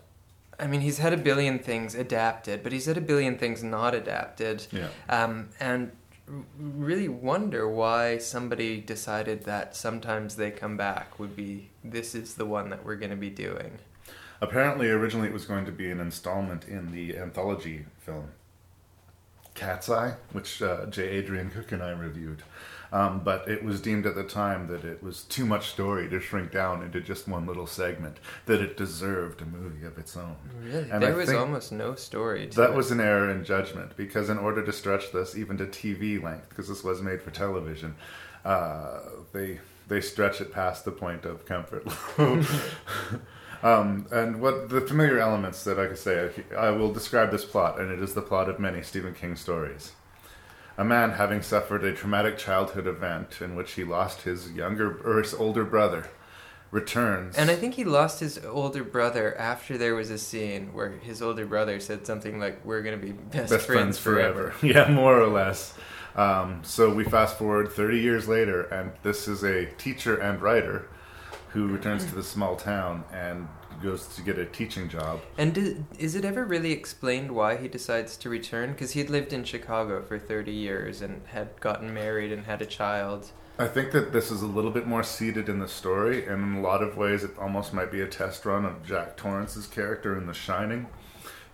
[0.60, 3.96] I mean he's had a billion things adapted, but he's had a billion things not
[3.96, 4.68] adapted.
[4.72, 4.90] Yeah.
[5.08, 5.92] Um, and
[6.60, 12.46] really wonder why somebody decided that sometimes they come back would be this is the
[12.46, 13.80] one that we're going to be doing.
[14.42, 18.30] Apparently, originally it was going to be an installment in the anthology film
[19.54, 21.04] Cat's Eye, which uh, J.
[21.10, 22.44] Adrian Cook and I reviewed.
[22.92, 26.20] Um, but it was deemed at the time that it was too much story to
[26.20, 28.18] shrink down into just one little segment,
[28.48, 30.36] that it deserved a movie of its own.
[30.64, 30.90] Really?
[30.90, 32.76] And there I was almost no story to That it.
[32.76, 36.50] was an error in judgment because, in order to stretch this even to TV length,
[36.50, 37.96] because this was made for television,
[38.44, 39.02] uh,
[39.34, 41.86] they they stretch it past the point of comfort.
[43.62, 47.80] um, and what the familiar elements that I could say, I will describe this plot,
[47.80, 49.94] and it is the plot of many Stephen King stories.
[50.78, 55.22] A man having suffered a traumatic childhood event in which he lost his younger or
[55.22, 56.10] his older brother
[56.72, 57.36] returns.
[57.38, 61.22] And I think he lost his older brother after there was a scene where his
[61.22, 65.28] older brother said something like, "We're gonna be best, best friends, forever." yeah, more or
[65.28, 65.74] less.
[66.16, 70.88] Um, so we fast forward 30 years later, and this is a teacher and writer
[71.50, 73.48] who returns to the small town and
[73.82, 75.22] goes to get a teaching job.
[75.38, 78.72] And did, is it ever really explained why he decides to return?
[78.72, 82.66] Because he'd lived in Chicago for 30 years and had gotten married and had a
[82.66, 83.32] child.
[83.58, 86.56] I think that this is a little bit more seated in the story, and in
[86.56, 90.18] a lot of ways, it almost might be a test run of Jack Torrance's character
[90.18, 90.88] in The Shining,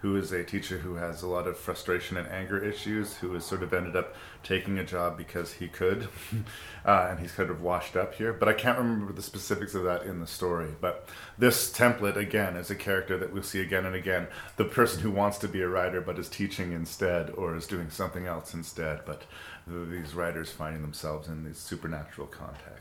[0.05, 3.43] who is a teacher who has a lot of frustration and anger issues, who has
[3.43, 4.13] sort of ended up
[4.43, 6.07] taking a job because he could,
[6.85, 8.31] uh, and he's kind of washed up here.
[8.31, 10.69] But I can't remember the specifics of that in the story.
[10.79, 11.09] But
[11.39, 14.27] this template, again, is a character that we'll see again and again.
[14.57, 17.89] The person who wants to be a writer but is teaching instead, or is doing
[17.89, 18.99] something else instead.
[19.07, 19.23] But
[19.65, 22.74] these writers finding themselves in these supernatural contexts.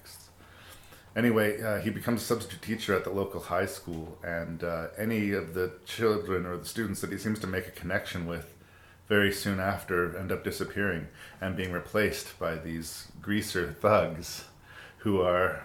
[1.16, 5.30] Anyway, uh, he becomes a substitute teacher at the local high school, and uh, any
[5.30, 8.52] of the children or the students that he seems to make a connection with
[9.08, 11.06] very soon after end up disappearing
[11.40, 14.44] and being replaced by these greaser thugs
[14.98, 15.64] who are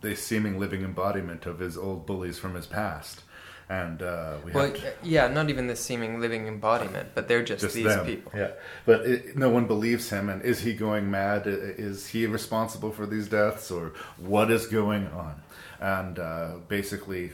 [0.00, 3.22] the seeming living embodiment of his old bullies from his past.
[3.68, 7.42] And uh, we Well, have to- yeah, not even the seeming living embodiment, but they're
[7.42, 8.06] just, just these them.
[8.06, 8.30] people.
[8.34, 8.52] Yeah,
[8.84, 10.28] but it, no one believes him.
[10.28, 11.42] And is he going mad?
[11.46, 15.42] Is he responsible for these deaths, or what is going on?
[15.80, 17.32] And uh, basically,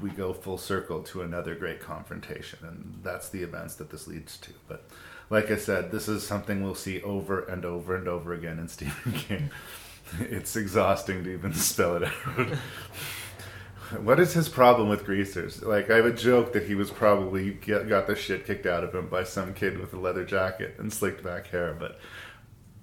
[0.00, 4.38] we go full circle to another great confrontation, and that's the events that this leads
[4.38, 4.50] to.
[4.68, 4.84] But
[5.30, 8.68] like I said, this is something we'll see over and over and over again in
[8.68, 9.50] Stephen King.
[10.20, 12.12] It's exhausting to even spell it out.
[14.00, 15.62] What is his problem with greasers?
[15.62, 18.84] Like, I have a joke that he was probably get, got the shit kicked out
[18.84, 21.98] of him by some kid with a leather jacket and slicked back hair, but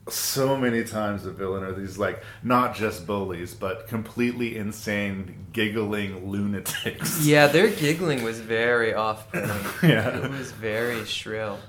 [0.08, 6.30] so many times the villain are these, like, not just bullies, but completely insane, giggling
[6.32, 7.26] lunatics.
[7.26, 9.50] Yeah, their giggling was very off-putting.
[9.90, 10.26] Yeah.
[10.26, 11.60] It was very shrill.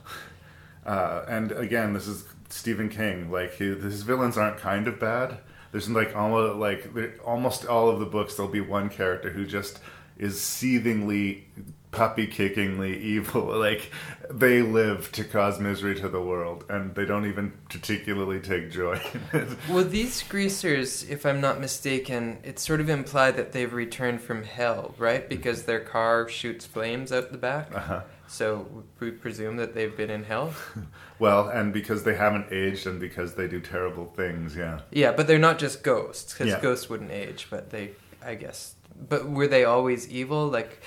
[0.86, 3.30] Uh, and again, this is Stephen King.
[3.30, 5.38] Like, he, his villains aren't kind of bad.
[5.72, 8.34] There's like almost like almost all of the books.
[8.34, 9.78] There'll be one character who just
[10.18, 11.46] is seethingly,
[11.90, 13.46] puppy kickingly evil.
[13.60, 13.90] Like
[14.30, 19.00] they live to cause misery to the world, and they don't even particularly take joy.
[19.32, 19.58] in it.
[19.68, 24.44] Well, these greasers, if I'm not mistaken, it's sort of implied that they've returned from
[24.44, 25.28] hell, right?
[25.28, 27.74] Because their car shoots flames out the back.
[27.74, 28.02] Uh-huh.
[28.28, 30.54] So we presume that they've been in hell.
[31.20, 34.56] well, and because they haven't aged, and because they do terrible things.
[34.56, 34.80] Yeah.
[34.90, 36.60] Yeah, but they're not just ghosts, because Yeah.
[36.60, 37.46] ghosts wouldn't age.
[37.50, 37.90] But they,
[38.24, 38.74] I guess.
[39.08, 40.48] But were they always evil?
[40.48, 40.82] Like,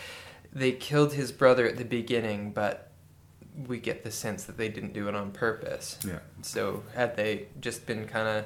[0.52, 2.92] they killed his brother at the beginning, but
[3.68, 5.98] we get the sense that they didn't do it on purpose.
[6.06, 6.20] Yeah.
[6.42, 8.46] So had they just been kind of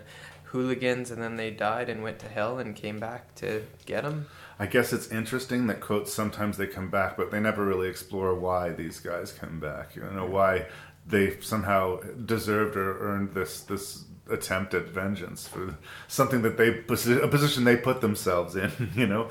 [0.51, 4.27] hooligans and then they died and went to hell and came back to get him?
[4.59, 8.33] I guess it's interesting that quotes sometimes they come back, but they never really explore
[8.33, 9.95] why these guys come back.
[9.95, 10.65] You know why
[11.07, 15.77] they somehow deserved or earned this this attempt at vengeance for
[16.07, 18.71] something that they a position they put themselves in.
[18.95, 19.29] You know,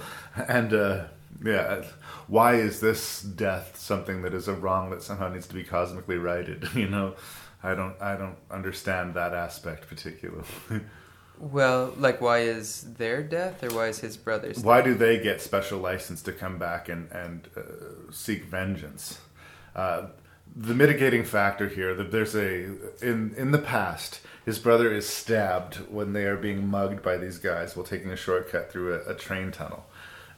[0.48, 1.04] and uh,
[1.44, 1.84] yeah,
[2.28, 6.16] why is this death something that is a wrong that somehow needs to be cosmically
[6.16, 6.68] righted?
[6.74, 7.14] You know,
[7.62, 10.44] I don't I don't understand that aspect particularly.
[11.38, 15.42] Well, like, why is their death or why is his brother's Why do they get
[15.42, 19.18] special license to come back and and uh, seek vengeance?
[19.74, 20.06] Uh,
[20.54, 22.64] the mitigating factor here that there's a
[23.02, 27.38] in in the past his brother is stabbed when they are being mugged by these
[27.38, 29.86] guys while taking a shortcut through a, a train tunnel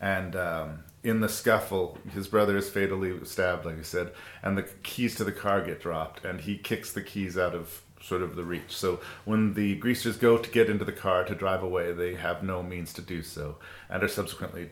[0.00, 4.12] and um, in the scuffle, his brother is fatally stabbed, like I said,
[4.42, 7.82] and the keys to the car get dropped, and he kicks the keys out of
[8.00, 8.76] sort of the reach.
[8.76, 12.42] So when the greasers go to get into the car to drive away, they have
[12.42, 13.56] no means to do so,
[13.88, 14.70] and are subsequently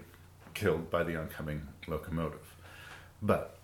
[0.55, 2.55] killed by the oncoming locomotive.
[3.23, 3.56] But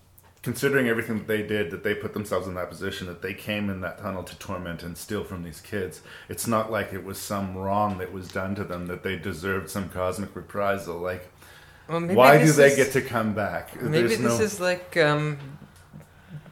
[0.43, 3.71] considering everything that they did, that they put themselves in that position, that they came
[3.71, 7.19] in that tunnel to torment and steal from these kids, it's not like it was
[7.19, 10.99] some wrong that was done to them that they deserved some cosmic reprisal.
[10.99, 11.31] Like,
[11.89, 13.81] Well, why do they is- get to come back?
[13.81, 15.39] Maybe There's this no- is like um,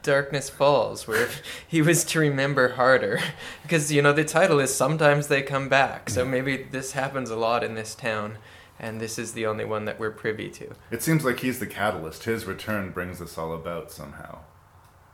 [0.03, 1.29] Darkness Falls, where
[1.69, 3.19] he was to remember harder,
[3.62, 7.37] because you know the title is "Sometimes They Come Back," so maybe this happens a
[7.37, 8.39] lot in this town,
[8.81, 10.70] and this is the only one that we're privy to.
[10.90, 12.24] It seems like he's the catalyst.
[12.24, 14.39] His return brings this all about somehow,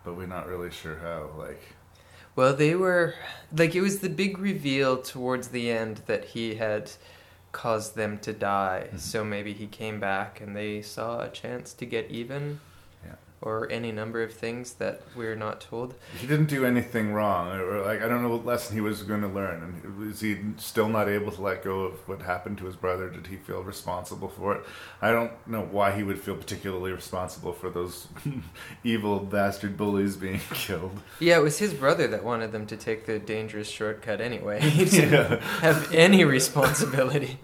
[0.05, 1.31] but we're not really sure how.
[1.37, 1.61] Like,
[2.37, 3.15] Well, they were
[3.55, 6.93] like it was the big reveal towards the end that he had
[7.51, 8.85] caused them to die.
[8.87, 8.99] Mm-hmm.
[8.99, 12.61] So maybe he came back and they saw a chance to get even.
[13.43, 15.95] Or any number of things that we're not told.
[16.19, 19.21] he didn't do anything wrong, or like I don't know what lesson he was going
[19.21, 19.63] to learn.
[19.85, 23.11] And is he still not able to let go of what happened to his brother?
[23.11, 24.65] Did he feel responsible for it?
[25.03, 28.09] I don't know why he would feel particularly responsible for those
[28.85, 30.99] evil bastard bullies being killed.
[31.21, 34.61] Yeah, it was his brother that wanted them to take the dangerous shortcut anyway.
[34.71, 35.41] He didn't Yeah.
[35.61, 37.39] have any responsibility.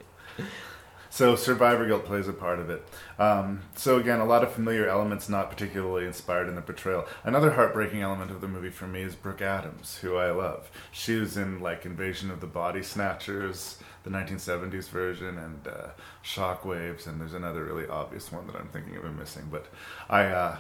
[1.12, 2.82] So survivor guilt plays a part of it.
[3.18, 7.06] Um, so again, a lot of familiar elements not particularly inspired in the portrayal.
[7.22, 10.70] Another heartbreaking element of the movie for me is Brooke Adams, who I love.
[10.90, 15.88] She was in like Invasion of the Body Snatchers, the 1970s version, and uh,
[16.24, 19.48] Shockwaves, and there's another really obvious one that I'm thinking of missing.
[19.50, 19.66] But
[20.08, 20.56] I, uh,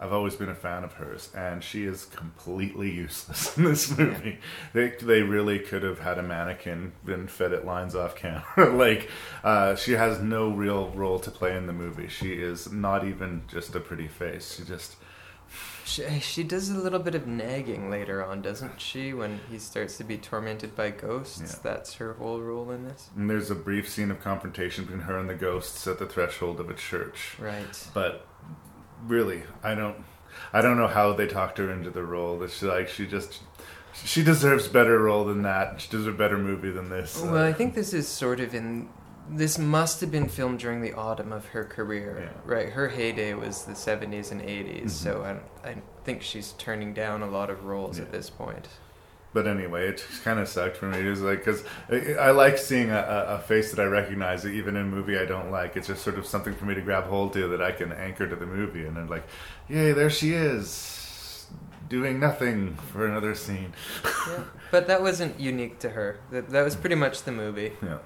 [0.00, 4.38] I've always been a fan of hers, and she is completely useless in this movie.
[4.72, 8.70] They they really could have had a mannequin been fed it lines off camera.
[8.74, 9.08] like
[9.44, 12.08] uh, she has no real role to play in the movie.
[12.08, 14.56] She is not even just a pretty face.
[14.56, 14.96] She just
[15.84, 19.12] She, she does a little bit of nagging later on, doesn't she?
[19.14, 21.60] When he starts to be tormented by ghosts, Yeah.
[21.62, 23.10] that's her whole role in this.
[23.16, 26.58] and there's a brief scene of confrontation between her and the ghosts at the threshold
[26.58, 27.36] of a church.
[27.38, 27.88] Right.
[27.94, 28.26] But
[29.06, 29.96] really, I don't
[30.52, 32.38] I don't know how they talked her into the role.
[32.38, 33.40] That she like she just
[34.04, 35.80] she deserves better role than that.
[35.80, 37.20] She deserves a better movie than this.
[37.22, 38.88] Well, I think this is sort of in.
[39.30, 42.40] This must have been filmed during the autumn of her career, Yeah.
[42.44, 42.68] right?
[42.68, 44.90] Her heyday was the 70s and 80s, Mhm.
[44.90, 48.68] so I, I think she's turning down a lot of roles at this point.
[49.34, 51.00] But anyway, it just kind of sucked for me.
[51.00, 54.46] It was like because I, I like seeing a, a, a face that I recognize,
[54.46, 55.76] even in a movie I don't like.
[55.76, 58.28] It's just sort of something for me to grab hold to that I can anchor
[58.28, 59.24] to the movie, and then like,
[59.68, 61.46] yay, there she is,
[61.88, 63.74] doing nothing for another scene.
[64.28, 64.44] Yeah.
[64.70, 66.20] But that wasn't unique to her.
[66.30, 67.72] That, that was pretty much the movie.
[67.82, 67.98] Yeah.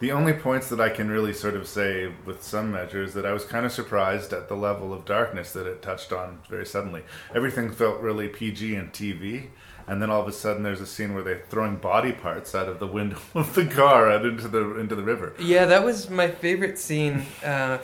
[0.00, 3.26] The only points that I can really sort of say with some measure is that
[3.26, 6.64] I was kind of surprised at the level of darkness that it touched on very
[6.64, 7.02] suddenly.
[7.34, 9.48] Everything felt really PG and TV,
[9.86, 12.68] and then all of a sudden there's a scene where they're throwing body parts out
[12.68, 15.34] of the window of the car out into the into the river.
[15.38, 17.26] Yeah, that was my favorite scene.
[17.44, 17.78] Uh,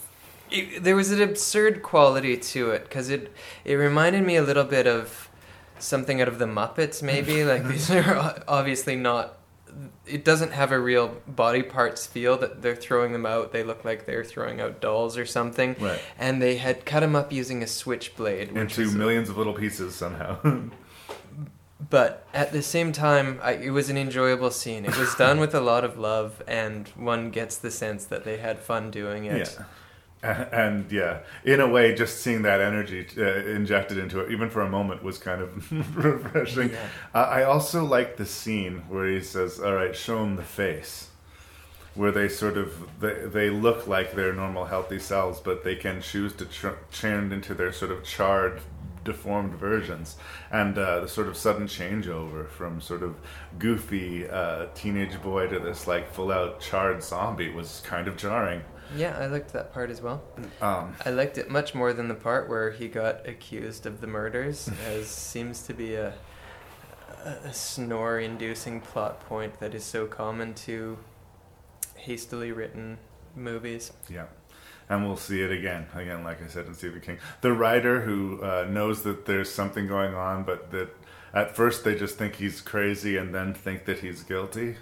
[0.50, 3.32] it, there was an absurd quality to it because it
[3.64, 5.28] it reminded me a little bit of
[5.78, 7.02] something out of the Muppets.
[7.02, 9.38] Maybe like these are obviously not.
[10.06, 13.52] It doesn't have a real body parts feel that they're throwing them out.
[13.52, 15.76] They look like they're throwing out dolls or something.
[15.80, 16.00] Right.
[16.18, 19.38] And they had cut them up using a switchblade, which Into is a- millions of
[19.38, 20.38] little pieces somehow.
[21.90, 24.84] But at the same time, I, it was an enjoyable scene.
[24.84, 28.36] It was done with a lot of love, and one gets the sense that they
[28.38, 29.56] had fun doing it.
[29.58, 29.64] Yeah.
[30.24, 34.50] A- And yeah, in a way, just seeing that energy uh, injected into it, even
[34.50, 36.70] for a moment, was kind of refreshing.
[36.70, 36.86] Yeah.
[37.14, 41.08] Uh, I also like the scene where he says, "All right, show him the face,"
[41.96, 46.00] where they sort of they, they look like their normal healthy selves, but they can
[46.00, 46.46] choose to
[46.92, 48.60] turn into their sort of charred,
[49.04, 50.16] deformed versions,
[50.50, 53.16] and uh, the sort of sudden changeover from sort of
[53.58, 58.62] goofy uh, teenage boy to this like full out charred zombie was kind of jarring.
[58.96, 60.22] Yeah, I liked that part as well.
[60.60, 64.06] Um, I liked it much more than the part where he got accused of the
[64.06, 66.12] murders, as seems to be a,
[67.24, 70.98] a snore-inducing plot point that is so common to
[71.96, 72.98] hastily written
[73.34, 73.92] movies.
[74.10, 74.26] Yeah.
[74.88, 75.86] And we'll see it again.
[75.94, 77.18] Again, like I said in Stephen King.
[77.40, 80.90] The writer who uh, knows that there's something going on, but that
[81.32, 84.76] at first they just think he's crazy and then think that he's guilty.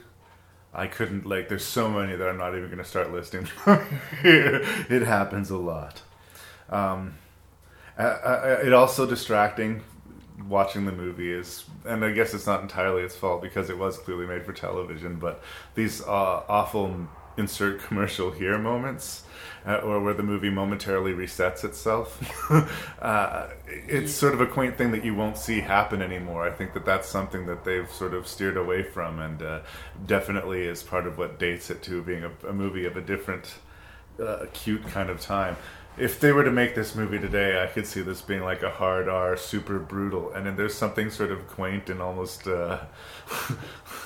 [0.73, 3.49] I couldn't, like, there's so many that I'm not even going to start listing.
[4.23, 6.03] it happens a lot.
[6.69, 7.15] Um,
[7.99, 9.83] it also distracting
[10.49, 13.99] watching the movie is, and I guess it's not entirely its fault because it was
[13.99, 15.43] clearly made for television, but
[15.75, 19.25] these uh, awful insert commercial here moments.
[19.67, 22.19] Uh, or where the movie momentarily resets itself.
[23.03, 26.49] uh, it's sort of a quaint thing that you won't see happen anymore.
[26.49, 29.61] I think that that's something that they've sort of steered away from, and uh,
[30.07, 33.53] definitely is part of what dates it to being a, a movie of a different,
[34.19, 35.59] uh, cute kind of time.
[35.99, 38.71] If they were to make this movie today, I could see this being like a
[38.71, 42.49] hard R, super brutal, and then there's something sort of quaint and almost.
[42.49, 42.79] Uh,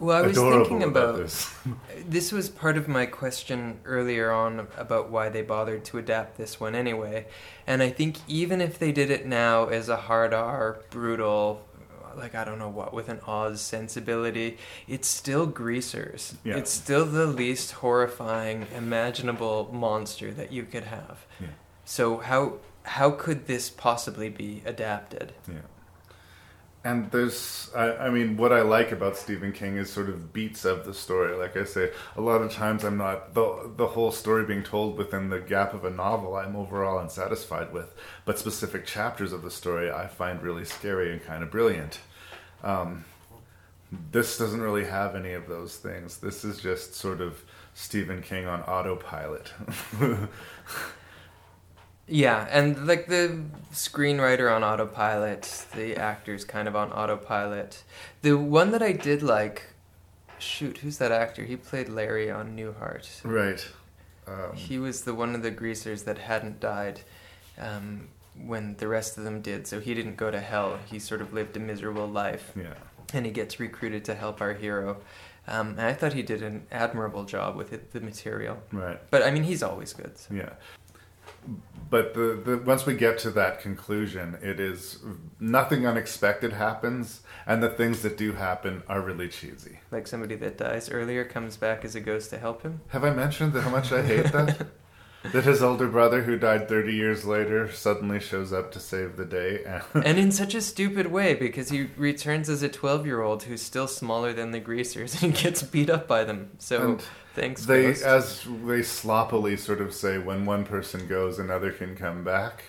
[0.00, 1.52] Well, I was thinking about this.
[2.06, 6.60] this was part of my question earlier on about why they bothered to adapt this
[6.60, 7.26] one anyway.
[7.66, 11.66] And I think even if they did it now as a hard R, brutal,
[12.16, 16.34] like I don't know what, with an Oz sensibility, it's still greasers.
[16.44, 16.56] Yeah.
[16.56, 21.26] It's still the least horrifying imaginable monster that you could have.
[21.40, 21.48] Yeah.
[21.84, 25.32] So how how could this possibly be adapted?
[25.46, 25.60] Yeah.
[26.88, 30.64] And there's, I, I mean, what I like about Stephen King is sort of beats
[30.64, 31.36] of the story.
[31.36, 34.96] Like I say, a lot of times I'm not the the whole story being told
[34.96, 36.34] within the gap of a novel.
[36.34, 37.94] I'm overall unsatisfied with,
[38.24, 42.00] but specific chapters of the story I find really scary and kind of brilliant.
[42.64, 43.04] Um,
[44.10, 46.16] this doesn't really have any of those things.
[46.16, 47.44] This is just sort of
[47.74, 49.52] Stephen King on autopilot.
[52.08, 57.84] Yeah, and like the screenwriter on autopilot, the actors kind of on autopilot.
[58.22, 59.64] The one that I did like,
[60.38, 61.44] shoot, who's that actor?
[61.44, 63.06] He played Larry on Newhart.
[63.24, 63.68] right.
[64.26, 67.00] Um, He was the one of the greasers that hadn't died
[67.58, 70.78] um, when the rest of them did, so he didn't go to hell.
[70.86, 72.74] He sort of lived a miserable life, yeah.
[73.12, 74.98] and he gets recruited to help our hero.
[75.46, 78.58] Um, and I thought he did an admirable job with it, the material.
[78.70, 78.98] Right.
[79.10, 80.18] But I mean, he's always good.
[80.18, 80.34] so.
[80.34, 80.50] Yeah.
[81.90, 84.98] But the, the once we get to that conclusion, it is
[85.40, 89.80] nothing unexpected happens, and the things that do happen are really cheesy.
[89.90, 92.82] Like somebody that dies earlier comes back as a ghost to help him.
[92.88, 94.66] Have I mentioned how much I hate that?
[95.22, 99.24] that his older brother, who died 30 years later, suddenly shows up to save the
[99.24, 99.64] day.
[99.94, 103.42] And and in such a stupid way because he returns as a 12 year old
[103.44, 107.02] who's still smaller than the greasers and gets beat up by them so And
[107.34, 108.04] thanks they, Ghost.
[108.04, 112.62] as they sloppily sort of say, when one person goes, another can come back.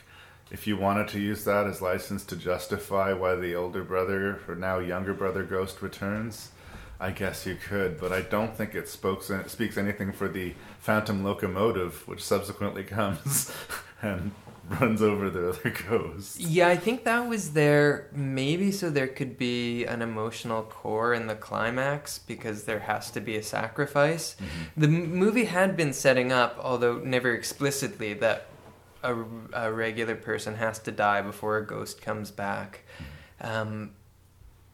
[0.51, 4.55] If you wanted to use that as license to justify why the older brother or
[4.55, 6.49] now younger brother ghost returns,
[6.99, 7.99] I guess you could.
[7.99, 13.51] But I don't think it spokes, speaks anything for the phantom locomotive, which subsequently comes
[14.01, 14.31] and
[14.79, 16.39] runs over the other ghost.
[16.39, 21.25] yeah i think that was there maybe so there could be an emotional core in
[21.25, 24.35] the climax because there has to be a sacrifice
[24.77, 28.45] the m- movie had been setting up although never explicitly that
[29.01, 29.15] a,
[29.53, 32.81] a regular person has to die before a ghost comes back
[33.41, 33.89] um,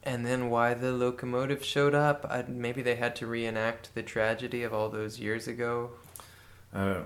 [0.05, 4.63] and then why the locomotive showed up I, maybe they had to reenact the tragedy
[4.63, 5.91] of all those years ago
[6.73, 7.03] Uh,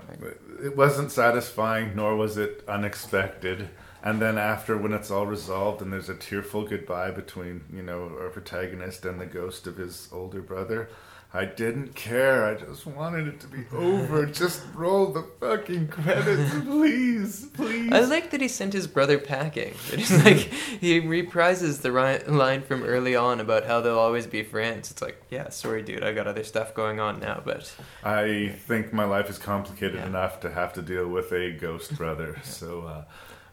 [0.64, 3.68] it wasn't satisfying, nor was it unexpected.
[4.02, 8.10] And then after, when it's all resolved and there's a tearful goodbye between, you know,
[8.20, 10.88] our protagonist and the ghost of his older brother,
[11.32, 12.44] I didn't care.
[12.44, 14.26] I just wanted it to be over.
[14.42, 17.92] just roll the fucking credits, please, please.
[17.92, 19.74] I like that he sent his brother packing.
[19.92, 24.42] It's like he reprises the ri- line from early on about how they'll always be
[24.42, 24.90] friends.
[24.90, 28.92] It's like, yeah, sorry, dude, I got other stuff going on now, but I think
[28.92, 30.06] my life is complicated Yeah.
[30.06, 32.38] enough to have to deal with a ghost brother.
[32.42, 33.04] So, uh,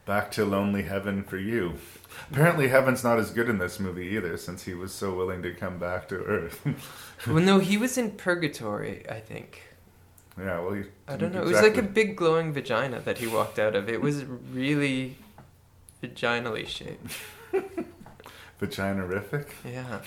[0.06, 1.74] back to lonely heaven for you.
[2.32, 5.54] Apparently, heaven's not as good in this movie either, since he was so willing to
[5.54, 6.66] come back to Earth.
[7.26, 9.06] Well, no, he was in purgatory.
[9.10, 9.61] I think.
[10.38, 11.41] yeah, well, he I don't know.
[11.41, 13.89] It was like a big glowing vagina that he walked out of.
[13.89, 15.18] It was really
[16.03, 17.18] vaginally shaped.
[18.61, 19.48] Vaginarific?
[19.65, 19.99] Yeah.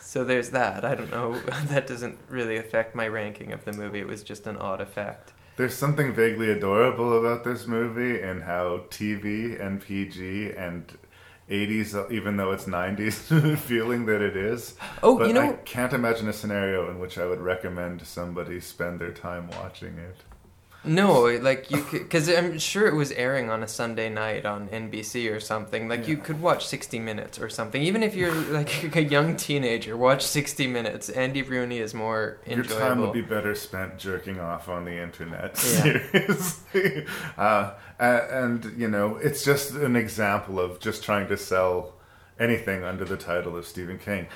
[0.00, 0.84] So there's that.
[0.84, 1.40] I don't know.
[1.68, 4.00] That doesn't really affect my ranking of the movie.
[4.00, 5.32] It was just an odd effect.
[5.56, 10.96] There's something vaguely adorable about this movie and how TV and PG and
[11.50, 14.74] 80s, uh, even though it's 90s, feeling that it is.
[15.02, 18.60] Oh, but you know- I can't imagine a scenario in which I would recommend somebody
[18.60, 20.16] spend their time watching it.
[20.82, 24.68] No, like you could, because I'm sure it was airing on a Sunday night on
[24.68, 25.88] NBC or something.
[25.88, 27.82] Like you could watch 60 Minutes or something.
[27.82, 31.10] Even if you're like a young teenager, watch 60 Minutes.
[31.10, 35.58] Andy Rooney is more Your time would be better spent jerking off on the internet.
[36.72, 37.04] Yeah.
[37.36, 41.92] Uh, and, you know, it's just an example of just trying to sell
[42.38, 44.26] anything under the title of Stephen King.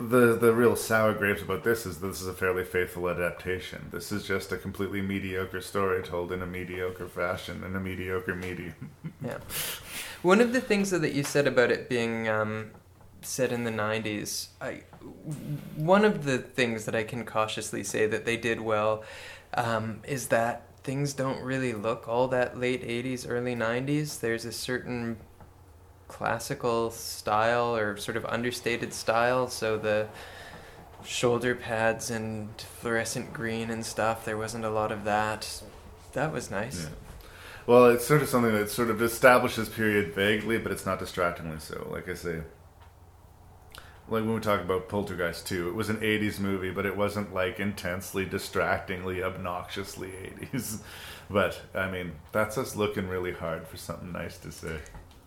[0.00, 3.88] The the real sour grapes about this is this is a fairly faithful adaptation.
[3.92, 8.34] This is just a completely mediocre story told in a mediocre fashion in a mediocre
[8.34, 8.90] medium.
[9.22, 9.36] Yeah.
[10.22, 12.70] One of the things that you said about it being um,
[13.20, 14.48] set in the 90s.
[14.62, 14.82] I,
[15.76, 19.04] one of the things that I can cautiously say that they did well
[19.52, 24.20] um, is that things don't really look all that late 80s, early 90s.
[24.20, 25.18] There's a certain
[26.10, 30.08] classical style or sort of understated style, so the
[31.04, 32.48] shoulder pads and
[32.80, 35.62] fluorescent green and stuff, there wasn't a lot of that.
[36.12, 36.82] That was nice.
[36.82, 36.88] Yeah.
[37.66, 41.60] Well, it's sort of something that sort of establishes period vaguely, but it's not distractingly
[41.60, 41.88] so.
[41.90, 42.40] Like I say,
[44.08, 47.32] like when we talk about Poltergeist 2, it was an 80s movie, but it wasn't
[47.32, 50.80] like intensely, distractingly, obnoxiously 80s.
[51.32, 54.80] But, I mean, that's us looking really hard for something nice to say.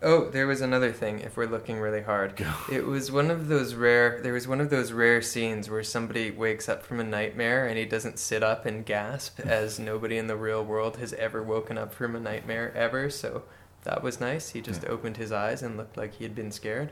[0.05, 1.19] Oh, there was another thing.
[1.21, 4.19] If we're looking really hard, it was one of those rare.
[4.21, 7.77] There was one of those rare scenes where somebody wakes up from a nightmare and
[7.77, 11.77] he doesn't sit up and gasp, as nobody in the real world has ever woken
[11.77, 13.09] up from a nightmare ever.
[13.09, 13.43] So
[13.83, 14.49] that was nice.
[14.49, 14.89] He just Yeah.
[14.89, 16.91] opened his eyes and looked like he had been scared.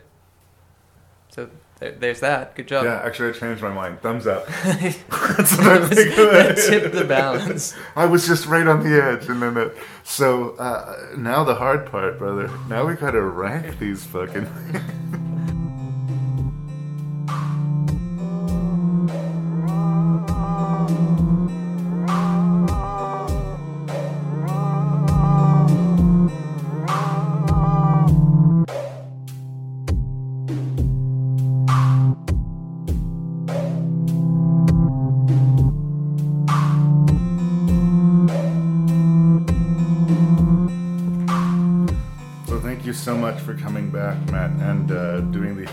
[1.31, 1.49] So
[1.79, 2.55] there, there's that.
[2.55, 2.83] Good job.
[2.83, 4.01] Yeah, actually, I changed my mind.
[4.01, 4.45] Thumbs up.
[4.63, 6.25] That's what I'm thinking.
[6.25, 7.73] that tipped the balance.
[7.95, 9.75] I was just right on the edge, and then it.
[10.03, 12.51] So uh, now the hard part, brother.
[12.67, 14.45] Now we gotta rank these fucking.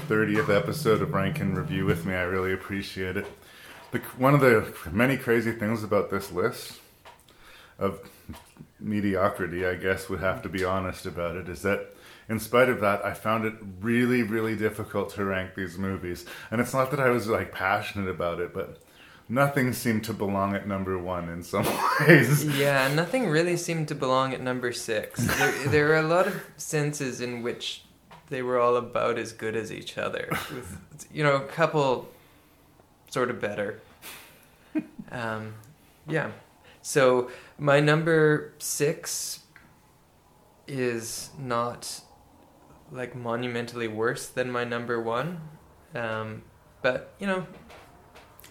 [0.09, 2.15] 30th episode of Rank and Review with me.
[2.15, 3.27] I really appreciate it.
[3.91, 6.79] The, one of the many crazy things about this list
[7.79, 8.01] of
[8.81, 11.95] mediocrity, I guess, would have to be honest about it, is that
[12.27, 13.53] in spite of that, I found it
[13.83, 16.25] really, really difficult to rank these movies.
[16.51, 18.79] And it's not that I was like passionate about it, but
[19.29, 21.67] nothing seemed to belong at number one in some
[22.01, 22.47] ways.
[22.59, 25.27] Yeah, nothing really seemed to belong at number six.
[25.37, 27.83] There, there are a lot of senses in which
[28.31, 30.79] they were all about as good as each other, with
[31.13, 32.09] you know a couple
[33.11, 33.81] sort of better.
[35.11, 35.55] Um,
[36.07, 36.33] yeah,
[36.83, 39.41] so my number six
[40.67, 42.03] is not
[42.93, 45.41] like monumentally worse than my number one,
[45.95, 46.43] um,
[46.83, 47.47] but you know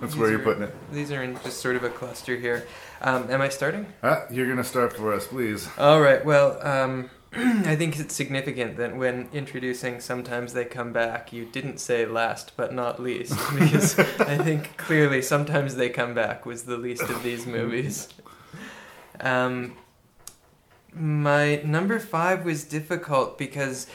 [0.01, 0.73] That's where you're are- putting it.
[0.91, 2.67] These are in just sort of a cluster here.
[3.01, 3.85] Um, am I starting?
[4.03, 5.69] Ah, you're gonna start for us, please.
[5.77, 6.23] All right.
[6.25, 7.09] Well, um,
[7.67, 12.53] I think it's significant that when introducing "Sometimes They Come Back," you didn't say "last
[12.57, 17.21] but not least" because I think clearly "Sometimes They Come Back" was the least of
[17.21, 18.07] these movies.
[19.19, 19.77] Um,
[20.91, 23.85] my number five was difficult because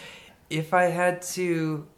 [0.48, 1.88] if I had to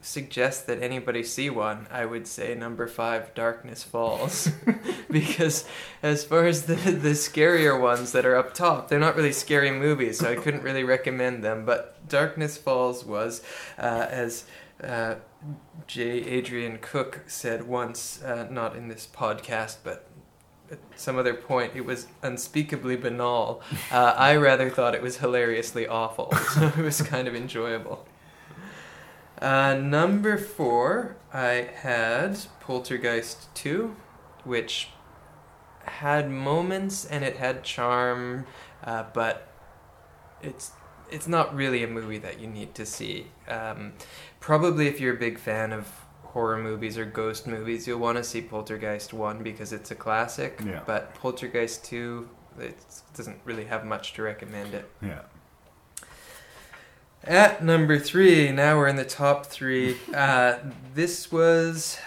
[0.00, 4.50] suggest that anybody see one, I would say number five, Darkness Falls,
[5.10, 5.64] because
[6.02, 9.70] as far as the the scarier ones that are up top, they're not really scary
[9.70, 11.64] movies, so I couldn't really recommend them.
[11.64, 13.42] But Darkness Falls was,
[13.78, 14.44] uh, as
[14.82, 15.16] uh,
[15.86, 16.02] J.
[16.24, 20.08] Adrian Cook said once, uh, not in this podcast, but
[20.70, 23.62] at some other point, it was unspeakably banal.
[23.90, 28.06] Uh, I rather thought it was hilariously awful, so it was kind of enjoyable.
[29.40, 33.94] Uh, number four, I had Poltergeist 2,
[34.44, 34.88] which
[35.84, 38.46] had moments and it had charm,
[38.84, 39.48] uh, but
[40.42, 40.72] it's
[41.10, 43.28] it's not really a movie that you need to see.
[43.48, 43.94] Um,
[44.40, 45.88] probably if you're a big fan of
[46.22, 50.60] horror movies or ghost movies, you'll want to see Poltergeist 1 because it's a classic.
[50.64, 50.82] Yeah.
[50.84, 52.28] But Poltergeist 2,
[52.60, 52.76] it
[53.16, 54.90] doesn't really have much to recommend it.
[55.00, 55.22] Yeah.
[57.24, 59.96] At number three, now we're in the top three.
[60.14, 60.58] Uh,
[60.94, 61.98] this was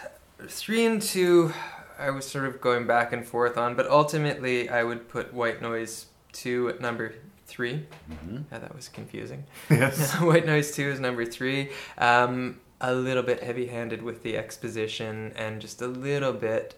[0.48, 1.54] three and two.
[2.00, 5.62] I was sort of going back and forth on, but ultimately I would put White
[5.62, 7.14] Noise two at number
[7.46, 8.46] 3 Mhm.
[8.52, 9.44] Yeah, that was confusing.
[9.70, 10.14] Yes.
[10.22, 11.70] White Noise two is number three.
[11.98, 16.74] Um, a little bit heavy-handed with the exposition and just a little bit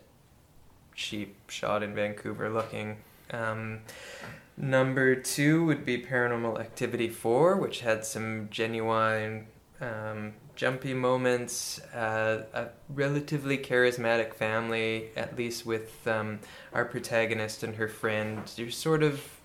[0.96, 2.98] cheap shot in Vancouver looking.
[3.32, 3.82] Um,
[4.56, 9.48] Number two would be Paranormal Activity 4, which had some genuine
[9.82, 16.40] um, jumpy moments, uh, a relatively charismatic family, at least with um,
[16.72, 18.40] our protagonist and her friend.
[18.56, 19.40] You sort of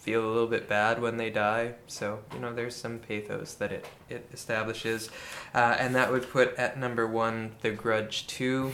[0.00, 3.70] feel a little bit bad when they die, so, you know, there's some pathos that
[3.70, 5.10] it, it establishes.
[5.54, 8.72] Uh, and that would put at number one The Grudge 2,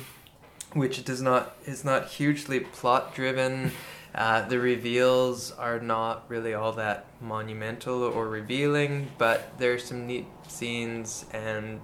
[0.72, 3.72] which does not is not hugely plot driven.
[4.16, 10.26] Uh, the reveals are not really all that monumental or revealing, but there's some neat
[10.48, 11.80] scenes and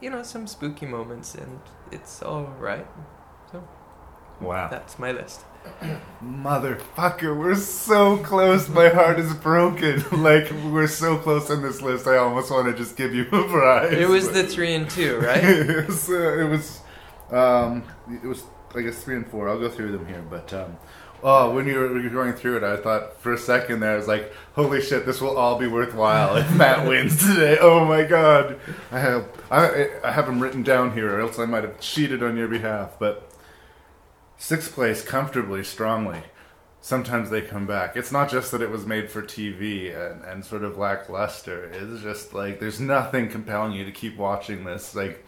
[0.00, 1.60] you know some spooky moments, and
[1.92, 2.86] it's all right.
[3.52, 3.68] So
[4.40, 4.68] Wow.
[4.68, 5.44] that's my list.
[6.24, 8.68] Motherfucker, we're so close.
[8.70, 10.02] My heart is broken.
[10.22, 12.06] like we're so close on this list.
[12.06, 13.92] I almost want to just give you a prize.
[13.92, 15.44] It was the three and two, right?
[15.44, 16.08] it was.
[16.08, 16.80] Uh, it was.
[17.30, 18.42] Um, it was.
[18.74, 19.48] I guess three and four.
[19.48, 20.54] I'll go through them here, but.
[20.54, 20.78] Um,
[21.22, 24.06] Oh, when you were going through it, I thought for a second there, I was
[24.06, 28.60] like, "Holy shit, this will all be worthwhile if Matt wins today." Oh my god,
[28.92, 32.22] I have I, I have them written down here, or else I might have cheated
[32.22, 32.96] on your behalf.
[33.00, 33.28] But
[34.36, 36.22] sixth place comfortably, strongly.
[36.80, 37.96] Sometimes they come back.
[37.96, 41.64] It's not just that it was made for TV and, and sort of lackluster.
[41.64, 44.94] It's just like there's nothing compelling you to keep watching this.
[44.94, 45.26] Like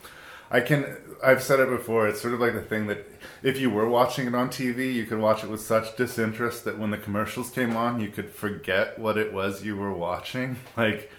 [0.52, 2.06] I can, I've said it before.
[2.06, 3.04] It's sort of like the thing that
[3.42, 6.78] if you were watching it on TV, you could watch it with such disinterest that
[6.78, 10.56] when the commercials came on, you could forget what it was you were watching.
[10.76, 11.10] Like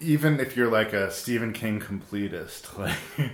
[0.00, 2.78] even if you're like a Stephen King completist,
[3.18, 3.32] like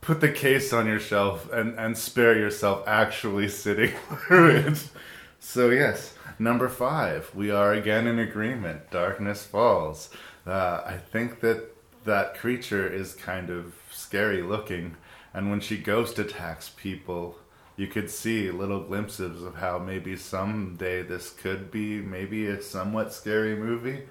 [0.00, 3.90] put the case on your shelf and, and spare yourself actually sitting
[4.26, 4.88] through it.
[5.40, 8.90] So, yes, number five, we are again in agreement.
[8.90, 10.10] Darkness Falls.
[10.46, 11.74] Uh, I think that
[12.04, 14.96] that creature is kind of scary looking,
[15.34, 17.36] and when she ghost attacks people,
[17.76, 23.12] you could see little glimpses of how maybe someday this could be maybe a somewhat
[23.12, 24.04] scary movie.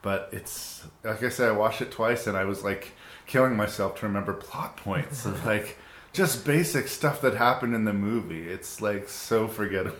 [0.00, 2.92] But it's like I said, I watched it twice and I was like
[3.26, 5.76] killing myself to remember plot points of like
[6.12, 8.48] just basic stuff that happened in the movie.
[8.48, 9.98] It's like so forgettable.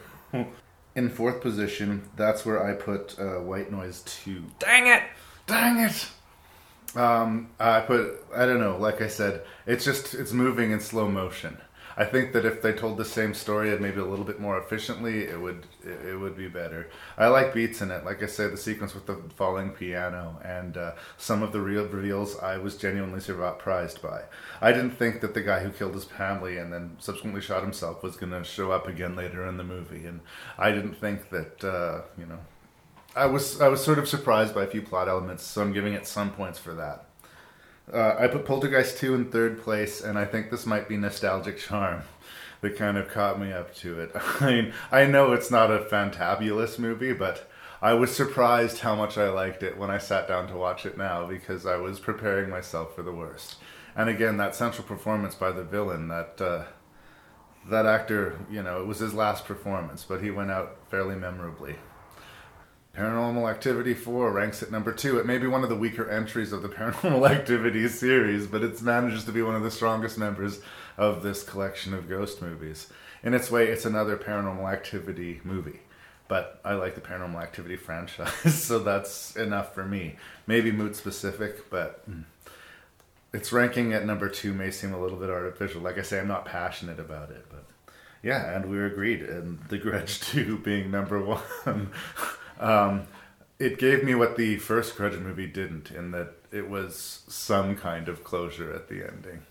[0.95, 4.43] In fourth position, that's where I put uh, White Noise 2.
[4.59, 5.03] Dang it!
[5.47, 6.09] Dang it!
[6.97, 11.09] Um, I put, I don't know, like I said, it's just, it's moving in slow
[11.09, 11.59] motion.
[11.97, 14.59] I think that if they told the same story and maybe a little bit more
[14.59, 16.89] efficiently, it would it, would be better.
[17.19, 18.05] I like beats in it.
[18.05, 21.87] Like I said, the sequence with the falling piano and uh, some of the real
[21.87, 24.23] reveals I was genuinely surprised by.
[24.63, 28.03] I didn't think that the guy who killed his family and then subsequently shot himself
[28.03, 30.21] was going to show up again later in the movie, and
[30.59, 32.39] I didn't think that uh, you know.
[33.17, 35.95] I was I was sort of surprised by a few plot elements, so I'm giving
[35.95, 37.07] it some points for that.
[37.93, 41.59] Uh, I put Poltergeist 2 in third place, and I think this might be nostalgic
[41.59, 42.03] charm
[42.61, 44.13] that kind of caught me up to it.
[44.41, 47.51] I mean, I know it's not a fantabulous movie, but
[47.83, 50.97] I was surprised how much I liked it when I sat down to watch it
[50.97, 53.57] now because I was preparing myself for the worst.
[53.97, 56.65] And again, that central performance by the villain, that uh,
[57.69, 61.77] that actor, you know, it was his last performance, but he went out fairly memorably.
[62.97, 65.19] Paranormal Activity 4 ranks at number 2.
[65.19, 68.83] It may be one of the weaker entries of the Paranormal Activity series, but it
[68.83, 70.61] manages to be one of the strongest members
[70.97, 72.89] of this collection of ghost movies.
[73.23, 75.81] In its way, it's another Paranormal Activity movie.
[76.27, 80.17] But I like the Paranormal Activity franchise, so that's enough for me.
[80.47, 82.25] Maybe mood specific, but mm,
[83.33, 85.81] its ranking at number 2 may seem a little bit artificial.
[85.81, 87.65] Like I say, I'm not passionate about it, but
[88.23, 89.23] yeah, and we agreed.
[89.23, 91.91] And The Grudge 2 being number 1.
[92.61, 93.09] Um,
[93.59, 98.09] it gave me what the first Grudge movie didn't, in that it was some kind
[98.09, 99.43] of closure at the ending,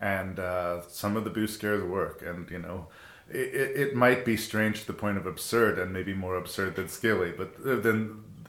[0.00, 2.22] and uh, some of the boost scares work.
[2.22, 2.88] And you know,
[3.30, 6.76] it, it, it might be strange to the point of absurd, and maybe more absurd
[6.76, 7.76] than scary, but uh,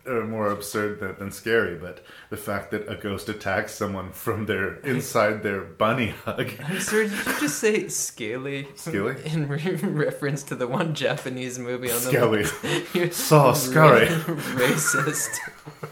[0.08, 1.76] uh, more absurd than, than scary.
[1.76, 6.52] But the fact that a ghost attacks someone from their inside their bunny hug.
[6.66, 8.68] I'm sorry, did you just say scaly?
[8.76, 9.16] Scaly?
[9.26, 12.46] In re- reference to the one Japanese movie on the Scaly.
[12.94, 14.08] You're So scary.
[14.08, 15.38] racist.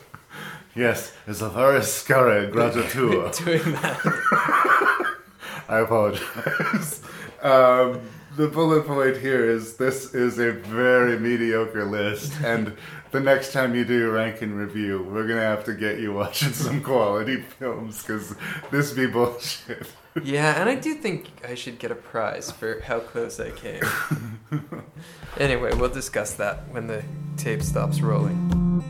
[0.76, 3.31] Yes, it's a very scary gradatura.
[3.45, 3.99] Doing that.
[5.69, 6.99] I apologize.
[7.44, 8.02] Um,
[8.35, 12.76] the bullet point here is this is a very mediocre list, and
[13.14, 16.52] the next time you do rank and review, we're gonna have to get you watching
[16.52, 18.35] some quality films because
[18.72, 19.88] this be bullshit.
[20.22, 23.84] Yeah, and I do think I should get a prize for how close I came.
[25.38, 27.03] anyway, we'll discuss that when the
[27.38, 28.84] tape stops rolling.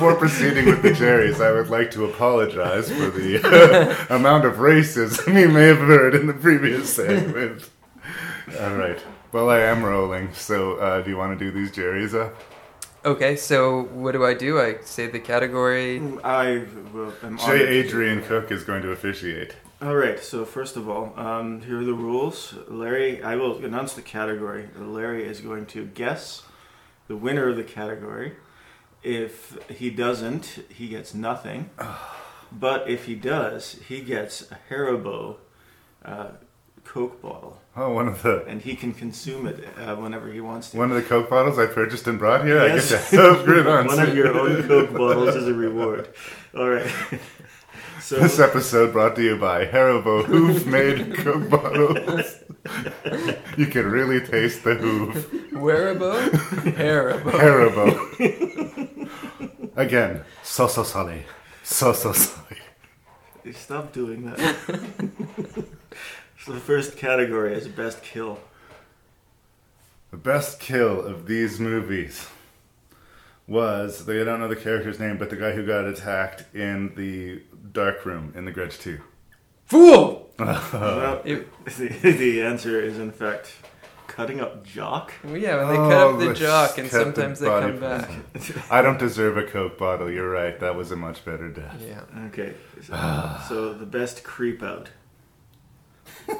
[0.00, 3.38] Before proceeding with the Jerry's, I would like to apologize for the
[4.08, 7.68] uh, amount of racism you may have heard in the previous segment.
[8.58, 8.98] All right.
[9.30, 12.34] Well, I am rolling, so uh, do you want to do these Jerry's up?
[13.04, 14.58] Okay, so what do I do?
[14.58, 16.00] I say the category.
[16.24, 16.64] I
[16.94, 17.44] will, am J.
[17.44, 19.54] honored to- Adrian Cook is going to officiate.
[19.82, 20.18] All right.
[20.18, 22.54] So first of all, um, here are the rules.
[22.68, 24.70] Larry, I will announce the category.
[24.78, 26.44] Larry is going to guess
[27.06, 28.36] the winner of the category,
[29.02, 31.70] If he doesn't, he gets nothing.
[32.52, 35.36] But if he does, he gets a Haribo
[36.04, 36.28] uh,
[36.84, 40.70] Coke bottle, Oh, one of the and he can consume it uh, whenever he wants
[40.70, 40.76] to.
[40.78, 42.66] one of the Coke bottles I purchased and brought here.
[42.66, 42.90] Yes.
[42.90, 43.86] I get to have.
[43.86, 46.08] One of your own Coke bottles is a reward.
[46.56, 46.90] All right.
[48.00, 52.34] So This episode brought to you by Haribo Hoof made Coke bottles.
[53.58, 55.52] you can really taste the hoof.
[55.52, 56.12] Wearable?
[56.78, 57.30] Haribo.
[57.30, 59.10] Haribo.
[59.76, 61.26] Again, so so sorry.
[61.62, 62.58] So so sorry.
[63.52, 64.38] stop doing that.
[66.38, 68.40] so the first category is best kill.
[70.10, 72.28] The best kill of these movies
[73.50, 77.42] was they don't know the character's name, but the guy who got attacked in the
[77.72, 79.00] dark room in the Grudge 2.
[79.66, 80.30] Fool!
[80.38, 83.52] Well, It- the, the answer is in fact
[84.06, 85.12] cutting up Jock.
[85.24, 87.46] Well, yeah, when they cut Oh, up the the jock, and cut the sometimes they
[87.46, 88.08] come back.
[88.70, 90.10] I don't deserve a Coke bottle.
[90.10, 90.58] You're right.
[90.60, 91.76] That was a much better death.
[91.84, 92.02] Yeah.
[92.26, 94.90] Okay, so, so the best creep out.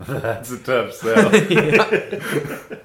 [0.00, 2.80] That's a tough sell.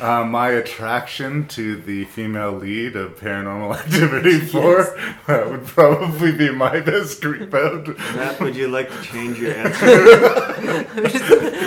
[0.00, 4.84] Uh, my attraction to the female lead of Paranormal Activity 4
[5.26, 7.86] that would probably be my best creep out.
[8.16, 10.84] Matt, would you like to change your answer?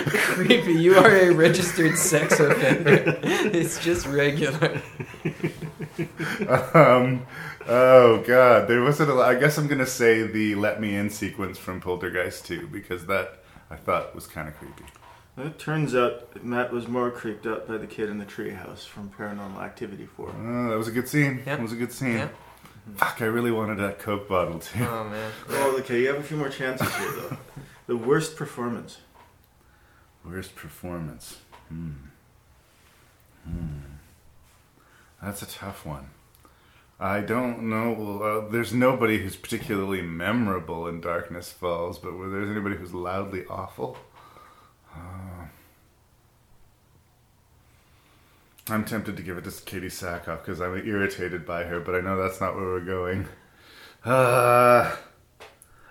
[0.09, 0.73] Creepy.
[0.73, 3.17] You are a registered sex offender.
[3.23, 4.81] It's just regular.
[6.73, 7.25] Um,
[7.67, 9.33] oh god, there wasn't a lot.
[9.33, 13.39] I guess I'm gonna say the "Let Me In" sequence from Poltergeist 2 because that
[13.69, 14.83] I thought was kind of creepy.
[15.37, 19.09] It turns out Matt was more creeped out by the kid in the treehouse from
[19.09, 20.29] Paranormal Activity 4.
[20.29, 21.39] Oh, that was a good scene.
[21.45, 21.57] Yeah.
[21.57, 22.13] That was a good scene.
[22.13, 22.29] Yeah.
[22.95, 24.85] Fuck, I really wanted that Coke bottle too.
[24.85, 25.31] Oh man.
[25.49, 27.37] Oh, okay, you have a few more chances here, though.
[27.87, 28.97] The worst performance.
[30.23, 31.37] Worst performance.
[31.69, 31.91] Hmm.
[33.43, 33.77] Hmm.
[35.21, 36.09] That's a tough one.
[36.99, 38.21] I don't know.
[38.23, 43.45] Uh, there's nobody who's particularly memorable in Darkness Falls, but were there anybody who's loudly
[43.47, 43.97] awful?
[44.95, 45.45] Uh,
[48.69, 52.01] I'm tempted to give it to Katee Sackhoff because I'm irritated by her, but I
[52.01, 53.27] know that's not where we're going.
[54.03, 54.95] Uh,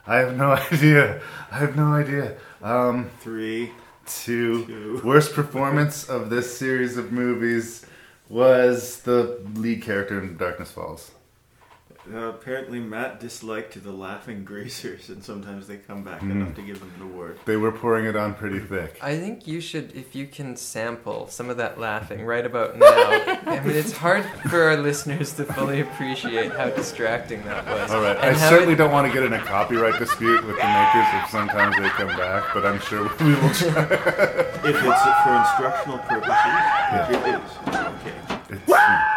[0.07, 1.21] I have no idea.
[1.51, 2.37] I have no idea.
[2.63, 3.71] Um, Three.
[4.07, 4.67] two.
[4.67, 5.01] Two.
[5.05, 7.87] Worst performance of this series of movies
[8.29, 11.11] was the lead character in Darkness Falls.
[12.13, 16.33] Uh, apparently, Matt disliked the laughing greasers, and sometimes they come back Hmm.
[16.33, 17.39] enough to give him an award.
[17.47, 18.99] They were pouring it on pretty thick.
[19.01, 22.87] I think you should, if you can sample some of that laughing right about now.
[23.47, 27.91] I mean, it's hard for our listeners to fully appreciate how distracting that was.
[27.91, 30.57] All right, And I certainly it- don't want to get in a copyright dispute with
[30.57, 33.83] the makers if sometimes they come back, but I'm sure we will try.
[34.65, 36.37] If it's for instructional purposes,
[37.09, 37.51] it is.
[37.75, 38.57] Okay.
[38.57, 39.14] It's-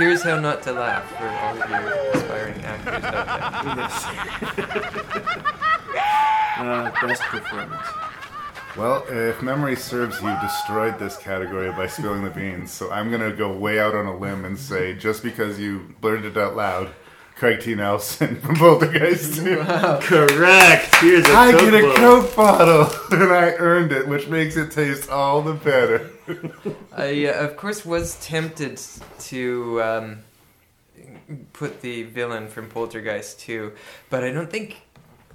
[0.00, 3.66] Here's how not to laugh for all of your aspiring actors out
[4.56, 5.44] there.
[6.60, 7.86] Uh, best performance.
[8.76, 13.22] well, if memory serves, you destroyed this category by spilling the beans, so I'm going
[13.22, 16.56] to go way out on a limb and say just because you blurted it out
[16.56, 16.90] loud,
[17.40, 17.74] Craig T.
[17.74, 19.56] Nelson from Poltergeist 2.
[20.02, 20.94] Correct.
[20.96, 21.94] Here's a I get a.
[21.96, 22.86] Coke bottle,
[23.18, 26.10] and I earned it, which makes it taste all the better.
[26.94, 28.78] I, uh, of course, was tempted
[29.20, 30.18] to um,
[31.54, 33.72] put the villain from Poltergeist 2,
[34.10, 34.82] but I don't think.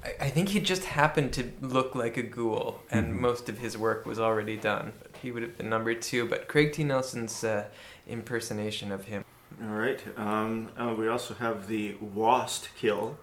[0.04, 3.76] I- I think he just happened to look like a ghoul, and most of his
[3.76, 4.94] work was already done.
[5.24, 6.84] He would have been number two, but Craig T.
[6.84, 7.66] Nelson's uh,
[8.08, 9.26] impersonation of him.
[9.64, 10.02] All right.
[10.18, 13.18] Um, oh, we also have the Wast kill,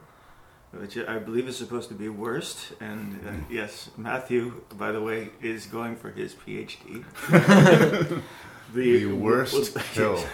[0.73, 2.73] which I believe is supposed to be worst.
[2.81, 7.05] And uh, yes, Matthew, by the way, is going for his PhD.
[8.75, 10.25] The worst was- kill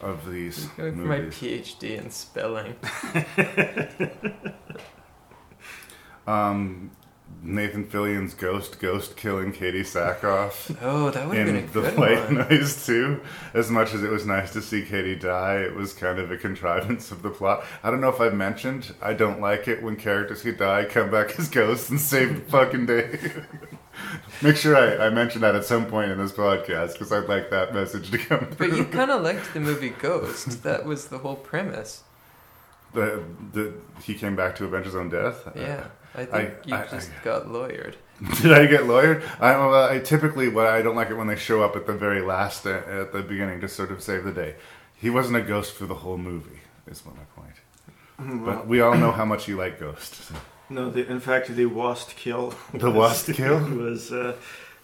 [0.00, 1.18] of these Going for my.
[1.20, 2.74] PhD in spelling.
[6.26, 6.90] Um,
[7.42, 10.76] Nathan Fillion's ghost, ghost killing Katee Sackhoff.
[10.82, 12.34] Oh, that would have been a in the good white one.
[12.48, 13.22] noise too.
[13.54, 16.36] As much as it was nice to see Katee die, it was kind of a
[16.36, 17.64] contrivance of the plot.
[17.82, 21.10] I don't know if I've mentioned I don't like it when characters who die come
[21.10, 23.18] back as ghosts and save the fucking day.
[24.42, 27.50] Make sure I, I mention that at some point in this podcast because I'd like
[27.50, 28.68] that message to come through.
[28.68, 30.62] But you kind of liked the movie Ghost.
[30.62, 32.02] That was the whole premise.
[32.92, 33.22] the,
[33.52, 35.48] the, he came back to avenge his own death.
[35.54, 35.86] Yeah.
[36.14, 37.94] I think I- you I- just I- got lawyered.
[38.42, 39.22] Did I get lawyered?
[39.40, 41.94] I, well, I typically what I don't like it when they show up at the
[41.94, 44.56] very last uh, at the beginning to sort of save the day.
[44.94, 46.60] He wasn't a ghost for the whole movie.
[46.86, 48.44] Is what my point.
[48.44, 50.14] But we all know how much you like Ghost.
[50.28, 50.34] so.
[50.72, 52.54] No, the, in fact, the Wast kill.
[52.74, 53.58] The Wast kill?
[53.58, 54.36] was uh,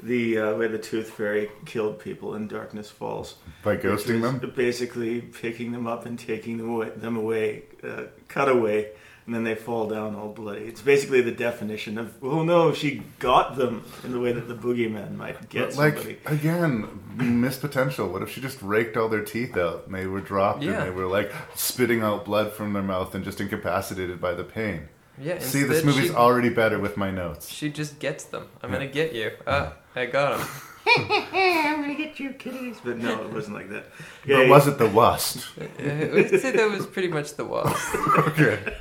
[0.02, 3.36] the uh, way the Tooth Fairy killed people in Darkness Falls.
[3.62, 4.52] By ghosting them?
[4.56, 8.88] Basically picking them up and taking them away, them away uh, cut away,
[9.26, 10.62] and then they fall down all bloody.
[10.62, 14.54] It's basically the definition of, oh no, she got them in the way that the
[14.54, 16.18] boogeyman might get But, like somebody.
[16.26, 18.08] again, missed potential.
[18.08, 20.74] What if she just raked all their teeth out and they were dropped Yeah.
[20.74, 24.44] and they were like spitting out blood from their mouth and just incapacitated by the
[24.44, 24.88] pain?
[25.18, 27.48] Yeah, See, this movie's she- already better with my notes.
[27.48, 28.48] She just gets them.
[28.62, 29.30] I'm gonna get you.
[29.46, 30.46] Ah, I got him.
[30.88, 32.76] I'm gonna get you, kitties.
[32.84, 33.86] But no, it wasn't like that.
[34.30, 35.46] Or was it the Wust?
[35.60, 37.94] I would say that was pretty much the wasp.
[38.28, 38.76] okay.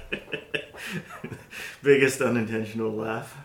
[1.86, 3.38] Biggest unintentional laugh.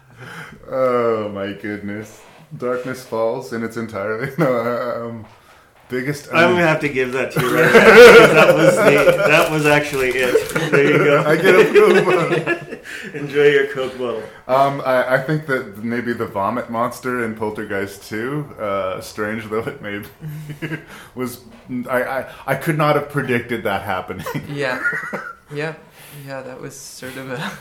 [0.67, 2.23] Oh my goodness.
[2.57, 4.33] Darkness Falls in its entirety.
[4.39, 5.27] No, um,
[5.91, 6.33] biggest.
[6.33, 9.67] I'm gonna have to give that to you right now, that was the, that was
[9.67, 10.55] actually it.
[10.71, 11.23] There you go.
[11.23, 12.79] I get a Coke bottle.
[13.21, 14.23] Enjoy your Coke bottle.
[14.49, 19.65] Um, I, I think that maybe the vomit monster in Poltergeist 2, uh, strange though
[19.65, 20.79] it may be,
[21.15, 21.43] was.
[21.91, 24.25] I, I, I could not have predicted that happening.
[24.49, 24.83] Yeah,
[25.53, 25.75] yeah,
[26.27, 26.41] yeah.
[26.41, 27.53] That was sort of a.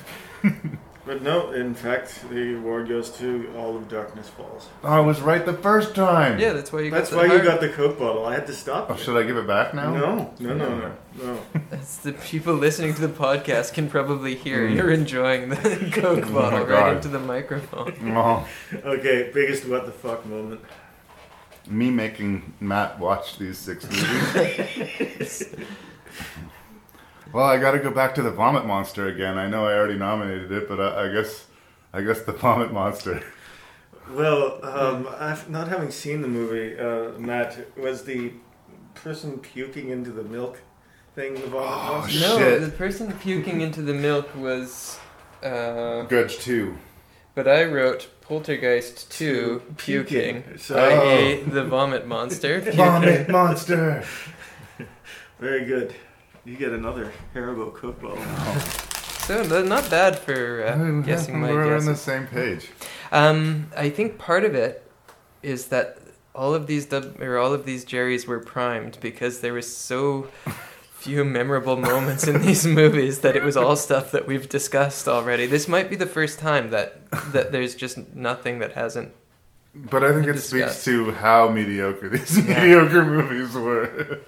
[1.06, 4.70] But no, in fact, the award goes to All of Darkness Falls.
[4.84, 6.38] I was right the first time.
[6.38, 6.92] Yeah, that's why you.
[6.92, 7.52] That's got why the you heart.
[7.52, 8.26] got the Coke bottle.
[8.28, 8.92] I had to stop.
[8.92, 9.00] Oh, you.
[9.02, 9.92] should I give it back now?
[9.92, 10.92] No, no, no, no,
[11.24, 11.40] no.
[11.72, 14.76] That's the people listening to the podcast can probably hear Mm.
[14.76, 15.56] you're enjoying the
[15.94, 17.96] Coke Oh bottle right into the microphone.
[18.16, 18.48] Oh,
[18.86, 20.62] Okay, biggest what the fuck moment.
[21.66, 25.56] me making Matt watch these six movies.
[27.34, 29.38] Well, I got to go back to the vomit monster again.
[29.38, 31.46] I know I already nominated it, but I, I guess,
[31.94, 33.22] I guess the vomit monster.
[34.12, 38.34] Well, um, I've, not having seen the movie, uh, Matt, was the
[38.96, 40.60] person puking into the milk
[41.16, 42.20] thing the vomit Oh, monster?
[42.20, 42.62] No, Shit.
[42.62, 45.00] the person puking into the milk was.
[45.44, 46.78] Uh, Grudge two.
[47.36, 50.42] but I wrote Poltergeist 2 Puking.
[50.44, 51.44] puking, So- i.e.
[51.44, 52.60] the vomit monster.
[52.72, 54.04] Vomit monster.
[55.40, 55.96] Very good.
[56.50, 58.24] You get another Haribo Coke bottle.
[59.30, 61.86] So th- not bad for uh, guessing my We're on guesses.
[61.86, 62.72] the same page.
[63.12, 64.90] Um, I think part of it
[65.44, 66.00] is that
[66.34, 70.30] all of these dub- or all of these Jerrys were primed because there was so
[70.94, 75.46] few memorable moments in these movies that it was all stuff that we've discussed already.
[75.46, 79.12] This might be the first time that that there's just nothing that hasn't.
[79.76, 84.22] But I think to it speaks to how mediocre these mediocre movies were.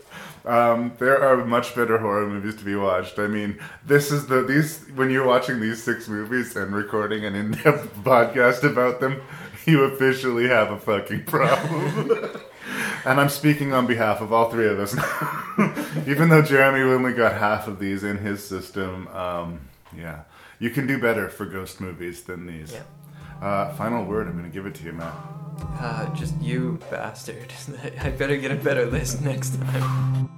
[0.45, 3.19] Um, there are much better horror movies to be watched.
[3.19, 7.35] I mean, this is the these when you're watching these six movies and recording an
[7.35, 9.21] in-depth podcast about them,
[9.65, 12.41] you officially have a fucking problem.
[13.05, 14.95] and I'm speaking on behalf of all three of us.
[16.07, 19.61] Even though Jeremy only got half of these in his system, um,
[19.95, 20.23] yeah,
[20.59, 22.73] you can do better for ghost movies than these.
[22.73, 22.83] Yeah.
[23.45, 24.27] Uh, final word.
[24.27, 25.13] I'm going to give it to you, Matt.
[25.59, 27.53] Uh, just you bastard!
[28.01, 30.29] I better get a better list next time.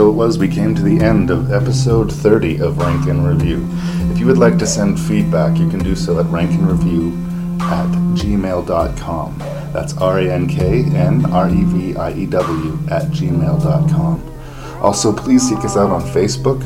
[0.00, 3.68] So it was, we came to the end of episode 30 of Rank and Review.
[4.10, 7.86] If you would like to send feedback, you can do so at rankandreview at
[8.16, 9.38] gmail.com.
[9.74, 14.80] That's R A N K N R E V I E W at gmail.com.
[14.82, 16.62] Also, please seek us out on Facebook,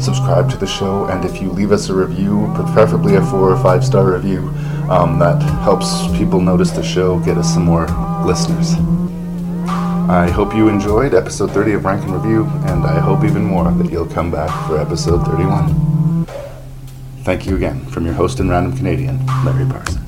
[0.00, 3.62] subscribe to the show, and if you leave us a review, preferably a four or
[3.62, 4.48] five star review,
[4.88, 7.86] um, that helps people notice the show, get us some more
[8.24, 8.72] listeners.
[10.08, 13.70] I hope you enjoyed episode 30 of Rank and Review, and I hope even more
[13.70, 16.24] that you'll come back for episode 31.
[17.24, 20.07] Thank you again from your host and random Canadian, Larry Parsons.